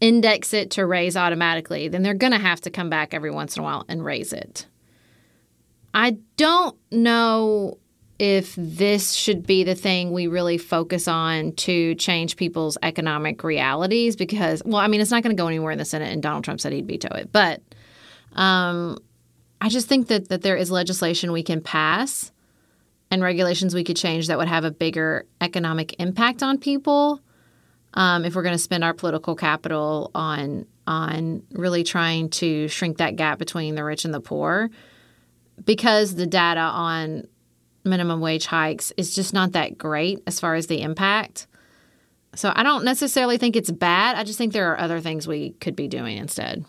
index 0.00 0.52
it 0.52 0.72
to 0.72 0.86
raise 0.86 1.16
automatically, 1.16 1.88
then 1.88 2.02
they're 2.02 2.14
going 2.14 2.32
to 2.32 2.38
have 2.38 2.60
to 2.62 2.70
come 2.70 2.90
back 2.90 3.14
every 3.14 3.30
once 3.30 3.56
in 3.56 3.60
a 3.60 3.64
while 3.64 3.84
and 3.88 4.04
raise 4.04 4.32
it. 4.32 4.66
I 5.92 6.18
don't 6.36 6.76
know 6.90 7.78
if 8.18 8.54
this 8.56 9.12
should 9.12 9.46
be 9.46 9.64
the 9.64 9.74
thing 9.74 10.12
we 10.12 10.26
really 10.26 10.56
focus 10.56 11.08
on 11.08 11.52
to 11.52 11.94
change 11.96 12.36
people's 12.36 12.78
economic 12.82 13.42
realities 13.42 14.16
because 14.16 14.62
well 14.64 14.80
i 14.80 14.86
mean 14.86 15.00
it's 15.00 15.10
not 15.10 15.22
going 15.22 15.34
to 15.34 15.40
go 15.40 15.48
anywhere 15.48 15.72
in 15.72 15.78
the 15.78 15.84
senate 15.84 16.12
and 16.12 16.22
donald 16.22 16.44
trump 16.44 16.60
said 16.60 16.72
he'd 16.72 16.86
veto 16.86 17.12
it 17.14 17.30
but 17.32 17.60
um, 18.34 18.96
i 19.60 19.68
just 19.68 19.88
think 19.88 20.08
that, 20.08 20.28
that 20.28 20.42
there 20.42 20.56
is 20.56 20.70
legislation 20.70 21.32
we 21.32 21.42
can 21.42 21.60
pass 21.60 22.32
and 23.10 23.22
regulations 23.22 23.74
we 23.74 23.84
could 23.84 23.96
change 23.96 24.28
that 24.28 24.38
would 24.38 24.48
have 24.48 24.64
a 24.64 24.70
bigger 24.70 25.26
economic 25.40 26.00
impact 26.00 26.42
on 26.42 26.58
people 26.58 27.20
um, 27.94 28.24
if 28.24 28.34
we're 28.34 28.42
going 28.42 28.54
to 28.54 28.58
spend 28.58 28.84
our 28.84 28.94
political 28.94 29.34
capital 29.34 30.10
on 30.14 30.66
on 30.86 31.42
really 31.52 31.82
trying 31.82 32.28
to 32.28 32.68
shrink 32.68 32.98
that 32.98 33.16
gap 33.16 33.38
between 33.38 33.74
the 33.74 33.84
rich 33.84 34.04
and 34.04 34.12
the 34.12 34.20
poor. 34.20 34.70
Because 35.64 36.16
the 36.16 36.26
data 36.26 36.60
on 36.60 37.26
minimum 37.84 38.20
wage 38.20 38.46
hikes 38.46 38.92
is 38.96 39.14
just 39.14 39.34
not 39.34 39.52
that 39.52 39.78
great 39.78 40.22
as 40.26 40.40
far 40.40 40.54
as 40.54 40.66
the 40.66 40.80
impact. 40.82 41.46
So 42.34 42.52
I 42.54 42.62
don't 42.62 42.84
necessarily 42.84 43.38
think 43.38 43.56
it's 43.56 43.70
bad. 43.70 44.16
I 44.16 44.24
just 44.24 44.38
think 44.38 44.52
there 44.52 44.72
are 44.72 44.80
other 44.80 45.00
things 45.00 45.28
we 45.28 45.50
could 45.60 45.76
be 45.76 45.88
doing 45.88 46.16
instead. 46.16 46.64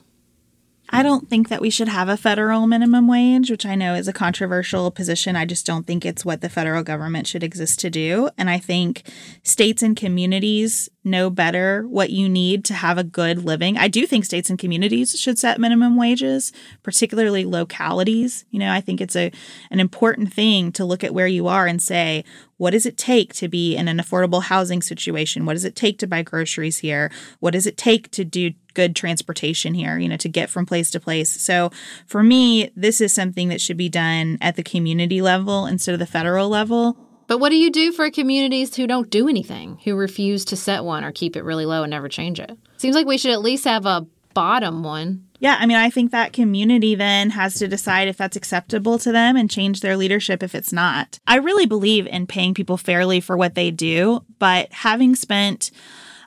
I 0.89 1.01
don't 1.01 1.27
think 1.27 1.49
that 1.49 1.61
we 1.61 1.71
should 1.71 1.87
have 1.87 2.09
a 2.09 2.17
federal 2.17 2.67
minimum 2.67 3.07
wage, 3.07 3.49
which 3.49 3.65
I 3.65 3.73
know 3.73 3.95
is 3.95 4.07
a 4.07 4.13
controversial 4.13 4.91
position. 4.91 5.35
I 5.35 5.45
just 5.45 5.65
don't 5.65 5.87
think 5.87 6.05
it's 6.05 6.23
what 6.23 6.41
the 6.41 6.49
federal 6.49 6.83
government 6.83 7.25
should 7.25 7.43
exist 7.43 7.79
to 7.79 7.89
do. 7.89 8.29
And 8.37 8.51
I 8.51 8.59
think 8.59 9.01
states 9.41 9.81
and 9.81 9.97
communities 9.97 10.89
know 11.05 11.29
better 11.29 11.87
what 11.87 12.09
you 12.09 12.27
need 12.27 12.65
to 12.65 12.73
have 12.73 12.97
a 12.97 13.03
good 13.03 13.45
living. 13.45 13.77
I 13.77 13.87
do 13.87 14.05
think 14.07 14.25
states 14.25 14.49
and 14.49 14.59
communities 14.59 15.19
should 15.19 15.37
set 15.37 15.59
minimum 15.59 15.95
wages, 15.95 16.51
particularly 16.83 17.45
localities. 17.45 18.45
You 18.49 18.59
know, 18.59 18.71
I 18.71 18.81
think 18.81 19.01
it's 19.01 19.15
a 19.15 19.31
an 19.69 19.79
important 19.79 20.33
thing 20.33 20.71
to 20.73 20.85
look 20.85 21.03
at 21.03 21.13
where 21.13 21.27
you 21.27 21.47
are 21.47 21.67
and 21.67 21.81
say, 21.81 22.23
what 22.57 22.71
does 22.71 22.85
it 22.85 22.97
take 22.97 23.33
to 23.35 23.47
be 23.47 23.75
in 23.75 23.87
an 23.87 23.97
affordable 23.97 24.43
housing 24.43 24.81
situation? 24.81 25.45
What 25.45 25.53
does 25.53 25.65
it 25.65 25.75
take 25.75 25.99
to 25.99 26.07
buy 26.07 26.21
groceries 26.21 26.77
here? 26.77 27.11
What 27.39 27.51
does 27.51 27.67
it 27.67 27.77
take 27.77 28.11
to 28.11 28.23
do 28.23 28.53
good 28.73 28.95
transportation 28.95 29.73
here, 29.73 29.97
you 29.97 30.07
know, 30.07 30.17
to 30.17 30.29
get 30.29 30.49
from 30.49 30.65
place 30.65 30.89
to 30.91 30.99
place? 30.99 31.29
So 31.29 31.71
for 32.07 32.23
me, 32.23 32.71
this 32.75 33.01
is 33.01 33.13
something 33.13 33.49
that 33.49 33.61
should 33.61 33.77
be 33.77 33.89
done 33.89 34.37
at 34.41 34.55
the 34.55 34.63
community 34.63 35.21
level 35.21 35.65
instead 35.65 35.93
of 35.93 35.99
the 35.99 36.05
federal 36.05 36.49
level. 36.49 36.97
But 37.27 37.39
what 37.39 37.49
do 37.49 37.55
you 37.55 37.71
do 37.71 37.91
for 37.91 38.09
communities 38.11 38.75
who 38.75 38.87
don't 38.87 39.09
do 39.09 39.27
anything, 39.27 39.79
who 39.83 39.95
refuse 39.95 40.45
to 40.45 40.55
set 40.55 40.83
one 40.83 41.03
or 41.03 41.11
keep 41.11 41.35
it 41.35 41.43
really 41.43 41.65
low 41.65 41.83
and 41.83 41.91
never 41.91 42.07
change 42.07 42.39
it? 42.39 42.57
Seems 42.77 42.95
like 42.95 43.07
we 43.07 43.17
should 43.17 43.31
at 43.31 43.41
least 43.41 43.65
have 43.65 43.85
a 43.85 44.05
bottom 44.33 44.83
one. 44.83 45.25
Yeah, 45.39 45.57
I 45.59 45.65
mean, 45.65 45.77
I 45.77 45.89
think 45.89 46.11
that 46.11 46.33
community 46.33 46.95
then 46.95 47.31
has 47.31 47.55
to 47.55 47.67
decide 47.67 48.07
if 48.07 48.17
that's 48.17 48.35
acceptable 48.35 48.99
to 48.99 49.11
them 49.11 49.35
and 49.35 49.49
change 49.49 49.81
their 49.81 49.97
leadership 49.97 50.43
if 50.43 50.55
it's 50.55 50.71
not. 50.71 51.19
I 51.27 51.37
really 51.37 51.65
believe 51.65 52.07
in 52.07 52.27
paying 52.27 52.53
people 52.53 52.77
fairly 52.77 53.19
for 53.19 53.35
what 53.35 53.55
they 53.55 53.71
do, 53.71 54.23
but 54.39 54.71
having 54.71 55.15
spent 55.15 55.71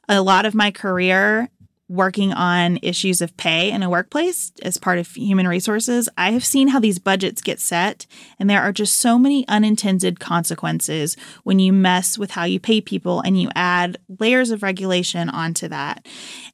a 0.09 0.21
lot 0.21 0.47
of 0.47 0.55
my 0.55 0.71
career 0.71 1.49
working 1.89 2.33
on 2.33 2.79
issues 2.83 3.21
of 3.21 3.37
pay 3.37 3.71
in 3.71 3.83
a 3.83 3.91
workplace 3.91 4.53
as 4.63 4.77
part 4.77 4.99
of 4.99 5.09
human 5.09 5.49
resources, 5.49 6.09
I 6.19 6.33
have 6.33 6.45
seen 6.45 6.69
how 6.69 6.81
these 6.81 6.99
budgets 6.99 7.41
get 7.41 7.61
set, 7.61 8.07
and 8.39 8.49
there 8.49 8.63
are 8.63 8.73
just 8.73 8.97
so 8.97 9.19
many 9.19 9.47
unintended 9.49 10.21
consequences 10.21 11.17
when 11.45 11.59
you 11.59 11.73
mess 11.73 12.19
with 12.19 12.33
how 12.33 12.45
you 12.45 12.61
pay 12.61 12.81
people 12.81 13.21
and 13.21 13.41
you 13.41 13.49
add 13.55 13.99
layers 14.19 14.51
of 14.51 14.63
regulation 14.63 15.29
onto 15.29 15.69
that. 15.69 16.07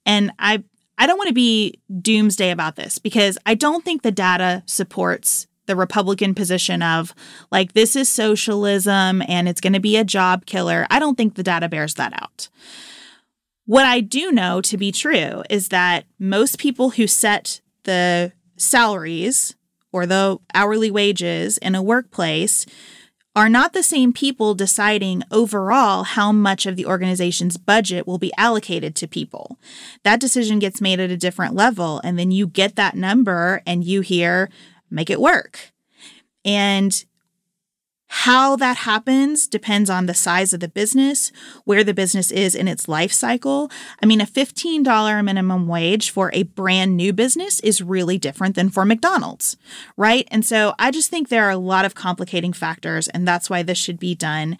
And 0.07 0.33
I 0.39 0.63
I 0.97 1.07
don't 1.07 1.19
want 1.19 1.29
to 1.29 1.35
be 1.35 1.81
doomsday 2.01 2.51
about 2.51 2.77
this 2.77 2.99
because 2.99 3.37
I 3.45 3.55
don't 3.55 3.85
think 3.85 4.03
the 4.03 4.13
data 4.13 4.63
supports 4.67 5.49
the 5.67 5.77
Republican 5.77 6.35
position 6.35 6.83
of 6.83 7.15
like, 7.51 7.73
this 7.73 7.97
is 7.97 8.09
socialism 8.09 9.23
and 9.27 9.49
it's 9.49 9.61
going 9.61 9.73
to 9.73 9.81
be 9.81 9.97
a 9.97 10.05
job 10.05 10.47
killer. 10.47 10.87
I 10.91 10.99
don't 10.99 11.17
think 11.17 11.35
the 11.35 11.43
data 11.43 11.69
bears 11.69 11.95
that 11.95 12.13
out. 12.23 12.49
What 13.67 13.87
I 13.87 14.01
do 14.01 14.31
know 14.31 14.61
to 14.61 14.77
be 14.77 14.93
true 14.93 15.43
is 15.49 15.69
that 15.69 16.05
most 16.19 16.59
people 16.59 16.91
who 16.91 17.07
set 17.07 17.61
the 17.85 18.33
salaries 18.57 19.57
or 19.91 20.05
the 20.07 20.39
hourly 20.55 20.91
wages 20.91 21.57
in 21.59 21.75
a 21.75 21.83
workplace 21.83 22.67
are 23.37 23.49
not 23.49 23.73
the 23.73 23.83
same 23.83 24.13
people 24.13 24.55
deciding 24.55 25.23
overall 25.31 26.05
how 26.05 26.31
much 26.31 26.67
of 26.67 26.77
the 26.77 26.87
organization's 26.87 27.57
budget 27.57 28.07
will 28.07 28.19
be 28.19 28.33
allocated 28.37 28.95
to 28.95 29.09
people. 29.09 29.59
That 30.05 30.21
decision 30.21 30.59
gets 30.59 30.81
made 30.81 31.01
at 31.01 31.11
a 31.11 31.17
different 31.17 31.55
level, 31.55 32.01
and 32.05 32.19
then 32.19 32.31
you 32.31 32.47
get 32.47 32.77
that 32.77 32.95
number 32.95 33.63
and 33.67 33.83
you 33.83 34.03
hear, 34.03 34.51
make 34.91 35.11
it 35.11 35.21
work. 35.21 35.73
And 36.45 37.05
how 38.19 38.55
that 38.55 38.77
happens 38.77 39.49
depends 39.49 39.91
on 39.91 40.07
the 40.07 40.15
size 40.15 40.53
of 40.53 40.61
the 40.61 40.69
business, 40.69 41.33
where 41.65 41.83
the 41.83 41.93
business 41.93 42.31
is 42.31 42.55
in 42.55 42.69
its 42.69 42.87
life 42.87 43.13
cycle. 43.13 43.73
I 44.01 44.07
mean, 44.07 44.21
a 44.21 44.25
$15 44.25 45.25
minimum 45.25 45.67
wage 45.67 46.11
for 46.11 46.31
a 46.33 46.45
brand 46.45 46.97
new 46.97 47.13
business 47.13 47.59
is 47.61 47.83
really 47.83 48.17
different 48.17 48.55
than 48.55 48.71
for 48.71 48.85
McDonald's, 48.85 49.57
right? 49.97 50.29
And 50.31 50.47
so 50.47 50.75
I 50.79 50.93
just 50.93 51.11
think 51.11 51.29
there 51.29 51.45
are 51.45 51.51
a 51.51 51.57
lot 51.57 51.85
of 51.85 51.97
complicating 51.97 52.53
factors, 52.53 53.09
and 53.09 53.27
that's 53.27 53.51
why 53.51 53.65
this 53.65 53.79
should 53.79 53.99
be 53.99 54.15
done 54.15 54.59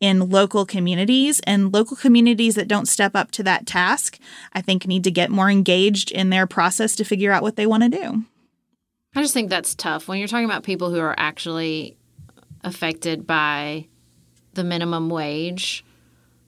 in 0.00 0.28
local 0.28 0.66
communities 0.66 1.40
and 1.46 1.72
local 1.72 1.96
communities 1.96 2.56
that 2.56 2.66
don't 2.66 2.88
step 2.88 3.14
up 3.14 3.30
to 3.30 3.42
that 3.42 3.66
task 3.66 4.18
i 4.52 4.60
think 4.60 4.86
need 4.86 5.02
to 5.02 5.10
get 5.10 5.30
more 5.30 5.48
engaged 5.48 6.10
in 6.10 6.28
their 6.28 6.46
process 6.46 6.94
to 6.94 7.02
figure 7.02 7.32
out 7.32 7.42
what 7.42 7.56
they 7.56 7.66
want 7.66 7.82
to 7.82 7.88
do 7.88 8.24
I 9.14 9.22
just 9.22 9.32
think 9.32 9.48
that's 9.48 9.74
tough 9.74 10.08
when 10.08 10.18
you're 10.18 10.28
talking 10.28 10.44
about 10.44 10.62
people 10.62 10.90
who 10.90 11.00
are 11.00 11.14
actually 11.16 11.96
affected 12.66 13.26
by 13.26 13.86
the 14.52 14.64
minimum 14.64 15.08
wage. 15.08 15.84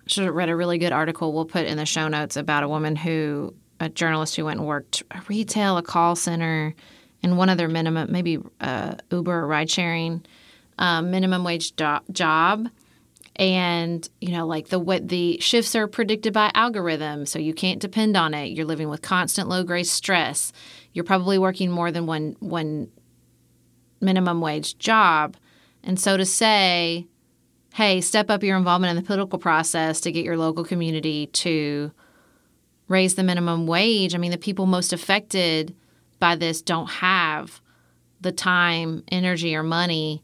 I 0.05 0.11
should 0.11 0.25
have 0.25 0.35
read 0.35 0.51
a 0.51 0.57
really 0.57 0.77
good 0.77 0.93
article 0.93 1.33
we'll 1.33 1.47
put 1.47 1.67
in 1.67 1.79
the 1.79 1.87
show 1.87 2.09
notes 2.09 2.37
about 2.37 2.63
a 2.63 2.69
woman 2.69 2.97
who, 2.97 3.55
a 3.81 3.89
journalist 3.89 4.37
who 4.37 4.45
went 4.45 4.59
and 4.59 4.69
worked 4.69 5.03
a 5.11 5.23
retail, 5.29 5.79
a 5.79 5.83
call 5.83 6.15
center, 6.17 6.75
and 7.23 7.39
one 7.39 7.49
other 7.49 7.69
minimum, 7.69 8.13
maybe 8.13 8.39
uh, 8.61 8.95
Uber 9.11 9.41
or 9.41 9.47
ride 9.47 9.71
sharing 9.71 10.25
uh, 10.79 11.01
minimum 11.01 11.45
wage 11.45 11.73
do- 11.73 11.99
job. 12.13 12.69
And 13.37 14.07
you 14.21 14.33
know, 14.33 14.47
like 14.47 14.69
the 14.69 14.81
what 14.81 15.09
the 15.09 15.39
shifts 15.41 15.77
are 15.77 15.87
predicted 15.87 16.33
by 16.33 16.51
algorithm, 16.55 17.25
so 17.25 17.39
you 17.39 17.55
can't 17.55 17.81
depend 17.81 18.17
on 18.17 18.35
it. 18.35 18.47
You're 18.47 18.67
living 18.67 18.89
with 18.89 19.01
constant 19.01 19.49
low 19.49 19.63
grade 19.63 19.87
stress 19.87 20.53
you're 20.99 21.05
probably 21.05 21.39
working 21.39 21.71
more 21.71 21.93
than 21.93 22.07
one 22.07 22.35
one 22.41 22.89
minimum 24.01 24.41
wage 24.41 24.79
job. 24.79 25.37
And 25.89 25.99
so 25.99 26.19
to 26.19 26.27
say, 26.27 27.07
hey, 27.73 28.03
step 28.03 28.29
up 28.29 28.43
your 28.43 28.59
involvement 28.59 28.91
in 28.91 28.97
the 28.97 29.07
political 29.07 29.39
process 29.39 30.03
to 30.03 30.13
get 30.13 30.23
your 30.23 30.37
local 30.37 30.63
community 30.63 31.29
to 31.29 31.91
raise 32.89 33.15
the 33.15 33.23
minimum 33.23 33.67
wage. 33.67 34.15
I 34.15 34.19
mean, 34.19 34.31
the 34.31 34.37
people 34.37 34.67
most 34.67 34.93
affected 34.93 35.75
by 36.21 36.37
this 36.37 36.61
don't 36.61 36.91
have 36.91 37.63
the 38.21 38.33
time, 38.33 39.03
energy, 39.09 39.57
or 39.57 39.63
money 39.63 40.23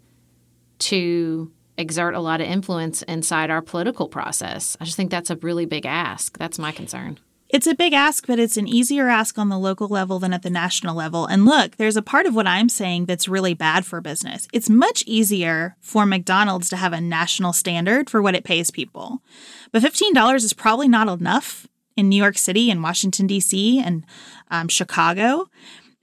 to 0.81 1.51
exert 1.79 2.15
a 2.15 2.21
lot 2.21 2.43
of 2.43 2.47
influence 2.47 3.03
inside 3.03 3.49
our 3.49 3.63
political 3.63 4.09
process. 4.09 4.77
I 4.81 4.85
just 4.85 4.99
think 4.99 5.11
that's 5.11 5.31
a 5.31 5.37
really 5.37 5.65
big 5.65 5.87
ask. 5.87 6.37
That's 6.37 6.59
my 6.59 6.73
concern. 6.73 7.19
It's 7.55 7.69
a 7.69 7.75
big 7.77 7.93
ask, 7.93 8.27
but 8.27 8.41
it's 8.41 8.57
an 8.57 8.67
easier 8.67 9.09
ask 9.09 9.39
on 9.39 9.49
the 9.49 9.61
local 9.61 9.87
level 9.87 10.19
than 10.19 10.33
at 10.33 10.43
the 10.43 10.51
national 10.51 10.97
level. 10.97 11.25
And 11.25 11.45
look, 11.45 11.77
there's 11.77 11.97
a 11.97 12.03
part 12.03 12.27
of 12.27 12.35
what 12.35 12.49
I'm 12.49 12.69
saying 12.69 13.05
that's 13.05 13.29
really 13.29 13.55
bad 13.55 13.87
for 13.87 14.01
business. 14.01 14.49
It's 14.53 14.69
much 14.69 15.05
easier 15.07 15.77
for 15.81 16.05
McDonald's 16.05 16.69
to 16.71 16.77
have 16.77 16.93
a 16.93 17.01
national 17.01 17.53
standard 17.53 18.11
for 18.11 18.21
what 18.21 18.35
it 18.35 18.43
pays 18.43 18.73
people. 18.73 19.23
But 19.71 19.85
$15 19.85 20.35
is 20.35 20.53
probably 20.53 20.89
not 20.89 21.07
enough 21.07 21.69
in 21.97 22.09
New 22.09 22.17
York 22.17 22.39
City 22.39 22.73
and 22.73 22.83
Washington, 22.83 23.29
D.C., 23.29 23.81
and 23.81 24.05
um, 24.51 24.67
Chicago. 24.67 25.49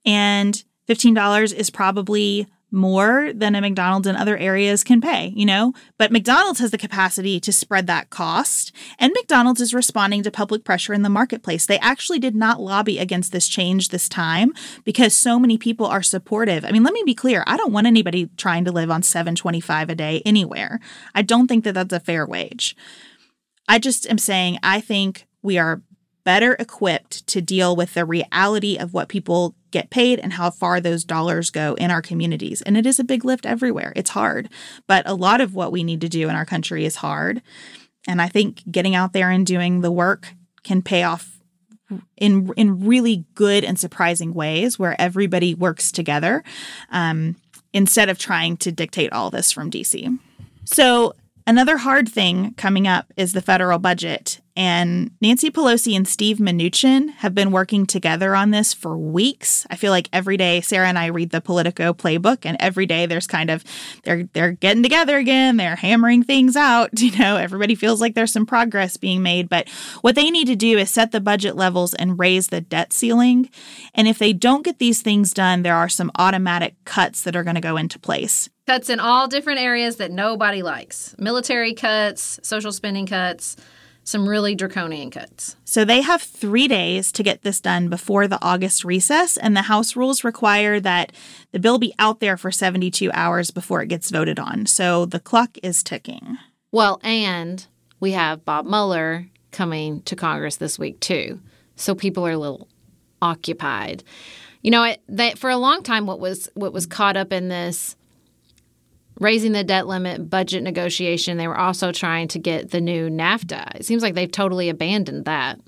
And 0.05 0.63
$15 0.87 1.53
is 1.53 1.69
probably 1.69 2.47
more 2.71 3.31
than 3.33 3.53
a 3.53 3.61
McDonald's 3.61 4.07
in 4.07 4.15
other 4.15 4.37
areas 4.37 4.83
can 4.83 5.01
pay, 5.01 5.33
you 5.35 5.45
know? 5.45 5.73
But 5.97 6.11
McDonald's 6.11 6.59
has 6.59 6.71
the 6.71 6.77
capacity 6.77 7.39
to 7.41 7.51
spread 7.51 7.87
that 7.87 8.09
cost, 8.09 8.71
and 8.97 9.13
McDonald's 9.13 9.61
is 9.61 9.73
responding 9.73 10.23
to 10.23 10.31
public 10.31 10.63
pressure 10.63 10.93
in 10.93 11.01
the 11.01 11.09
marketplace. 11.09 11.65
They 11.65 11.79
actually 11.79 12.19
did 12.19 12.35
not 12.35 12.61
lobby 12.61 12.97
against 12.97 13.31
this 13.31 13.47
change 13.47 13.89
this 13.89 14.07
time 14.07 14.53
because 14.83 15.13
so 15.13 15.37
many 15.37 15.57
people 15.57 15.85
are 15.85 16.01
supportive. 16.01 16.63
I 16.63 16.71
mean, 16.71 16.83
let 16.83 16.93
me 16.93 17.03
be 17.05 17.15
clear, 17.15 17.43
I 17.45 17.57
don't 17.57 17.73
want 17.73 17.87
anybody 17.87 18.29
trying 18.37 18.65
to 18.65 18.71
live 18.71 18.89
on 18.89 19.03
725 19.03 19.89
a 19.89 19.95
day 19.95 20.21
anywhere. 20.25 20.79
I 21.13 21.21
don't 21.21 21.47
think 21.47 21.63
that 21.65 21.73
that's 21.73 21.93
a 21.93 21.99
fair 21.99 22.25
wage. 22.25 22.75
I 23.67 23.79
just 23.79 24.09
am 24.09 24.17
saying 24.17 24.59
I 24.63 24.81
think 24.81 25.27
we 25.41 25.57
are 25.57 25.81
better 26.23 26.55
equipped 26.59 27.25
to 27.27 27.41
deal 27.41 27.75
with 27.75 27.93
the 27.93 28.05
reality 28.05 28.77
of 28.77 28.93
what 28.93 29.09
people 29.09 29.55
get 29.71 29.89
paid 29.89 30.19
and 30.19 30.33
how 30.33 30.49
far 30.49 30.79
those 30.79 31.03
dollars 31.03 31.49
go 31.49 31.73
in 31.75 31.91
our 31.91 32.01
communities. 32.01 32.61
And 32.61 32.77
it 32.77 32.85
is 32.85 32.99
a 32.99 33.03
big 33.03 33.23
lift 33.23 33.45
everywhere. 33.45 33.93
It's 33.95 34.11
hard, 34.11 34.49
but 34.87 35.07
a 35.07 35.13
lot 35.13 35.41
of 35.41 35.55
what 35.55 35.71
we 35.71 35.83
need 35.83 36.01
to 36.01 36.09
do 36.09 36.29
in 36.29 36.35
our 36.35 36.45
country 36.45 36.85
is 36.85 36.97
hard. 36.97 37.41
And 38.07 38.21
I 38.21 38.27
think 38.27 38.69
getting 38.69 38.95
out 38.95 39.13
there 39.13 39.29
and 39.29 39.45
doing 39.45 39.81
the 39.81 39.91
work 39.91 40.33
can 40.63 40.81
pay 40.81 41.03
off 41.03 41.39
in 42.17 42.51
in 42.55 42.85
really 42.85 43.25
good 43.35 43.63
and 43.63 43.77
surprising 43.77 44.33
ways 44.33 44.79
where 44.79 44.99
everybody 44.99 45.53
works 45.53 45.91
together 45.91 46.43
um, 46.89 47.35
instead 47.73 48.09
of 48.09 48.17
trying 48.17 48.57
to 48.57 48.71
dictate 48.71 49.11
all 49.11 49.29
this 49.29 49.51
from 49.51 49.69
DC. 49.69 50.17
So 50.65 51.13
Another 51.51 51.75
hard 51.75 52.07
thing 52.07 52.53
coming 52.53 52.87
up 52.87 53.11
is 53.17 53.33
the 53.33 53.41
federal 53.41 53.77
budget. 53.77 54.39
And 54.55 55.11
Nancy 55.19 55.51
Pelosi 55.51 55.97
and 55.97 56.07
Steve 56.07 56.37
Mnuchin 56.37 57.09
have 57.15 57.35
been 57.35 57.51
working 57.51 57.85
together 57.85 58.33
on 58.37 58.51
this 58.51 58.73
for 58.73 58.97
weeks. 58.97 59.67
I 59.69 59.75
feel 59.75 59.91
like 59.91 60.07
every 60.13 60.37
day 60.37 60.61
Sarah 60.61 60.87
and 60.87 60.97
I 60.97 61.07
read 61.07 61.31
the 61.31 61.41
Politico 61.41 61.91
playbook, 61.93 62.45
and 62.45 62.55
every 62.61 62.85
day 62.85 63.05
there's 63.05 63.27
kind 63.27 63.49
of 63.49 63.65
they're 64.03 64.29
they're 64.31 64.53
getting 64.53 64.81
together 64.81 65.17
again, 65.17 65.57
they're 65.57 65.75
hammering 65.75 66.23
things 66.23 66.55
out. 66.55 66.89
You 67.01 67.17
know, 67.17 67.35
everybody 67.35 67.75
feels 67.75 67.99
like 67.99 68.15
there's 68.15 68.31
some 68.31 68.45
progress 68.45 68.95
being 68.95 69.21
made. 69.21 69.49
But 69.49 69.67
what 69.99 70.15
they 70.15 70.31
need 70.31 70.47
to 70.47 70.55
do 70.55 70.77
is 70.77 70.89
set 70.89 71.11
the 71.11 71.19
budget 71.19 71.57
levels 71.57 71.93
and 71.95 72.17
raise 72.17 72.47
the 72.47 72.61
debt 72.61 72.93
ceiling. 72.93 73.49
And 73.93 74.07
if 74.07 74.19
they 74.19 74.31
don't 74.31 74.63
get 74.63 74.79
these 74.79 75.01
things 75.01 75.33
done, 75.33 75.63
there 75.63 75.75
are 75.75 75.89
some 75.89 76.11
automatic 76.17 76.75
cuts 76.85 77.23
that 77.23 77.35
are 77.35 77.43
going 77.43 77.55
to 77.55 77.61
go 77.61 77.75
into 77.75 77.99
place. 77.99 78.49
Cuts 78.71 78.89
in 78.89 79.01
all 79.01 79.27
different 79.27 79.59
areas 79.59 79.97
that 79.97 80.11
nobody 80.11 80.61
likes 80.61 81.13
military 81.17 81.73
cuts, 81.73 82.39
social 82.41 82.71
spending 82.71 83.05
cuts, 83.05 83.57
some 84.05 84.25
really 84.25 84.55
draconian 84.55 85.11
cuts. 85.11 85.57
So 85.65 85.83
they 85.83 85.99
have 85.99 86.21
three 86.21 86.69
days 86.69 87.11
to 87.11 87.21
get 87.21 87.41
this 87.41 87.59
done 87.59 87.89
before 87.89 88.29
the 88.29 88.41
August 88.41 88.85
recess, 88.85 89.35
and 89.35 89.57
the 89.57 89.63
House 89.63 89.97
rules 89.97 90.23
require 90.23 90.79
that 90.79 91.11
the 91.51 91.59
bill 91.59 91.79
be 91.79 91.93
out 91.99 92.21
there 92.21 92.37
for 92.37 92.49
72 92.49 93.11
hours 93.11 93.51
before 93.51 93.81
it 93.81 93.87
gets 93.87 94.09
voted 94.09 94.39
on. 94.39 94.65
So 94.67 95.05
the 95.05 95.19
clock 95.19 95.57
is 95.61 95.83
ticking. 95.83 96.37
Well, 96.71 97.01
and 97.03 97.67
we 97.99 98.13
have 98.13 98.45
Bob 98.45 98.65
Mueller 98.65 99.27
coming 99.51 100.01
to 100.03 100.15
Congress 100.15 100.55
this 100.55 100.79
week, 100.79 101.01
too. 101.01 101.41
So 101.75 101.93
people 101.93 102.25
are 102.25 102.31
a 102.31 102.37
little 102.37 102.69
occupied. 103.21 104.05
You 104.61 104.71
know, 104.71 104.85
it, 104.85 105.01
that 105.09 105.37
for 105.37 105.49
a 105.49 105.57
long 105.57 105.83
time, 105.83 106.05
what 106.05 106.21
was 106.21 106.47
what 106.53 106.71
was 106.71 106.85
caught 106.85 107.17
up 107.17 107.33
in 107.33 107.49
this 107.49 107.97
raising 109.21 109.51
the 109.51 109.63
debt 109.63 109.85
limit, 109.87 110.29
budget 110.29 110.63
negotiation. 110.63 111.37
They 111.37 111.47
were 111.47 111.57
also 111.57 111.91
trying 111.91 112.27
to 112.29 112.39
get 112.39 112.71
the 112.71 112.81
new 112.81 113.07
NAFTA. 113.07 113.75
It 113.75 113.85
seems 113.85 114.01
like 114.01 114.15
they've 114.15 114.31
totally 114.31 114.67
abandoned 114.67 115.25
that. 115.25 115.59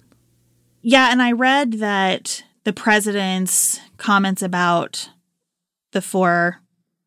Yeah, 0.81 1.11
and 1.11 1.21
I 1.21 1.33
read 1.33 1.73
that 1.73 2.43
the 2.63 2.73
president's 2.73 3.79
comments 3.97 4.41
about 4.41 5.07
the 5.91 6.01
four 6.01 6.61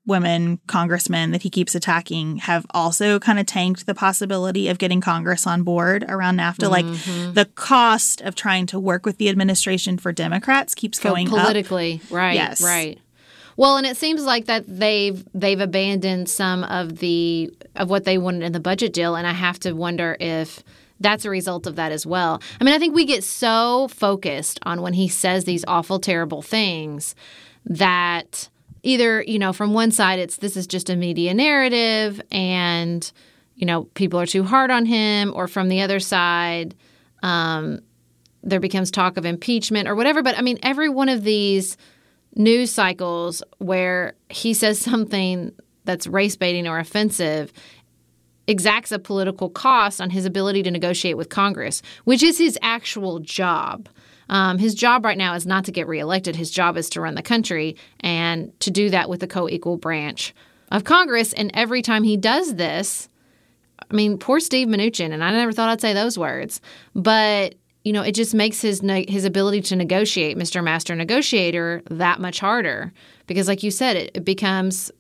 women 0.06 0.60
congressmen 0.68 1.32
that 1.32 1.42
he 1.42 1.50
keeps 1.50 1.74
attacking 1.74 2.36
have 2.36 2.64
also 2.70 3.18
kind 3.18 3.40
of 3.40 3.46
tanked 3.46 3.84
the 3.86 3.94
possibility 3.94 4.68
of 4.68 4.78
getting 4.78 5.00
Congress 5.00 5.48
on 5.48 5.64
board 5.64 6.04
around 6.08 6.38
NAFTA. 6.38 6.70
Mm-hmm. 6.70 7.24
Like 7.24 7.34
the 7.34 7.46
cost 7.56 8.20
of 8.20 8.36
trying 8.36 8.66
to 8.66 8.78
work 8.78 9.04
with 9.04 9.18
the 9.18 9.28
administration 9.28 9.98
for 9.98 10.12
Democrats 10.12 10.76
keeps 10.76 11.00
going 11.00 11.26
politically. 11.26 12.00
Up. 12.04 12.12
Right. 12.12 12.34
Yes. 12.34 12.62
Right. 12.62 13.00
Well, 13.56 13.78
and 13.78 13.86
it 13.86 13.96
seems 13.96 14.24
like 14.24 14.46
that 14.46 14.64
they've 14.66 15.24
they've 15.34 15.60
abandoned 15.60 16.28
some 16.28 16.64
of 16.64 16.98
the 16.98 17.52
of 17.74 17.88
what 17.90 18.04
they 18.04 18.18
wanted 18.18 18.42
in 18.42 18.52
the 18.52 18.60
budget 18.60 18.92
deal, 18.92 19.16
and 19.16 19.26
I 19.26 19.32
have 19.32 19.58
to 19.60 19.72
wonder 19.72 20.16
if 20.20 20.62
that's 21.00 21.24
a 21.24 21.30
result 21.30 21.66
of 21.66 21.76
that 21.76 21.92
as 21.92 22.06
well. 22.06 22.40
I 22.60 22.64
mean, 22.64 22.74
I 22.74 22.78
think 22.78 22.94
we 22.94 23.04
get 23.04 23.24
so 23.24 23.88
focused 23.88 24.58
on 24.64 24.82
when 24.82 24.94
he 24.94 25.08
says 25.08 25.44
these 25.44 25.64
awful, 25.66 25.98
terrible 25.98 26.42
things 26.42 27.14
that 27.64 28.48
either 28.82 29.22
you 29.22 29.38
know 29.38 29.52
from 29.52 29.72
one 29.72 29.90
side 29.90 30.18
it's 30.18 30.36
this 30.36 30.56
is 30.56 30.66
just 30.66 30.88
a 30.88 30.96
media 30.96 31.34
narrative 31.34 32.20
and 32.30 33.10
you 33.56 33.66
know 33.66 33.84
people 33.94 34.20
are 34.20 34.26
too 34.26 34.44
hard 34.44 34.70
on 34.70 34.84
him, 34.84 35.32
or 35.34 35.48
from 35.48 35.68
the 35.68 35.80
other 35.80 36.00
side. 36.00 36.74
Um, 37.22 37.80
there 38.42 38.60
becomes 38.60 38.92
talk 38.92 39.16
of 39.16 39.26
impeachment 39.26 39.88
or 39.88 39.94
whatever. 39.96 40.22
But 40.22 40.38
I 40.38 40.42
mean, 40.42 40.58
every 40.62 40.88
one 40.88 41.08
of 41.08 41.24
these 41.24 41.76
news 42.36 42.70
cycles 42.70 43.42
where 43.58 44.14
he 44.28 44.54
says 44.54 44.78
something 44.78 45.52
that's 45.84 46.06
race 46.06 46.36
baiting 46.36 46.68
or 46.68 46.78
offensive 46.78 47.52
exacts 48.46 48.92
a 48.92 48.98
political 48.98 49.50
cost 49.50 50.00
on 50.00 50.10
his 50.10 50.24
ability 50.24 50.62
to 50.62 50.70
negotiate 50.70 51.16
with 51.16 51.28
Congress, 51.28 51.82
which 52.04 52.22
is 52.22 52.38
his 52.38 52.58
actual 52.62 53.18
job. 53.18 53.88
Um, 54.28 54.58
his 54.58 54.74
job 54.74 55.04
right 55.04 55.18
now 55.18 55.34
is 55.34 55.46
not 55.46 55.64
to 55.64 55.72
get 55.72 55.86
reelected. 55.86 56.36
His 56.36 56.50
job 56.50 56.76
is 56.76 56.88
to 56.90 57.00
run 57.00 57.14
the 57.14 57.22
country 57.22 57.76
and 58.00 58.58
to 58.60 58.70
do 58.70 58.90
that 58.90 59.08
with 59.08 59.20
the 59.20 59.26
co 59.26 59.48
equal 59.48 59.76
branch 59.76 60.34
of 60.70 60.84
Congress. 60.84 61.32
And 61.32 61.50
every 61.54 61.82
time 61.82 62.02
he 62.02 62.16
does 62.16 62.56
this, 62.56 63.08
I 63.88 63.94
mean, 63.94 64.18
poor 64.18 64.40
Steve 64.40 64.68
Mnuchin, 64.68 65.12
and 65.12 65.22
I 65.22 65.30
never 65.30 65.52
thought 65.52 65.68
I'd 65.68 65.80
say 65.80 65.92
those 65.92 66.18
words, 66.18 66.60
but 66.94 67.54
you 67.86 67.92
know, 67.92 68.02
it 68.02 68.16
just 68.16 68.34
makes 68.34 68.60
his 68.60 68.82
his 69.06 69.24
ability 69.24 69.60
to 69.60 69.76
negotiate, 69.76 70.36
Mr. 70.36 70.60
Master 70.62 70.96
Negotiator, 70.96 71.82
that 71.88 72.18
much 72.18 72.40
harder 72.40 72.92
because, 73.28 73.46
like 73.46 73.62
you 73.62 73.70
said, 73.70 73.96
it, 73.96 74.10
it 74.12 74.24
becomes 74.24 74.90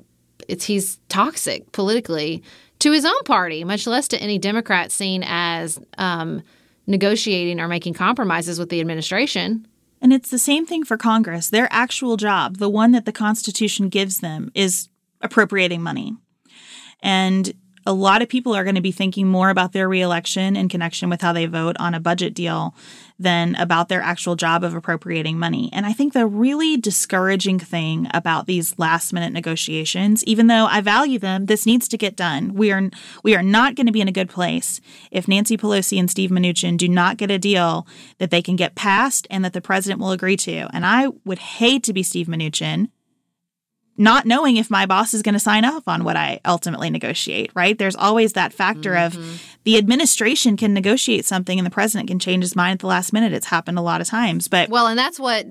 it's 0.46 0.66
he's 0.66 1.00
toxic 1.08 1.72
politically 1.72 2.44
to 2.78 2.92
his 2.92 3.04
own 3.04 3.22
party, 3.24 3.64
much 3.64 3.88
less 3.88 4.06
to 4.06 4.22
any 4.22 4.38
Democrat 4.38 4.92
seen 4.92 5.24
as 5.26 5.80
um, 5.98 6.44
negotiating 6.86 7.58
or 7.58 7.66
making 7.66 7.94
compromises 7.94 8.56
with 8.56 8.68
the 8.68 8.80
administration. 8.80 9.66
And 10.00 10.12
it's 10.12 10.30
the 10.30 10.38
same 10.38 10.64
thing 10.64 10.84
for 10.84 10.96
Congress. 10.96 11.50
Their 11.50 11.66
actual 11.72 12.16
job, 12.16 12.58
the 12.58 12.68
one 12.68 12.92
that 12.92 13.04
the 13.04 13.10
Constitution 13.10 13.88
gives 13.88 14.20
them, 14.20 14.52
is 14.54 14.90
appropriating 15.20 15.82
money. 15.82 16.14
And 17.02 17.52
a 17.86 17.92
lot 17.92 18.20
of 18.20 18.28
people 18.28 18.54
are 18.54 18.64
going 18.64 18.74
to 18.74 18.80
be 18.80 18.92
thinking 18.92 19.28
more 19.28 19.48
about 19.48 19.72
their 19.72 19.88
reelection 19.88 20.56
in 20.56 20.68
connection 20.68 21.08
with 21.08 21.22
how 21.22 21.32
they 21.32 21.46
vote 21.46 21.76
on 21.78 21.94
a 21.94 22.00
budget 22.00 22.34
deal 22.34 22.74
than 23.18 23.54
about 23.54 23.88
their 23.88 24.02
actual 24.02 24.36
job 24.36 24.62
of 24.62 24.74
appropriating 24.74 25.38
money. 25.38 25.70
And 25.72 25.86
I 25.86 25.92
think 25.92 26.12
the 26.12 26.26
really 26.26 26.76
discouraging 26.76 27.58
thing 27.58 28.08
about 28.12 28.46
these 28.46 28.78
last 28.78 29.12
minute 29.12 29.32
negotiations, 29.32 30.22
even 30.24 30.48
though 30.48 30.66
I 30.66 30.80
value 30.80 31.18
them, 31.18 31.46
this 31.46 31.64
needs 31.64 31.88
to 31.88 31.96
get 31.96 32.16
done. 32.16 32.54
We 32.54 32.72
are 32.72 32.90
we 33.22 33.34
are 33.34 33.42
not 33.42 33.74
going 33.74 33.86
to 33.86 33.92
be 33.92 34.00
in 34.00 34.08
a 34.08 34.12
good 34.12 34.28
place 34.28 34.80
if 35.10 35.28
Nancy 35.28 35.56
Pelosi 35.56 35.98
and 35.98 36.10
Steve 36.10 36.30
Mnuchin 36.30 36.76
do 36.76 36.88
not 36.88 37.16
get 37.16 37.30
a 37.30 37.38
deal 37.38 37.86
that 38.18 38.30
they 38.30 38.42
can 38.42 38.56
get 38.56 38.74
passed 38.74 39.26
and 39.30 39.44
that 39.44 39.52
the 39.52 39.60
president 39.60 40.00
will 40.00 40.10
agree 40.10 40.36
to. 40.38 40.68
And 40.74 40.84
I 40.84 41.08
would 41.24 41.38
hate 41.38 41.84
to 41.84 41.92
be 41.92 42.02
Steve 42.02 42.26
Mnuchin 42.26 42.88
not 43.98 44.26
knowing 44.26 44.56
if 44.56 44.70
my 44.70 44.86
boss 44.86 45.14
is 45.14 45.22
going 45.22 45.34
to 45.34 45.40
sign 45.40 45.64
off 45.64 45.86
on 45.88 46.04
what 46.04 46.16
I 46.16 46.40
ultimately 46.44 46.90
negotiate, 46.90 47.50
right? 47.54 47.78
There's 47.78 47.96
always 47.96 48.34
that 48.34 48.52
factor 48.52 48.92
mm-hmm. 48.92 49.18
of 49.18 49.42
the 49.64 49.76
administration 49.78 50.56
can 50.56 50.74
negotiate 50.74 51.24
something 51.24 51.58
and 51.58 51.66
the 51.66 51.70
president 51.70 52.08
can 52.08 52.18
change 52.18 52.44
his 52.44 52.54
mind 52.54 52.74
at 52.74 52.78
the 52.80 52.86
last 52.86 53.12
minute. 53.12 53.32
It's 53.32 53.46
happened 53.46 53.78
a 53.78 53.82
lot 53.82 54.00
of 54.00 54.06
times. 54.06 54.48
But 54.48 54.68
Well, 54.68 54.86
and 54.86 54.98
that's 54.98 55.18
what 55.18 55.46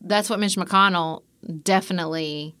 that's 0.00 0.30
what 0.30 0.38
Mitch 0.38 0.56
McConnell 0.56 1.22
definitely 1.62 2.54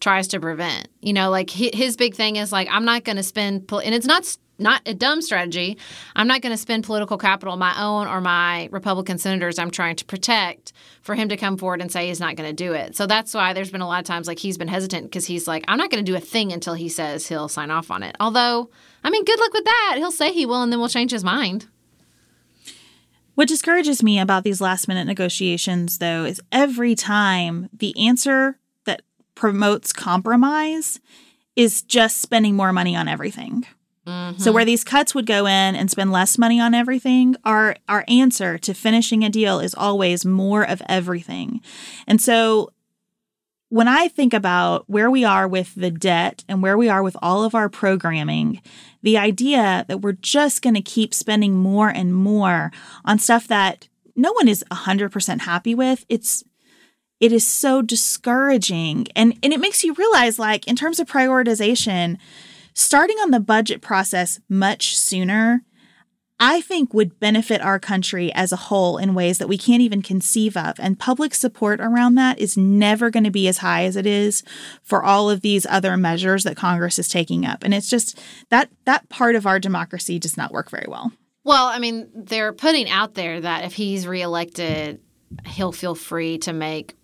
tries 0.00 0.28
to 0.28 0.40
prevent. 0.40 0.88
You 1.00 1.12
know, 1.12 1.30
like 1.30 1.50
his 1.50 1.96
big 1.96 2.14
thing 2.14 2.36
is 2.36 2.52
like 2.52 2.68
I'm 2.70 2.84
not 2.84 3.04
going 3.04 3.16
to 3.16 3.22
spend 3.22 3.70
and 3.72 3.94
it's 3.94 4.06
not 4.06 4.36
not 4.58 4.82
a 4.86 4.94
dumb 4.94 5.20
strategy. 5.20 5.76
I'm 6.14 6.26
not 6.26 6.40
going 6.40 6.52
to 6.52 6.56
spend 6.56 6.84
political 6.84 7.18
capital, 7.18 7.56
my 7.56 7.74
own 7.82 8.06
or 8.06 8.20
my 8.20 8.68
Republican 8.70 9.18
senators 9.18 9.58
I'm 9.58 9.70
trying 9.70 9.96
to 9.96 10.04
protect, 10.04 10.72
for 11.02 11.14
him 11.14 11.28
to 11.28 11.36
come 11.36 11.56
forward 11.56 11.80
and 11.80 11.90
say 11.90 12.08
he's 12.08 12.20
not 12.20 12.36
going 12.36 12.48
to 12.48 12.54
do 12.54 12.72
it. 12.72 12.96
So 12.96 13.06
that's 13.06 13.34
why 13.34 13.52
there's 13.52 13.70
been 13.70 13.80
a 13.80 13.86
lot 13.86 14.00
of 14.00 14.06
times 14.06 14.26
like 14.26 14.38
he's 14.38 14.56
been 14.56 14.68
hesitant 14.68 15.04
because 15.04 15.26
he's 15.26 15.46
like, 15.46 15.64
I'm 15.68 15.78
not 15.78 15.90
going 15.90 16.04
to 16.04 16.10
do 16.10 16.16
a 16.16 16.20
thing 16.20 16.52
until 16.52 16.74
he 16.74 16.88
says 16.88 17.26
he'll 17.26 17.48
sign 17.48 17.70
off 17.70 17.90
on 17.90 18.02
it. 18.02 18.16
Although, 18.20 18.70
I 19.02 19.10
mean, 19.10 19.24
good 19.24 19.38
luck 19.38 19.52
with 19.52 19.64
that. 19.64 19.94
He'll 19.96 20.12
say 20.12 20.32
he 20.32 20.46
will 20.46 20.62
and 20.62 20.72
then 20.72 20.80
we'll 20.80 20.88
change 20.88 21.10
his 21.10 21.24
mind. 21.24 21.66
What 23.34 23.48
discourages 23.48 24.02
me 24.02 24.20
about 24.20 24.44
these 24.44 24.60
last 24.60 24.86
minute 24.86 25.06
negotiations, 25.06 25.98
though, 25.98 26.24
is 26.24 26.40
every 26.52 26.94
time 26.94 27.68
the 27.72 27.92
answer 27.98 28.58
that 28.84 29.02
promotes 29.34 29.92
compromise 29.92 31.00
is 31.56 31.82
just 31.82 32.18
spending 32.18 32.54
more 32.54 32.72
money 32.72 32.94
on 32.94 33.08
everything. 33.08 33.66
Mm-hmm. 34.06 34.38
So 34.38 34.52
where 34.52 34.64
these 34.64 34.84
cuts 34.84 35.14
would 35.14 35.26
go 35.26 35.46
in 35.46 35.74
and 35.74 35.90
spend 35.90 36.12
less 36.12 36.36
money 36.36 36.60
on 36.60 36.74
everything, 36.74 37.36
our 37.44 37.76
our 37.88 38.04
answer 38.08 38.58
to 38.58 38.74
finishing 38.74 39.24
a 39.24 39.30
deal 39.30 39.60
is 39.60 39.74
always 39.74 40.24
more 40.24 40.62
of 40.62 40.82
everything. 40.88 41.60
And 42.06 42.20
so 42.20 42.70
when 43.70 43.88
I 43.88 44.08
think 44.08 44.32
about 44.32 44.88
where 44.88 45.10
we 45.10 45.24
are 45.24 45.48
with 45.48 45.74
the 45.74 45.90
debt 45.90 46.44
and 46.48 46.62
where 46.62 46.76
we 46.76 46.88
are 46.88 47.02
with 47.02 47.16
all 47.20 47.42
of 47.42 47.54
our 47.54 47.68
programming, 47.68 48.62
the 49.02 49.18
idea 49.18 49.84
that 49.88 50.00
we're 50.00 50.12
just 50.12 50.62
going 50.62 50.74
to 50.74 50.80
keep 50.80 51.12
spending 51.12 51.56
more 51.56 51.88
and 51.88 52.14
more 52.14 52.70
on 53.04 53.18
stuff 53.18 53.48
that 53.48 53.88
no 54.14 54.32
one 54.32 54.46
is 54.46 54.64
100% 54.70 55.40
happy 55.40 55.74
with, 55.74 56.06
it's 56.08 56.44
it 57.20 57.32
is 57.32 57.46
so 57.46 57.80
discouraging 57.80 59.06
and 59.16 59.38
and 59.42 59.52
it 59.52 59.60
makes 59.60 59.82
you 59.82 59.94
realize 59.94 60.38
like 60.38 60.68
in 60.68 60.76
terms 60.76 61.00
of 61.00 61.08
prioritization, 61.08 62.18
starting 62.74 63.16
on 63.18 63.30
the 63.30 63.40
budget 63.40 63.80
process 63.80 64.40
much 64.48 64.96
sooner, 64.96 65.62
I 66.40 66.60
think 66.60 66.92
would 66.92 67.20
benefit 67.20 67.60
our 67.60 67.78
country 67.78 68.32
as 68.34 68.50
a 68.50 68.56
whole 68.56 68.98
in 68.98 69.14
ways 69.14 69.38
that 69.38 69.48
we 69.48 69.56
can't 69.56 69.82
even 69.82 70.02
conceive 70.02 70.56
of. 70.56 70.78
And 70.80 70.98
public 70.98 71.32
support 71.34 71.80
around 71.80 72.16
that 72.16 72.38
is 72.38 72.56
never 72.56 73.08
going 73.08 73.24
to 73.24 73.30
be 73.30 73.46
as 73.46 73.58
high 73.58 73.84
as 73.84 73.96
it 73.96 74.04
is 74.04 74.42
for 74.82 75.02
all 75.02 75.30
of 75.30 75.42
these 75.42 75.64
other 75.66 75.96
measures 75.96 76.42
that 76.44 76.56
Congress 76.56 76.98
is 76.98 77.08
taking 77.08 77.46
up. 77.46 77.62
And 77.62 77.72
it's 77.72 77.88
just 77.88 78.18
that 78.50 78.68
that 78.84 79.08
part 79.08 79.36
of 79.36 79.46
our 79.46 79.60
democracy 79.60 80.18
does 80.18 80.36
not 80.36 80.52
work 80.52 80.70
very 80.70 80.86
well. 80.88 81.12
Well, 81.44 81.66
I 81.66 81.78
mean, 81.78 82.10
they're 82.14 82.52
putting 82.52 82.90
out 82.90 83.14
there 83.14 83.40
that 83.40 83.64
if 83.64 83.74
he's 83.74 84.06
reelected, 84.06 85.00
he'll 85.46 85.72
feel 85.72 85.94
free 85.94 86.38
to 86.38 86.52
make 86.52 86.94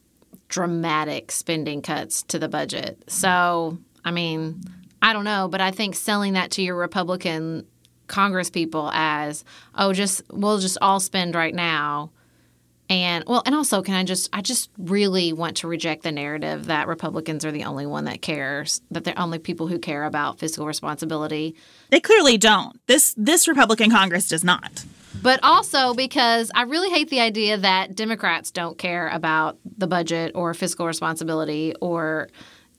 dramatic 0.49 1.31
spending 1.31 1.83
cuts 1.83 2.23
to 2.25 2.39
the 2.39 2.49
budget. 2.49 3.05
So, 3.07 3.79
I 4.05 4.11
mean, 4.11 4.63
I 5.03 5.13
don't 5.13 5.25
know, 5.25 5.49
but 5.49 5.61
I 5.61 5.71
think 5.71 5.95
selling 5.95 6.35
that 6.35 6.51
to 6.53 6.63
your 6.63 6.77
Republican 6.77 7.67
Congress 8.07 8.51
people 8.51 8.91
as, 8.93 9.45
oh, 9.75 9.93
just 9.93 10.23
we'll 10.31 10.59
just 10.59 10.79
all 10.83 11.01
spend 11.01 11.35
right 11.35 11.55
now. 11.55 12.11
And 12.91 13.23
well, 13.29 13.43
and 13.47 13.55
also, 13.55 13.83
can 13.83 13.95
I 13.95 14.03
just 14.03 14.29
I 14.33 14.43
just 14.43 14.69
really 14.77 15.33
want 15.33 15.59
to 15.59 15.69
reject 15.69 16.03
the 16.03 16.11
narrative 16.11 16.67
that 16.67 16.89
Republicans 16.89 17.45
are 17.45 17.53
the 17.53 17.65
only 17.65 17.87
one 17.87 18.05
that 18.07 18.21
cares, 18.21 18.83
that 18.91 19.05
they're 19.05 19.19
only 19.19 19.39
people 19.39 19.69
who 19.69 19.79
care 19.79 20.05
about 20.05 20.41
fiscal 20.41 20.67
responsibility. 20.67 21.55
They 21.91 22.01
clearly 22.01 22.37
don't. 22.37 22.81
This 22.89 23.15
this 23.17 23.47
Republican 23.47 23.93
Congress 23.93 24.27
does 24.27 24.43
not. 24.43 24.85
But 25.23 25.39
also 25.45 25.95
because 25.95 26.51
I 26.55 26.63
really 26.63 26.91
hate 26.91 27.11
the 27.11 27.21
idea 27.21 27.59
that 27.59 27.95
Democrats 27.95 28.51
don't 28.51 28.77
care 28.77 29.09
about 29.09 29.59
the 29.79 29.87
budget 29.87 30.33
or 30.35 30.53
fiscal 30.55 30.87
responsibility 30.87 31.75
or 31.81 32.29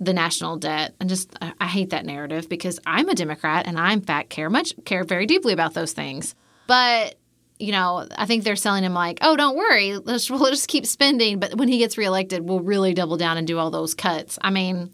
the 0.02 0.14
national 0.14 0.58
debt 0.58 0.96
and 1.00 1.08
just 1.08 1.32
I 1.40 1.68
hate 1.68 1.92
that 1.92 2.06
narrative 2.06 2.50
because 2.50 2.80
I'm 2.88 3.08
a 3.08 3.14
Democrat 3.14 3.68
and 3.68 3.78
I 3.78 3.94
in 3.94 4.02
fact 4.02 4.32
care 4.32 4.50
much 4.50 4.74
care 4.84 5.04
very 5.04 5.28
deeply 5.28 5.54
about 5.54 5.76
those 5.76 5.94
things. 5.94 6.34
But 6.66 7.16
you 7.60 7.72
know, 7.72 8.08
I 8.18 8.26
think 8.26 8.44
they're 8.44 8.56
selling 8.56 8.84
him 8.84 8.96
like, 8.96 9.20
oh, 9.22 9.38
don't 9.38 9.56
worry, 9.56 9.98
let's 9.98 10.30
we'll 10.30 10.50
just 10.50 10.68
keep 10.68 10.88
spending. 10.88 11.40
But 11.40 11.56
when 11.56 11.68
he 11.68 11.78
gets 11.78 12.00
reelected, 12.00 12.50
we'll 12.50 12.62
really 12.62 12.96
double 12.96 13.16
down 13.16 13.38
and 13.38 13.46
do 13.46 13.60
all 13.60 13.70
those 13.70 13.94
cuts. 13.94 14.40
I 14.42 14.50
mean, 14.50 14.92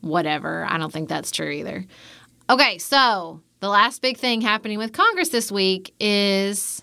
whatever. 0.00 0.64
I 0.66 0.78
don't 0.78 0.90
think 0.90 1.10
that's 1.10 1.30
true 1.30 1.50
either. 1.50 1.84
Okay, 2.48 2.78
so 2.78 3.42
the 3.60 3.68
last 3.68 4.00
big 4.00 4.16
thing 4.16 4.40
happening 4.40 4.78
with 4.78 4.94
Congress 4.94 5.28
this 5.28 5.52
week 5.52 5.94
is 6.00 6.80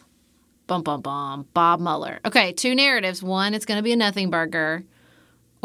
bum 0.67 0.83
bum 0.83 1.01
bum 1.01 1.47
Bob 1.55 1.79
Mueller. 1.79 2.19
Okay, 2.23 2.53
two 2.53 2.75
narratives. 2.75 3.23
One, 3.23 3.55
it's 3.55 3.65
going 3.65 3.77
to 3.77 3.83
be 3.83 3.93
a 3.93 3.97
nothing 3.97 4.29
burger 4.29 4.83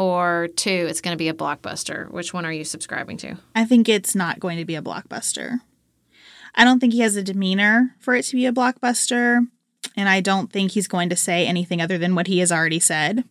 or 0.03 0.49
two, 0.55 0.87
it's 0.89 1.01
going 1.01 1.13
to 1.13 1.17
be 1.17 1.29
a 1.29 1.33
blockbuster. 1.33 2.11
Which 2.11 2.33
one 2.33 2.45
are 2.45 2.51
you 2.51 2.65
subscribing 2.65 3.17
to? 3.17 3.37
I 3.55 3.65
think 3.65 3.87
it's 3.87 4.15
not 4.15 4.39
going 4.39 4.57
to 4.57 4.65
be 4.65 4.75
a 4.75 4.81
blockbuster. 4.81 5.59
I 6.55 6.65
don't 6.65 6.79
think 6.79 6.93
he 6.93 6.99
has 6.99 7.15
a 7.15 7.23
demeanor 7.23 7.95
for 7.99 8.13
it 8.13 8.23
to 8.25 8.35
be 8.35 8.45
a 8.45 8.51
blockbuster, 8.51 9.47
and 9.95 10.09
I 10.09 10.19
don't 10.19 10.51
think 10.51 10.71
he's 10.71 10.87
going 10.87 11.09
to 11.09 11.15
say 11.15 11.47
anything 11.47 11.81
other 11.81 11.97
than 11.97 12.15
what 12.15 12.27
he 12.27 12.39
has 12.39 12.51
already 12.51 12.79
said. 12.79 13.23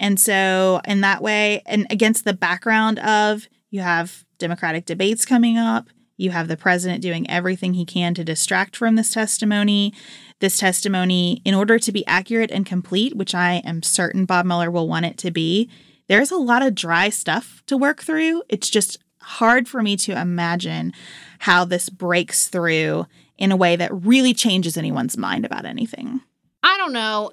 And 0.00 0.18
so, 0.20 0.80
in 0.86 1.00
that 1.00 1.22
way, 1.22 1.62
and 1.66 1.86
against 1.90 2.24
the 2.24 2.32
background 2.32 3.00
of 3.00 3.48
you 3.70 3.80
have 3.80 4.24
Democratic 4.38 4.86
debates 4.86 5.26
coming 5.26 5.58
up, 5.58 5.88
you 6.16 6.30
have 6.30 6.48
the 6.48 6.56
president 6.56 7.02
doing 7.02 7.28
everything 7.28 7.74
he 7.74 7.84
can 7.84 8.14
to 8.14 8.24
distract 8.24 8.76
from 8.76 8.96
this 8.96 9.12
testimony 9.12 9.92
this 10.40 10.58
testimony 10.58 11.42
in 11.44 11.54
order 11.54 11.78
to 11.78 11.92
be 11.92 12.06
accurate 12.06 12.50
and 12.50 12.64
complete, 12.64 13.16
which 13.16 13.34
I 13.34 13.54
am 13.64 13.82
certain 13.82 14.24
Bob 14.24 14.46
Mueller 14.46 14.70
will 14.70 14.88
want 14.88 15.06
it 15.06 15.18
to 15.18 15.30
be, 15.30 15.68
there's 16.08 16.30
a 16.30 16.36
lot 16.36 16.62
of 16.62 16.74
dry 16.74 17.10
stuff 17.10 17.62
to 17.66 17.76
work 17.76 18.02
through. 18.02 18.42
It's 18.48 18.70
just 18.70 18.98
hard 19.20 19.68
for 19.68 19.82
me 19.82 19.96
to 19.96 20.18
imagine 20.18 20.92
how 21.40 21.64
this 21.64 21.88
breaks 21.88 22.48
through 22.48 23.06
in 23.36 23.52
a 23.52 23.56
way 23.56 23.76
that 23.76 23.92
really 23.92 24.34
changes 24.34 24.76
anyone's 24.76 25.16
mind 25.16 25.44
about 25.44 25.64
anything. 25.64 26.20
I 26.62 26.76
don't 26.78 26.92
know. 26.92 27.32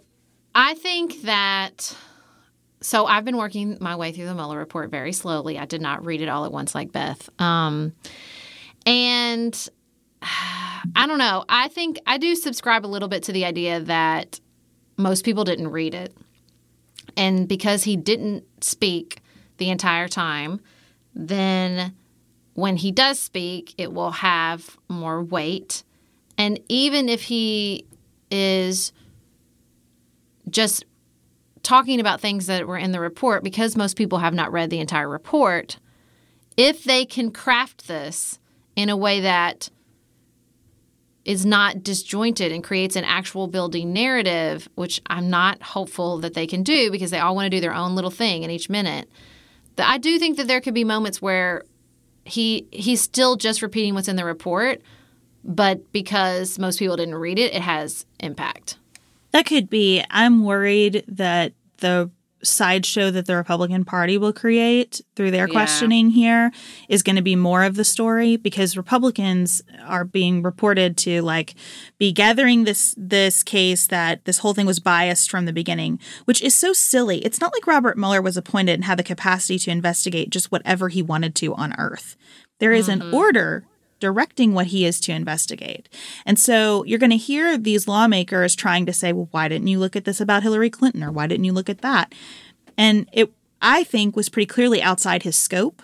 I 0.53 0.73
think 0.75 1.23
that. 1.23 1.95
So 2.81 3.05
I've 3.05 3.25
been 3.25 3.37
working 3.37 3.77
my 3.81 3.95
way 3.95 4.11
through 4.11 4.25
the 4.25 4.35
Mueller 4.35 4.57
report 4.57 4.91
very 4.91 5.11
slowly. 5.11 5.57
I 5.57 5.65
did 5.65 5.81
not 5.81 6.05
read 6.05 6.21
it 6.21 6.29
all 6.29 6.45
at 6.45 6.51
once 6.51 6.75
like 6.75 6.91
Beth. 6.91 7.29
Um, 7.39 7.93
and 8.85 9.69
I 10.95 11.07
don't 11.07 11.17
know. 11.17 11.45
I 11.49 11.67
think 11.69 11.99
I 12.05 12.17
do 12.17 12.35
subscribe 12.35 12.85
a 12.85 12.87
little 12.87 13.07
bit 13.07 13.23
to 13.23 13.31
the 13.31 13.45
idea 13.45 13.79
that 13.79 14.39
most 14.97 15.25
people 15.25 15.43
didn't 15.43 15.69
read 15.69 15.93
it. 15.93 16.15
And 17.17 17.47
because 17.47 17.83
he 17.83 17.95
didn't 17.95 18.43
speak 18.63 19.21
the 19.57 19.69
entire 19.69 20.07
time, 20.07 20.59
then 21.13 21.95
when 22.53 22.77
he 22.77 22.91
does 22.91 23.19
speak, 23.19 23.73
it 23.77 23.93
will 23.93 24.11
have 24.11 24.77
more 24.89 25.23
weight. 25.23 25.83
And 26.37 26.59
even 26.67 27.09
if 27.09 27.23
he 27.23 27.85
is 28.31 28.91
just 30.49 30.85
talking 31.63 31.99
about 31.99 32.21
things 32.21 32.47
that 32.47 32.67
were 32.67 32.77
in 32.77 32.91
the 32.91 32.99
report, 32.99 33.43
because 33.43 33.75
most 33.75 33.97
people 33.97 34.19
have 34.19 34.33
not 34.33 34.51
read 34.51 34.69
the 34.69 34.79
entire 34.79 35.09
report, 35.09 35.79
if 36.57 36.83
they 36.83 37.05
can 37.05 37.31
craft 37.31 37.87
this 37.87 38.39
in 38.75 38.89
a 38.89 38.97
way 38.97 39.21
that 39.21 39.69
is 41.25 41.45
not 41.45 41.83
disjointed 41.83 42.51
and 42.51 42.63
creates 42.63 42.95
an 42.95 43.03
actual 43.03 43.47
building 43.47 43.91
narrative, 43.91 44.69
which 44.75 45.01
I'm 45.07 45.29
not 45.29 45.61
hopeful 45.61 46.19
that 46.19 46.35
they 46.35 46.45
can 46.45 46.61
do 46.61 46.91
because 46.91 47.09
they 47.09 47.19
all 47.19 47.35
want 47.35 47.47
to 47.47 47.49
do 47.49 47.59
their 47.59 47.73
own 47.73 47.95
little 47.95 48.11
thing 48.11 48.43
in 48.43 48.51
each 48.51 48.69
minute. 48.69 49.09
I 49.77 49.97
do 49.97 50.17
think 50.19 50.37
that 50.37 50.47
there 50.47 50.61
could 50.61 50.75
be 50.75 50.83
moments 50.83 51.21
where 51.21 51.63
he 52.23 52.67
he's 52.71 53.01
still 53.01 53.35
just 53.35 53.61
repeating 53.61 53.93
what's 53.93 54.07
in 54.07 54.15
the 54.15 54.23
report, 54.23 54.81
but 55.43 55.91
because 55.91 56.57
most 56.57 56.79
people 56.79 56.95
didn't 56.95 57.15
read 57.15 57.39
it, 57.39 57.53
it 57.53 57.61
has 57.61 58.05
impact. 58.19 58.77
That 59.31 59.45
could 59.45 59.69
be. 59.69 60.03
I'm 60.09 60.45
worried 60.45 61.03
that 61.07 61.53
the 61.77 62.09
sideshow 62.45 63.11
that 63.11 63.25
the 63.25 63.35
Republican 63.35 63.83
Party 63.83 64.17
will 64.17 64.33
create 64.33 65.01
through 65.15 65.31
their 65.31 65.47
Yeah. 65.47 65.53
questioning 65.53 66.11
here 66.11 66.51
is 66.87 67.03
going 67.03 67.15
to 67.15 67.21
be 67.21 67.35
more 67.35 67.63
of 67.63 67.75
the 67.75 67.83
story 67.83 68.37
because 68.37 68.77
Republicans 68.77 69.61
are 69.85 70.05
being 70.05 70.41
reported 70.41 70.97
to 70.97 71.21
like 71.21 71.55
be 71.97 72.11
gathering 72.11 72.63
this 72.63 72.95
this 72.97 73.43
case 73.43 73.87
that 73.87 74.23
this 74.25 74.39
whole 74.39 74.53
thing 74.53 74.65
was 74.65 74.79
biased 74.79 75.29
from 75.29 75.45
the 75.45 75.53
beginning, 75.53 75.99
which 76.25 76.41
is 76.41 76.55
so 76.55 76.73
silly. 76.73 77.17
It's 77.19 77.41
not 77.41 77.53
like 77.53 77.67
Robert 77.67 77.97
Mueller 77.97 78.21
was 78.21 78.37
appointed 78.37 78.73
and 78.73 78.85
had 78.85 78.99
the 78.99 79.03
capacity 79.03 79.59
to 79.59 79.71
investigate 79.71 80.29
just 80.29 80.51
whatever 80.51 80.89
he 80.89 81.01
wanted 81.01 81.35
to 81.35 81.53
on 81.55 81.73
Earth. 81.77 82.15
There 82.59 82.71
is 82.71 82.87
an 82.87 82.99
mm-hmm. 82.99 83.13
order 83.13 83.65
directing 83.99 84.53
what 84.53 84.67
he 84.67 84.85
is 84.85 84.99
to 85.01 85.11
investigate. 85.11 85.89
And 86.25 86.39
so 86.39 86.83
you're 86.83 86.99
going 86.99 87.11
to 87.11 87.17
hear 87.17 87.57
these 87.57 87.87
lawmakers 87.87 88.55
trying 88.55 88.85
to 88.85 88.93
say, 88.93 89.13
well, 89.13 89.29
why 89.31 89.47
didn't 89.47 89.67
you 89.67 89.79
look 89.79 89.95
at 89.95 90.05
this 90.05 90.21
about 90.21 90.43
Hillary 90.43 90.69
Clinton 90.69 91.03
or 91.03 91.11
why 91.11 91.27
didn't 91.27 91.45
you 91.45 91.53
look 91.53 91.69
at 91.69 91.81
that? 91.81 92.13
And 92.77 93.09
it, 93.13 93.31
I 93.61 93.83
think, 93.83 94.15
was 94.15 94.29
pretty 94.29 94.47
clearly 94.47 94.81
outside 94.81 95.23
his 95.23 95.35
scope. 95.35 95.81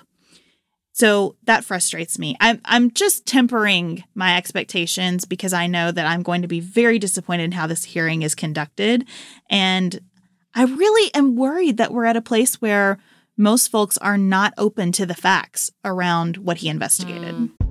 So 0.93 1.37
that 1.45 1.63
frustrates 1.63 2.19
me. 2.19 2.35
I'm, 2.41 2.59
I'm 2.65 2.91
just 2.91 3.25
tempering 3.25 4.03
my 4.13 4.35
expectations 4.35 5.23
because 5.25 5.53
I 5.53 5.65
know 5.67 5.91
that 5.91 6.05
I'm 6.05 6.21
going 6.21 6.41
to 6.41 6.47
be 6.49 6.59
very 6.59 6.99
disappointed 6.99 7.45
in 7.45 7.51
how 7.53 7.65
this 7.65 7.85
hearing 7.85 8.23
is 8.23 8.35
conducted. 8.35 9.07
And 9.49 10.01
I 10.53 10.65
really 10.65 11.13
am 11.13 11.37
worried 11.37 11.77
that 11.77 11.93
we're 11.93 12.05
at 12.05 12.17
a 12.17 12.21
place 12.21 12.61
where 12.61 12.99
most 13.37 13.69
folks 13.69 13.97
are 13.99 14.17
not 14.17 14.53
open 14.57 14.91
to 14.91 15.05
the 15.05 15.15
facts 15.15 15.71
around 15.85 16.37
what 16.37 16.57
he 16.57 16.67
investigated. 16.67 17.35
Mm. 17.35 17.70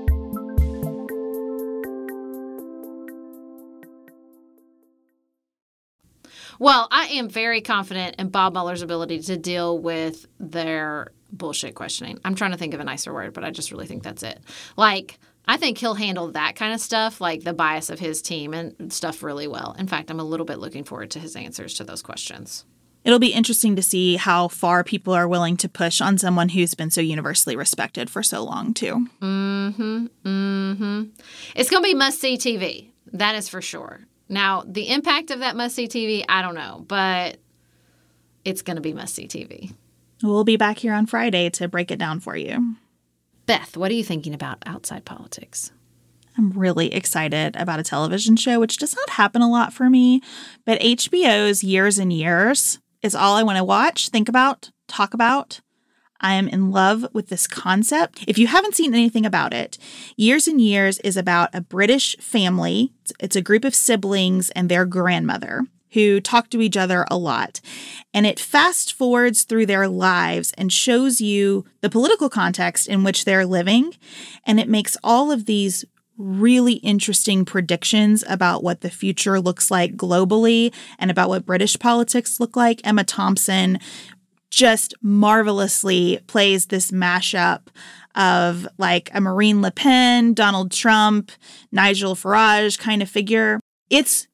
Well, 6.61 6.87
I 6.91 7.05
am 7.05 7.27
very 7.27 7.59
confident 7.61 8.17
in 8.19 8.29
Bob 8.29 8.53
Mueller's 8.53 8.83
ability 8.83 9.21
to 9.21 9.35
deal 9.35 9.79
with 9.79 10.27
their 10.39 11.11
bullshit 11.31 11.73
questioning. 11.73 12.19
I'm 12.23 12.35
trying 12.35 12.51
to 12.51 12.57
think 12.57 12.75
of 12.75 12.79
a 12.79 12.83
nicer 12.83 13.11
word, 13.11 13.33
but 13.33 13.43
I 13.43 13.49
just 13.49 13.71
really 13.71 13.87
think 13.87 14.03
that's 14.03 14.21
it. 14.21 14.39
Like, 14.77 15.17
I 15.47 15.57
think 15.57 15.79
he'll 15.79 15.95
handle 15.95 16.33
that 16.33 16.55
kind 16.55 16.71
of 16.71 16.79
stuff, 16.79 17.19
like 17.19 17.43
the 17.43 17.53
bias 17.53 17.89
of 17.89 17.97
his 17.97 18.21
team 18.21 18.53
and 18.53 18.93
stuff, 18.93 19.23
really 19.23 19.47
well. 19.47 19.75
In 19.79 19.87
fact, 19.87 20.11
I'm 20.11 20.19
a 20.19 20.23
little 20.23 20.45
bit 20.45 20.59
looking 20.59 20.83
forward 20.83 21.09
to 21.11 21.19
his 21.19 21.35
answers 21.35 21.73
to 21.73 21.83
those 21.83 22.03
questions. 22.03 22.63
It'll 23.03 23.17
be 23.17 23.33
interesting 23.33 23.75
to 23.75 23.81
see 23.81 24.17
how 24.17 24.47
far 24.47 24.83
people 24.83 25.13
are 25.13 25.27
willing 25.27 25.57
to 25.57 25.67
push 25.67 25.99
on 25.99 26.19
someone 26.19 26.49
who's 26.49 26.75
been 26.75 26.91
so 26.91 27.01
universally 27.01 27.55
respected 27.55 28.07
for 28.07 28.21
so 28.21 28.43
long, 28.43 28.75
too. 28.75 29.07
Mm-hmm. 29.19 30.05
Mm-hmm. 30.23 31.03
It's 31.55 31.71
going 31.71 31.81
to 31.81 31.89
be 31.89 31.95
must-see 31.95 32.37
TV. 32.37 32.91
That 33.13 33.33
is 33.33 33.49
for 33.49 33.63
sure. 33.63 34.01
Now, 34.31 34.63
the 34.65 34.89
impact 34.89 35.29
of 35.29 35.39
that 35.39 35.57
must-see 35.57 35.89
TV, 35.89 36.23
I 36.27 36.41
don't 36.41 36.55
know, 36.55 36.85
but 36.87 37.37
it's 38.45 38.61
going 38.61 38.77
to 38.77 38.81
be 38.81 38.93
must-see 38.93 39.27
TV. 39.27 39.73
We'll 40.23 40.45
be 40.45 40.55
back 40.55 40.77
here 40.77 40.93
on 40.93 41.05
Friday 41.05 41.49
to 41.51 41.67
break 41.67 41.91
it 41.91 41.99
down 41.99 42.21
for 42.21 42.37
you. 42.37 42.77
Beth, 43.45 43.75
what 43.75 43.91
are 43.91 43.93
you 43.93 44.05
thinking 44.05 44.33
about 44.33 44.63
outside 44.65 45.03
politics? 45.03 45.73
I'm 46.37 46.51
really 46.51 46.93
excited 46.93 47.57
about 47.57 47.81
a 47.81 47.83
television 47.83 48.37
show, 48.37 48.57
which 48.57 48.77
does 48.77 48.95
not 48.95 49.09
happen 49.09 49.41
a 49.41 49.51
lot 49.51 49.73
for 49.73 49.89
me, 49.89 50.21
but 50.65 50.79
HBO's 50.79 51.61
Years 51.61 51.99
and 51.99 52.13
Years 52.13 52.79
is 53.01 53.13
all 53.13 53.35
I 53.35 53.43
want 53.43 53.57
to 53.57 53.65
watch, 53.65 54.09
think 54.09 54.29
about, 54.29 54.71
talk 54.87 55.13
about. 55.13 55.59
I 56.21 56.33
am 56.35 56.47
in 56.47 56.71
love 56.71 57.05
with 57.13 57.27
this 57.27 57.47
concept. 57.47 58.23
If 58.27 58.37
you 58.37 58.47
haven't 58.47 58.75
seen 58.75 58.93
anything 58.93 59.25
about 59.25 59.53
it, 59.53 59.77
Years 60.15 60.47
and 60.47 60.61
Years 60.61 60.99
is 60.99 61.17
about 61.17 61.49
a 61.53 61.61
British 61.61 62.15
family. 62.17 62.93
It's 63.19 63.35
a 63.35 63.41
group 63.41 63.65
of 63.65 63.75
siblings 63.75 64.49
and 64.51 64.69
their 64.69 64.85
grandmother 64.85 65.65
who 65.93 66.21
talk 66.21 66.49
to 66.49 66.61
each 66.61 66.77
other 66.77 67.05
a 67.11 67.17
lot. 67.17 67.59
And 68.13 68.25
it 68.25 68.39
fast 68.39 68.93
forwards 68.93 69.43
through 69.43 69.65
their 69.65 69.87
lives 69.87 70.53
and 70.57 70.71
shows 70.71 71.19
you 71.19 71.65
the 71.81 71.89
political 71.89 72.29
context 72.29 72.87
in 72.87 73.03
which 73.03 73.25
they're 73.25 73.45
living. 73.45 73.93
And 74.45 74.59
it 74.59 74.69
makes 74.69 74.95
all 75.03 75.31
of 75.31 75.45
these 75.45 75.83
really 76.17 76.73
interesting 76.73 77.45
predictions 77.45 78.23
about 78.29 78.63
what 78.63 78.81
the 78.81 78.89
future 78.89 79.39
looks 79.39 79.71
like 79.71 79.95
globally 79.95 80.73
and 80.99 81.09
about 81.09 81.29
what 81.29 81.45
British 81.45 81.77
politics 81.79 82.39
look 82.39 82.55
like. 82.55 82.79
Emma 82.83 83.03
Thompson 83.03 83.79
just 84.51 84.93
marvelously 85.01 86.19
plays 86.27 86.67
this 86.67 86.91
mashup 86.91 87.67
of 88.15 88.67
like 88.77 89.09
a 89.13 89.21
Marine 89.21 89.61
Le 89.61 89.71
Pen, 89.71 90.33
Donald 90.33 90.71
Trump, 90.71 91.31
Nigel 91.71 92.15
Farage 92.15 92.77
kind 92.77 93.01
of 93.01 93.09
figure. 93.09 93.59
It's 93.89 94.27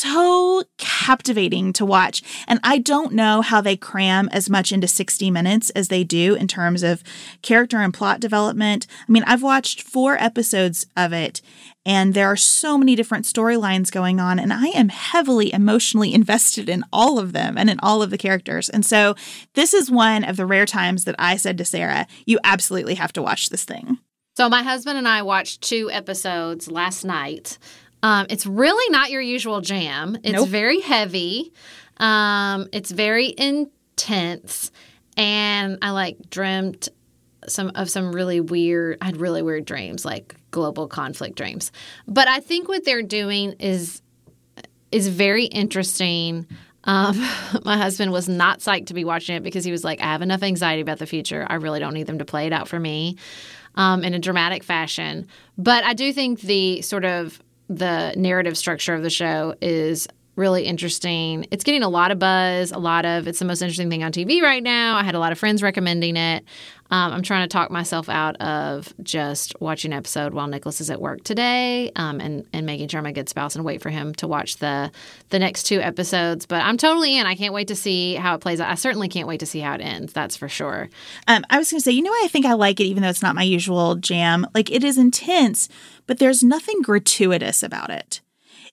so 0.00 0.62
captivating 0.78 1.72
to 1.74 1.84
watch. 1.84 2.22
And 2.48 2.58
I 2.62 2.78
don't 2.78 3.12
know 3.12 3.42
how 3.42 3.60
they 3.60 3.76
cram 3.76 4.28
as 4.32 4.48
much 4.48 4.72
into 4.72 4.88
60 4.88 5.30
minutes 5.30 5.70
as 5.70 5.88
they 5.88 6.04
do 6.04 6.34
in 6.34 6.48
terms 6.48 6.82
of 6.82 7.02
character 7.42 7.78
and 7.78 7.92
plot 7.92 8.20
development. 8.20 8.86
I 9.08 9.12
mean, 9.12 9.24
I've 9.24 9.42
watched 9.42 9.82
four 9.82 10.16
episodes 10.16 10.86
of 10.96 11.12
it, 11.12 11.42
and 11.84 12.14
there 12.14 12.28
are 12.28 12.36
so 12.36 12.78
many 12.78 12.94
different 12.94 13.26
storylines 13.26 13.92
going 13.92 14.20
on, 14.20 14.38
and 14.38 14.52
I 14.52 14.68
am 14.68 14.88
heavily 14.88 15.52
emotionally 15.52 16.14
invested 16.20 16.68
in 16.68 16.84
all 16.92 17.18
of 17.18 17.32
them 17.32 17.58
and 17.58 17.68
in 17.68 17.78
all 17.80 18.02
of 18.02 18.10
the 18.10 18.18
characters. 18.18 18.68
And 18.68 18.86
so, 18.86 19.14
this 19.54 19.74
is 19.74 19.90
one 19.90 20.24
of 20.24 20.36
the 20.36 20.46
rare 20.46 20.66
times 20.66 21.04
that 21.04 21.16
I 21.18 21.36
said 21.36 21.58
to 21.58 21.64
Sarah, 21.64 22.06
You 22.24 22.38
absolutely 22.42 22.94
have 22.94 23.12
to 23.14 23.22
watch 23.22 23.50
this 23.50 23.64
thing. 23.64 23.98
So, 24.36 24.48
my 24.48 24.62
husband 24.62 24.96
and 24.96 25.08
I 25.08 25.22
watched 25.22 25.60
two 25.60 25.90
episodes 25.90 26.70
last 26.70 27.04
night. 27.04 27.58
Um, 28.02 28.26
it's 28.30 28.46
really 28.46 28.90
not 28.90 29.10
your 29.10 29.20
usual 29.20 29.60
jam. 29.60 30.16
It's 30.22 30.32
Nope. 30.32 30.48
very 30.48 30.80
heavy. 30.80 31.52
Um, 31.98 32.68
it's 32.72 32.90
very 32.90 33.34
intense, 33.36 34.70
and 35.16 35.78
I 35.82 35.90
like 35.90 36.30
dreamt 36.30 36.88
some 37.46 37.72
of 37.74 37.90
some 37.90 38.12
really 38.12 38.40
weird. 38.40 38.98
I 39.02 39.06
had 39.06 39.16
really 39.18 39.42
weird 39.42 39.64
dreams, 39.64 40.04
like 40.04 40.34
global 40.50 40.88
conflict 40.88 41.36
dreams. 41.36 41.72
But 42.06 42.28
I 42.28 42.40
think 42.40 42.68
what 42.68 42.84
they're 42.84 43.02
doing 43.02 43.52
is 43.58 44.02
is 44.90 45.08
very 45.08 45.44
interesting. 45.44 46.46
Um, 46.84 47.18
my 47.64 47.76
husband 47.76 48.12
was 48.12 48.28
not 48.28 48.60
psyched 48.60 48.86
to 48.86 48.94
be 48.94 49.04
watching 49.04 49.36
it 49.36 49.42
because 49.42 49.64
he 49.64 49.70
was 49.72 49.84
like, 49.84 50.00
I 50.00 50.04
have 50.04 50.22
enough 50.22 50.42
anxiety 50.42 50.80
about 50.80 50.98
the 50.98 51.06
future. 51.06 51.46
I 51.48 51.54
really 51.56 51.80
don't 51.80 51.94
need 51.94 52.06
them 52.06 52.18
to 52.18 52.24
play 52.24 52.46
it 52.46 52.52
out 52.52 52.66
for 52.68 52.80
me 52.80 53.16
um, 53.74 54.02
in 54.02 54.14
a 54.14 54.18
dramatic 54.18 54.64
fashion. 54.64 55.26
But 55.58 55.84
I 55.84 55.92
do 55.94 56.12
think 56.12 56.40
the 56.40 56.80
sort 56.82 57.04
of 57.04 57.40
the 57.70 58.12
narrative 58.16 58.58
structure 58.58 58.94
of 58.94 59.02
the 59.02 59.10
show 59.10 59.54
is 59.62 60.08
really 60.36 60.64
interesting. 60.64 61.46
It's 61.50 61.64
getting 61.64 61.82
a 61.82 61.88
lot 61.88 62.10
of 62.10 62.18
buzz, 62.18 62.72
a 62.72 62.78
lot 62.78 63.04
of 63.04 63.26
it's 63.28 63.38
the 63.38 63.44
most 63.44 63.62
interesting 63.62 63.90
thing 63.90 64.02
on 64.02 64.12
TV 64.12 64.40
right 64.40 64.62
now. 64.62 64.96
I 64.96 65.02
had 65.02 65.14
a 65.14 65.18
lot 65.18 65.32
of 65.32 65.38
friends 65.38 65.62
recommending 65.62 66.16
it. 66.16 66.44
Um, 66.92 67.12
I'm 67.12 67.22
trying 67.22 67.48
to 67.48 67.52
talk 67.52 67.70
myself 67.70 68.08
out 68.08 68.36
of 68.40 68.92
just 69.02 69.54
watching 69.60 69.92
an 69.92 69.98
episode 69.98 70.34
while 70.34 70.48
Nicholas 70.48 70.80
is 70.80 70.90
at 70.90 71.00
work 71.00 71.22
today, 71.22 71.92
um, 71.94 72.20
and 72.20 72.44
and 72.52 72.66
making 72.66 72.88
sure 72.88 72.98
I'm 72.98 73.06
a 73.06 73.12
good 73.12 73.28
spouse 73.28 73.54
and 73.54 73.64
wait 73.64 73.80
for 73.80 73.90
him 73.90 74.12
to 74.14 74.26
watch 74.26 74.56
the 74.56 74.90
the 75.28 75.38
next 75.38 75.64
two 75.64 75.80
episodes. 75.80 76.46
But 76.46 76.62
I'm 76.62 76.76
totally 76.76 77.16
in. 77.16 77.26
I 77.26 77.36
can't 77.36 77.54
wait 77.54 77.68
to 77.68 77.76
see 77.76 78.14
how 78.14 78.34
it 78.34 78.40
plays 78.40 78.60
out. 78.60 78.70
I 78.70 78.74
certainly 78.74 79.08
can't 79.08 79.28
wait 79.28 79.40
to 79.40 79.46
see 79.46 79.60
how 79.60 79.74
it 79.74 79.80
ends. 79.80 80.12
That's 80.12 80.36
for 80.36 80.48
sure. 80.48 80.88
Um, 81.28 81.44
I 81.48 81.58
was 81.58 81.70
going 81.70 81.78
to 81.78 81.84
say, 81.84 81.92
you 81.92 82.02
know 82.02 82.10
I 82.10 82.28
think 82.28 82.44
I 82.44 82.54
like 82.54 82.80
it, 82.80 82.84
even 82.84 83.02
though 83.02 83.08
it's 83.08 83.22
not 83.22 83.36
my 83.36 83.42
usual 83.42 83.94
jam? 83.94 84.46
Like, 84.54 84.70
it 84.70 84.82
is 84.82 84.98
intense, 84.98 85.68
but 86.06 86.18
there's 86.18 86.42
nothing 86.42 86.82
gratuitous 86.82 87.62
about 87.62 87.90
it. 87.90 88.20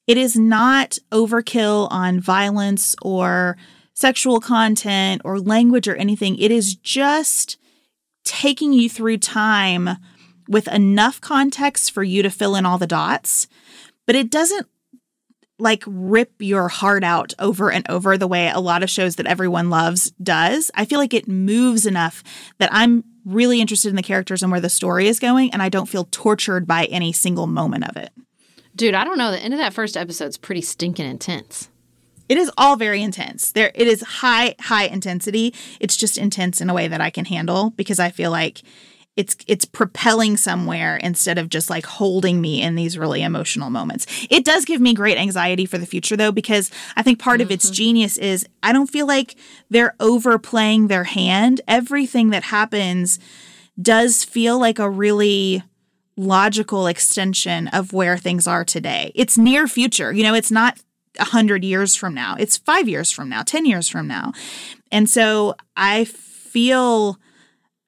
It 0.07 0.17
is 0.17 0.37
not 0.37 0.97
overkill 1.11 1.91
on 1.91 2.21
violence 2.21 2.95
or 3.01 3.57
sexual 3.93 4.39
content 4.39 5.21
or 5.25 5.39
language 5.39 5.87
or 5.87 5.95
anything. 5.95 6.37
It 6.37 6.49
is 6.49 6.75
just 6.75 7.57
taking 8.23 8.71
you 8.71 8.89
through 8.89 9.17
time 9.17 9.89
with 10.47 10.67
enough 10.69 11.19
context 11.19 11.91
for 11.91 12.03
you 12.03 12.23
to 12.23 12.29
fill 12.29 12.55
in 12.55 12.65
all 12.65 12.77
the 12.77 12.87
dots, 12.87 13.47
but 14.05 14.15
it 14.15 14.29
doesn't 14.31 14.67
like 15.59 15.83
rip 15.87 16.31
your 16.39 16.67
heart 16.67 17.03
out 17.03 17.33
over 17.39 17.71
and 17.71 17.89
over 17.89 18.17
the 18.17 18.27
way 18.27 18.49
a 18.49 18.59
lot 18.59 18.83
of 18.83 18.89
shows 18.89 19.15
that 19.15 19.25
everyone 19.25 19.69
loves 19.69 20.11
does. 20.23 20.69
I 20.75 20.85
feel 20.85 20.99
like 20.99 21.13
it 21.13 21.27
moves 21.27 21.85
enough 21.85 22.23
that 22.59 22.69
I'm 22.71 23.03
really 23.25 23.59
interested 23.59 23.89
in 23.89 23.95
the 23.95 24.03
characters 24.03 24.43
and 24.43 24.51
where 24.51 24.61
the 24.61 24.69
story 24.69 25.07
is 25.07 25.19
going, 25.19 25.51
and 25.51 25.61
I 25.61 25.69
don't 25.69 25.89
feel 25.89 26.07
tortured 26.11 26.67
by 26.67 26.85
any 26.85 27.11
single 27.11 27.47
moment 27.47 27.89
of 27.89 27.97
it. 27.97 28.11
Dude, 28.77 28.93
I 28.93 29.03
don't 29.03 29.17
know. 29.17 29.31
The 29.31 29.39
end 29.39 29.55
of 29.55 29.59
that 29.59 29.73
first 29.73 29.97
episode's 29.97 30.37
pretty 30.37 30.61
stinking 30.61 31.07
intense. 31.07 31.69
It 32.29 32.37
is 32.37 32.51
all 32.57 32.75
very 32.75 33.01
intense. 33.01 33.51
There 33.51 33.71
it 33.73 33.87
is 33.87 34.01
high 34.03 34.55
high 34.59 34.85
intensity. 34.85 35.53
It's 35.79 35.97
just 35.97 36.17
intense 36.17 36.61
in 36.61 36.69
a 36.69 36.73
way 36.73 36.87
that 36.87 37.01
I 37.01 37.09
can 37.09 37.25
handle 37.25 37.71
because 37.71 37.99
I 37.99 38.11
feel 38.11 38.29
like 38.29 38.61
it's 39.15 39.35
it's 39.47 39.65
propelling 39.65 40.37
somewhere 40.37 40.97
instead 40.97 41.39
of 41.39 41.49
just 41.49 41.71
like 41.71 41.87
holding 41.87 42.39
me 42.39 42.61
in 42.61 42.75
these 42.75 42.99
really 42.99 43.23
emotional 43.23 43.71
moments. 43.71 44.05
It 44.29 44.45
does 44.45 44.63
give 44.63 44.79
me 44.79 44.93
great 44.93 45.17
anxiety 45.17 45.65
for 45.65 45.79
the 45.79 45.87
future 45.87 46.15
though 46.15 46.31
because 46.31 46.69
I 46.95 47.01
think 47.01 47.17
part 47.17 47.41
of 47.41 47.49
its 47.49 47.65
mm-hmm. 47.65 47.73
genius 47.73 48.17
is 48.17 48.45
I 48.61 48.73
don't 48.73 48.91
feel 48.91 49.07
like 49.07 49.35
they're 49.71 49.95
overplaying 49.99 50.87
their 50.87 51.05
hand. 51.05 51.61
Everything 51.67 52.29
that 52.29 52.43
happens 52.43 53.17
does 53.81 54.23
feel 54.23 54.59
like 54.59 54.77
a 54.77 54.89
really 54.89 55.63
logical 56.17 56.87
extension 56.87 57.67
of 57.69 57.93
where 57.93 58.17
things 58.17 58.47
are 58.47 58.65
today. 58.65 59.11
It's 59.15 59.37
near 59.37 59.67
future. 59.67 60.11
You 60.11 60.23
know, 60.23 60.33
it's 60.33 60.51
not 60.51 60.79
a 61.19 61.25
hundred 61.25 61.63
years 61.63 61.95
from 61.95 62.13
now. 62.13 62.35
It's 62.37 62.57
five 62.57 62.89
years 62.89 63.11
from 63.11 63.29
now, 63.29 63.43
10 63.43 63.65
years 63.65 63.87
from 63.87 64.07
now. 64.07 64.33
And 64.91 65.09
so 65.09 65.55
I 65.75 66.05
feel 66.05 67.17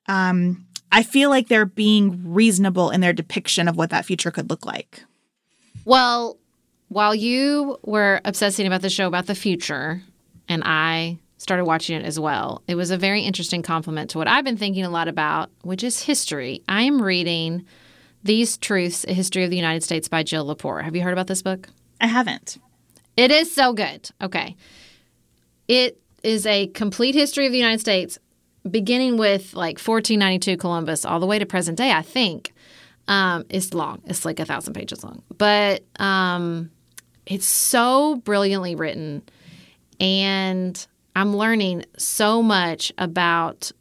um 0.07 0.65
I 0.91 1.03
feel 1.03 1.29
like 1.29 1.47
they're 1.47 1.65
being 1.65 2.33
reasonable 2.33 2.89
in 2.89 3.01
their 3.01 3.13
depiction 3.13 3.67
of 3.67 3.77
what 3.77 3.91
that 3.91 4.05
future 4.05 4.31
could 4.31 4.49
look 4.49 4.65
like. 4.65 5.03
Well, 5.85 6.37
while 6.87 7.13
you 7.13 7.77
were 7.83 8.19
obsessing 8.25 8.65
about 8.65 8.81
the 8.81 8.89
show 8.89 9.07
about 9.07 9.27
the 9.27 9.35
future, 9.35 10.01
and 10.47 10.63
I 10.65 11.19
started 11.37 11.65
watching 11.65 11.95
it 11.95 12.05
as 12.05 12.19
well, 12.19 12.63
it 12.67 12.73
was 12.73 12.89
a 12.89 12.97
very 12.97 13.21
interesting 13.21 13.61
complement 13.61 14.09
to 14.11 14.17
what 14.17 14.27
I've 14.27 14.43
been 14.43 14.57
thinking 14.57 14.83
a 14.83 14.89
lot 14.89 15.07
about, 15.07 15.51
which 15.61 15.83
is 15.83 16.01
history. 16.01 16.63
I 16.67 16.81
am 16.81 17.01
reading 17.01 17.65
These 18.23 18.57
Truths, 18.57 19.05
A 19.07 19.13
History 19.13 19.43
of 19.43 19.49
the 19.49 19.55
United 19.55 19.83
States 19.83 20.07
by 20.07 20.23
Jill 20.23 20.45
Lepore. 20.45 20.83
Have 20.83 20.95
you 20.95 21.01
heard 21.01 21.13
about 21.13 21.27
this 21.27 21.41
book? 21.41 21.69
I 22.01 22.07
haven't. 22.07 22.57
It 23.15 23.31
is 23.31 23.53
so 23.53 23.73
good. 23.73 24.09
Okay. 24.21 24.55
It 25.67 25.99
is 26.23 26.45
a 26.45 26.67
complete 26.67 27.15
history 27.15 27.45
of 27.45 27.51
the 27.51 27.57
United 27.57 27.79
States, 27.79 28.17
beginning 28.69 29.17
with 29.17 29.53
like 29.53 29.79
1492 29.79 30.57
Columbus 30.57 31.05
all 31.05 31.19
the 31.19 31.25
way 31.25 31.39
to 31.39 31.45
present 31.45 31.77
day, 31.77 31.91
I 31.91 32.01
think. 32.01 32.53
Um, 33.07 33.45
it's 33.49 33.73
long. 33.73 34.01
It's 34.05 34.25
like 34.25 34.39
a 34.39 34.45
thousand 34.45 34.73
pages 34.73 35.03
long. 35.03 35.23
But 35.37 35.83
um, 35.99 36.71
it's 37.25 37.45
so 37.45 38.17
brilliantly 38.17 38.75
written. 38.75 39.23
And 39.99 40.87
I'm 41.15 41.35
learning 41.35 41.85
so 41.97 42.41
much 42.41 42.91
about 42.97 43.71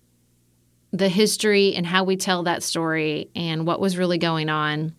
the 0.92 1.08
history 1.08 1.74
and 1.74 1.86
how 1.86 2.04
we 2.04 2.16
tell 2.16 2.42
that 2.44 2.62
story 2.62 3.28
and 3.34 3.66
what 3.66 3.80
was 3.80 3.96
really 3.96 4.18
going 4.18 4.48
on. 4.48 4.94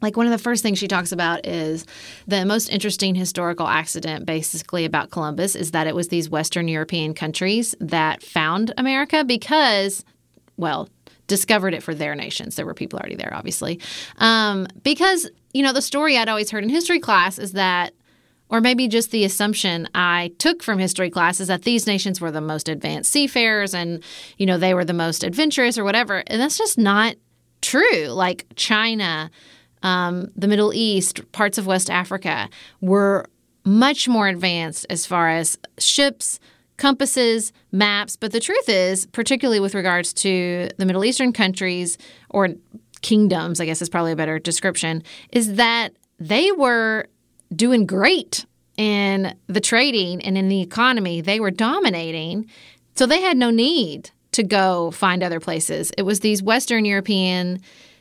Like 0.00 0.16
one 0.16 0.26
of 0.26 0.32
the 0.32 0.38
first 0.38 0.64
things 0.64 0.78
she 0.78 0.88
talks 0.88 1.12
about 1.12 1.46
is 1.46 1.86
the 2.26 2.44
most 2.44 2.68
interesting 2.70 3.14
historical 3.14 3.68
accident, 3.68 4.26
basically 4.26 4.84
about 4.84 5.12
Columbus, 5.12 5.54
is 5.54 5.70
that 5.70 5.86
it 5.86 5.94
was 5.94 6.08
these 6.08 6.28
Western 6.28 6.66
European 6.66 7.14
countries 7.14 7.76
that 7.78 8.20
found 8.20 8.74
America 8.76 9.22
because, 9.22 10.04
well, 10.56 10.88
discovered 11.28 11.72
it 11.72 11.84
for 11.84 11.94
their 11.94 12.16
nations. 12.16 12.56
There 12.56 12.66
were 12.66 12.74
people 12.74 12.98
already 12.98 13.14
there, 13.14 13.32
obviously. 13.32 13.78
Um, 14.18 14.66
because, 14.82 15.30
you 15.54 15.62
know, 15.62 15.72
the 15.72 15.80
story 15.80 16.18
I'd 16.18 16.28
always 16.28 16.50
heard 16.50 16.64
in 16.64 16.68
history 16.68 16.98
class 16.98 17.38
is 17.38 17.52
that 17.52 17.94
or 18.52 18.60
maybe 18.60 18.86
just 18.86 19.10
the 19.10 19.24
assumption 19.24 19.88
I 19.94 20.30
took 20.38 20.62
from 20.62 20.78
history 20.78 21.08
class 21.08 21.40
is 21.40 21.48
that 21.48 21.62
these 21.62 21.86
nations 21.86 22.20
were 22.20 22.30
the 22.30 22.42
most 22.42 22.68
advanced 22.68 23.10
seafarers 23.10 23.74
and, 23.74 24.04
you 24.36 24.44
know, 24.44 24.58
they 24.58 24.74
were 24.74 24.84
the 24.84 24.92
most 24.92 25.24
adventurous 25.24 25.78
or 25.78 25.84
whatever. 25.84 26.22
And 26.26 26.38
that's 26.38 26.58
just 26.58 26.76
not 26.76 27.16
true. 27.62 28.08
Like 28.08 28.44
China, 28.54 29.30
um, 29.82 30.30
the 30.36 30.48
Middle 30.48 30.74
East, 30.74 31.32
parts 31.32 31.56
of 31.56 31.66
West 31.66 31.88
Africa 31.88 32.50
were 32.82 33.24
much 33.64 34.06
more 34.06 34.28
advanced 34.28 34.84
as 34.90 35.06
far 35.06 35.30
as 35.30 35.56
ships, 35.78 36.38
compasses, 36.76 37.54
maps. 37.72 38.16
But 38.16 38.32
the 38.32 38.40
truth 38.40 38.68
is, 38.68 39.06
particularly 39.06 39.60
with 39.60 39.74
regards 39.74 40.12
to 40.14 40.68
the 40.76 40.84
Middle 40.84 41.06
Eastern 41.06 41.32
countries 41.32 41.96
or 42.28 42.50
kingdoms, 43.00 43.60
I 43.60 43.64
guess 43.64 43.80
is 43.80 43.88
probably 43.88 44.12
a 44.12 44.16
better 44.16 44.38
description, 44.38 45.02
is 45.30 45.54
that 45.54 45.94
they 46.18 46.52
were 46.52 47.08
doing 47.54 47.86
great 47.86 48.46
in 48.76 49.36
the 49.46 49.60
trading 49.60 50.22
and 50.22 50.36
in 50.38 50.48
the 50.48 50.60
economy. 50.60 51.20
They 51.20 51.40
were 51.40 51.50
dominating. 51.50 52.46
So 52.94 53.06
they 53.06 53.20
had 53.20 53.36
no 53.36 53.50
need 53.50 54.10
to 54.32 54.42
go 54.42 54.90
find 54.90 55.22
other 55.22 55.40
places. 55.40 55.92
It 55.96 56.02
was 56.02 56.20
these 56.20 56.42
Western 56.42 56.84
European 56.84 57.60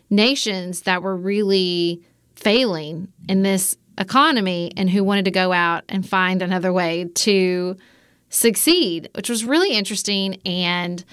nations 0.09 0.81
that 0.81 1.01
were 1.01 1.15
really 1.15 2.01
failing 2.35 3.11
in 3.27 3.43
this 3.43 3.77
economy 3.97 4.71
and 4.77 4.89
who 4.89 5.03
wanted 5.03 5.25
to 5.25 5.31
go 5.31 5.51
out 5.51 5.83
and 5.89 6.07
find 6.07 6.41
another 6.41 6.73
way 6.73 7.09
to 7.13 7.75
succeed, 8.29 9.09
which 9.13 9.29
was 9.29 9.43
really 9.45 9.73
interesting. 9.73 10.41
And, 10.45 11.03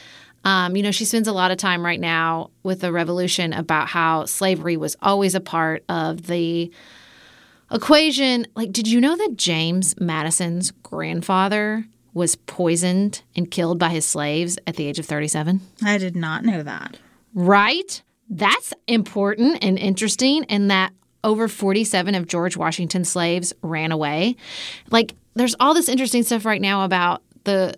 um, 0.44 0.76
you 0.76 0.82
know, 0.82 0.92
she 0.92 1.04
spends 1.04 1.28
a 1.28 1.32
lot 1.32 1.50
of 1.50 1.58
time 1.58 1.84
right 1.84 2.00
now 2.00 2.50
with 2.62 2.80
the 2.80 2.92
revolution 2.92 3.52
about 3.52 3.88
how 3.88 4.24
slavery 4.24 4.76
was 4.76 4.96
always 5.02 5.34
a 5.34 5.40
part 5.40 5.84
of 5.88 6.26
the 6.26 6.72
equation. 7.70 8.46
Like, 8.54 8.72
did 8.72 8.88
you 8.88 9.00
know 9.00 9.16
that 9.16 9.36
James 9.36 9.98
Madison's 10.00 10.70
grandfather 10.70 11.86
was 12.14 12.36
poisoned 12.36 13.22
and 13.36 13.50
killed 13.50 13.78
by 13.78 13.90
his 13.90 14.06
slaves 14.06 14.58
at 14.66 14.76
the 14.76 14.86
age 14.86 14.98
of 14.98 15.06
37? 15.06 15.60
I 15.84 15.98
did 15.98 16.16
not 16.16 16.44
know 16.44 16.62
that. 16.62 16.96
Right? 17.34 18.02
That's 18.28 18.72
important 18.86 19.62
and 19.62 19.78
interesting, 19.78 20.44
and 20.44 20.70
that 20.70 20.92
over 21.24 21.48
47 21.48 22.14
of 22.14 22.26
George 22.26 22.56
Washington's 22.56 23.08
slaves 23.08 23.52
ran 23.62 23.92
away. 23.92 24.36
Like, 24.90 25.14
there's 25.34 25.54
all 25.60 25.74
this 25.74 25.88
interesting 25.88 26.22
stuff 26.22 26.44
right 26.44 26.60
now 26.60 26.84
about 26.84 27.22
the 27.44 27.74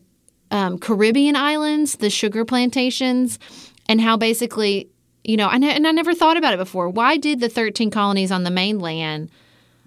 um, 0.50 0.78
Caribbean 0.78 1.36
islands, 1.36 1.96
the 1.96 2.10
sugar 2.10 2.44
plantations, 2.44 3.38
and 3.88 4.00
how 4.00 4.16
basically, 4.16 4.88
you 5.24 5.36
know, 5.36 5.48
and, 5.48 5.64
and 5.64 5.86
I 5.86 5.92
never 5.92 6.14
thought 6.14 6.36
about 6.36 6.54
it 6.54 6.58
before. 6.58 6.88
Why 6.88 7.16
did 7.16 7.40
the 7.40 7.48
13 7.48 7.90
colonies 7.90 8.32
on 8.32 8.44
the 8.44 8.50
mainland 8.50 9.30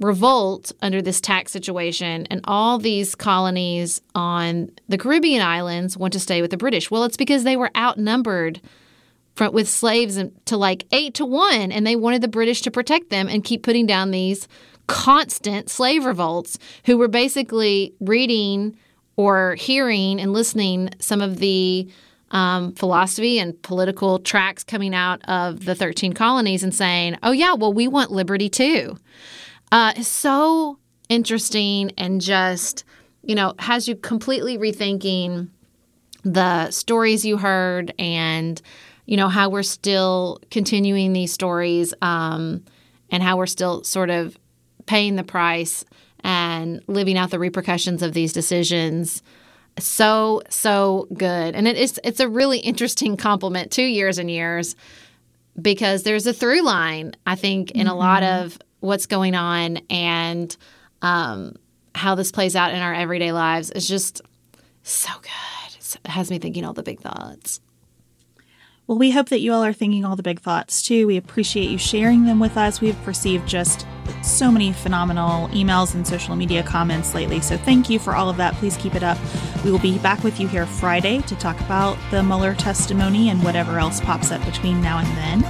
revolt 0.03 0.71
under 0.81 1.01
this 1.01 1.21
tax 1.21 1.51
situation, 1.51 2.27
and 2.29 2.41
all 2.43 2.77
these 2.77 3.15
colonies 3.15 4.01
on 4.13 4.69
the 4.87 4.97
Caribbean 4.97 5.41
islands 5.41 5.97
want 5.97 6.13
to 6.13 6.19
stay 6.19 6.41
with 6.41 6.51
the 6.51 6.57
British? 6.57 6.91
Well, 6.91 7.03
it's 7.03 7.17
because 7.17 7.43
they 7.43 7.57
were 7.57 7.71
outnumbered 7.75 8.61
from, 9.35 9.53
with 9.53 9.67
slaves 9.67 10.19
to 10.45 10.57
like 10.57 10.85
eight 10.91 11.13
to 11.15 11.25
one, 11.25 11.71
and 11.71 11.87
they 11.87 11.95
wanted 11.95 12.21
the 12.21 12.27
British 12.27 12.61
to 12.63 12.71
protect 12.71 13.09
them 13.09 13.27
and 13.27 13.43
keep 13.43 13.63
putting 13.63 13.85
down 13.85 14.11
these 14.11 14.47
constant 14.87 15.69
slave 15.69 16.05
revolts 16.05 16.59
who 16.85 16.97
were 16.97 17.07
basically 17.07 17.93
reading 17.99 18.77
or 19.15 19.55
hearing 19.55 20.19
and 20.19 20.33
listening 20.33 20.89
some 20.99 21.21
of 21.21 21.37
the 21.37 21.87
um, 22.31 22.73
philosophy 22.73 23.37
and 23.37 23.59
political 23.61 24.19
tracks 24.19 24.63
coming 24.63 24.93
out 24.95 25.21
of 25.29 25.65
the 25.65 25.75
13 25.75 26.13
colonies 26.13 26.63
and 26.63 26.73
saying, 26.73 27.17
oh, 27.23 27.31
yeah, 27.31 27.53
well, 27.53 27.71
we 27.71 27.87
want 27.87 28.11
liberty 28.11 28.49
too. 28.49 28.97
Uh, 29.73 29.91
so 30.03 30.77
interesting 31.09 31.91
and 31.97 32.21
just, 32.21 32.83
you 33.23 33.33
know, 33.33 33.55
has 33.57 33.87
you 33.87 33.95
completely 33.95 34.55
rethinking 34.55 35.49
the 36.23 36.69
stories 36.69 37.25
you 37.25 37.37
heard 37.37 37.91
and 37.97 38.61
you 39.07 39.17
know 39.17 39.29
how 39.29 39.49
we're 39.49 39.63
still 39.63 40.39
continuing 40.51 41.11
these 41.11 41.33
stories 41.33 41.91
um, 42.03 42.63
and 43.09 43.23
how 43.23 43.35
we're 43.35 43.47
still 43.47 43.83
sort 43.83 44.11
of 44.11 44.37
paying 44.85 45.15
the 45.15 45.23
price 45.23 45.83
and 46.19 46.83
living 46.85 47.17
out 47.17 47.31
the 47.31 47.39
repercussions 47.39 48.03
of 48.03 48.13
these 48.13 48.31
decisions 48.31 49.23
so 49.79 50.43
so 50.49 51.07
good 51.15 51.55
and 51.55 51.67
it 51.67 51.75
is 51.75 51.99
it's 52.03 52.19
a 52.19 52.29
really 52.29 52.59
interesting 52.59 53.17
complement 53.17 53.71
to 53.71 53.81
years 53.81 54.19
and 54.19 54.29
years 54.29 54.75
because 55.59 56.03
there's 56.03 56.27
a 56.27 56.31
through 56.31 56.61
line 56.61 57.11
i 57.25 57.35
think 57.35 57.71
in 57.71 57.87
mm-hmm. 57.87 57.89
a 57.89 57.95
lot 57.95 58.21
mm-hmm. 58.21 58.45
of 58.45 58.59
what's 58.83 59.05
going 59.05 59.33
on 59.33 59.77
and 59.89 60.55
um, 61.01 61.55
how 61.95 62.15
this 62.15 62.31
plays 62.31 62.55
out 62.55 62.73
in 62.73 62.81
our 62.81 62.93
everyday 62.93 63.31
lives 63.31 63.71
is 63.71 63.87
just 63.87 64.21
so 64.83 65.11
good 65.21 65.95
it 66.05 66.09
has 66.09 66.29
me 66.29 66.37
thinking 66.37 66.65
all 66.65 66.73
the 66.73 66.83
big 66.83 66.99
thoughts 66.99 67.61
well, 68.85 68.97
we 68.97 69.11
hope 69.11 69.29
that 69.29 69.39
you 69.39 69.53
all 69.53 69.63
are 69.63 69.71
thinking 69.71 70.03
all 70.03 70.17
the 70.17 70.23
big 70.23 70.41
thoughts 70.41 70.81
too. 70.81 71.07
We 71.07 71.15
appreciate 71.15 71.69
you 71.69 71.77
sharing 71.77 72.25
them 72.25 72.41
with 72.41 72.57
us. 72.57 72.81
We've 72.81 73.07
received 73.07 73.47
just 73.47 73.87
so 74.21 74.51
many 74.51 74.73
phenomenal 74.73 75.47
emails 75.49 75.95
and 75.95 76.05
social 76.05 76.35
media 76.35 76.63
comments 76.63 77.15
lately. 77.15 77.39
So 77.39 77.55
thank 77.55 77.89
you 77.89 77.97
for 77.97 78.13
all 78.13 78.29
of 78.29 78.35
that. 78.37 78.53
Please 78.55 78.75
keep 78.75 78.93
it 78.93 79.01
up. 79.01 79.17
We 79.63 79.71
will 79.71 79.79
be 79.79 79.99
back 79.99 80.21
with 80.25 80.37
you 80.37 80.49
here 80.49 80.65
Friday 80.65 81.21
to 81.21 81.35
talk 81.37 81.57
about 81.61 81.97
the 82.11 82.21
Mueller 82.23 82.55
testimony 82.55 83.29
and 83.29 83.41
whatever 83.41 83.79
else 83.79 84.01
pops 84.01 84.31
up 84.31 84.43
between 84.43 84.81
now 84.81 84.97
and 84.99 85.07
then. 85.17 85.49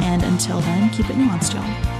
And 0.00 0.22
until 0.22 0.62
then, 0.62 0.88
keep 0.88 1.10
it 1.10 1.16
nuanced, 1.16 1.52
y'all. 1.52 1.99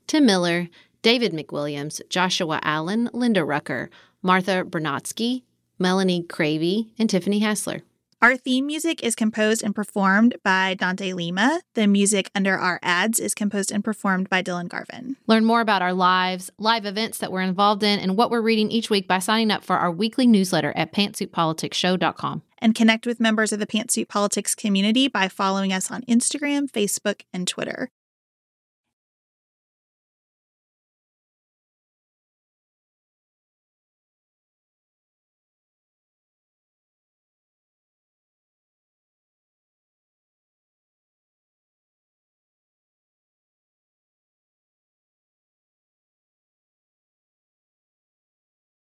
Tim 0.11 0.25
Miller, 0.25 0.67
David 1.03 1.31
McWilliams, 1.31 2.01
Joshua 2.09 2.59
Allen, 2.63 3.09
Linda 3.13 3.45
Rucker, 3.45 3.89
Martha 4.21 4.65
Bernotsky, 4.65 5.43
Melanie 5.79 6.21
Cravey, 6.21 6.89
and 6.99 7.09
Tiffany 7.09 7.39
Hassler. 7.39 7.83
Our 8.21 8.35
theme 8.35 8.65
music 8.65 9.01
is 9.03 9.15
composed 9.15 9.63
and 9.63 9.73
performed 9.73 10.35
by 10.43 10.73
Dante 10.73 11.13
Lima. 11.13 11.61
The 11.75 11.87
music 11.87 12.29
under 12.35 12.57
our 12.57 12.77
ads 12.83 13.21
is 13.21 13.33
composed 13.33 13.71
and 13.71 13.85
performed 13.85 14.29
by 14.29 14.43
Dylan 14.43 14.67
Garvin. 14.67 15.15
Learn 15.27 15.45
more 15.45 15.61
about 15.61 15.81
our 15.81 15.93
lives, 15.93 16.51
live 16.57 16.85
events 16.85 17.17
that 17.19 17.31
we're 17.31 17.39
involved 17.39 17.81
in, 17.81 17.97
and 17.97 18.17
what 18.17 18.29
we're 18.29 18.41
reading 18.41 18.69
each 18.69 18.89
week 18.89 19.07
by 19.07 19.19
signing 19.19 19.49
up 19.49 19.63
for 19.63 19.77
our 19.77 19.89
weekly 19.89 20.27
newsletter 20.27 20.73
at 20.75 20.91
pantsuitpoliticsshow.com. 20.91 22.41
And 22.57 22.75
connect 22.75 23.05
with 23.05 23.21
members 23.21 23.53
of 23.53 23.59
the 23.59 23.65
Pantsuit 23.65 24.09
Politics 24.09 24.55
community 24.55 25.07
by 25.07 25.29
following 25.29 25.71
us 25.71 25.89
on 25.89 26.01
Instagram, 26.01 26.69
Facebook, 26.69 27.21
and 27.33 27.47
Twitter. 27.47 27.91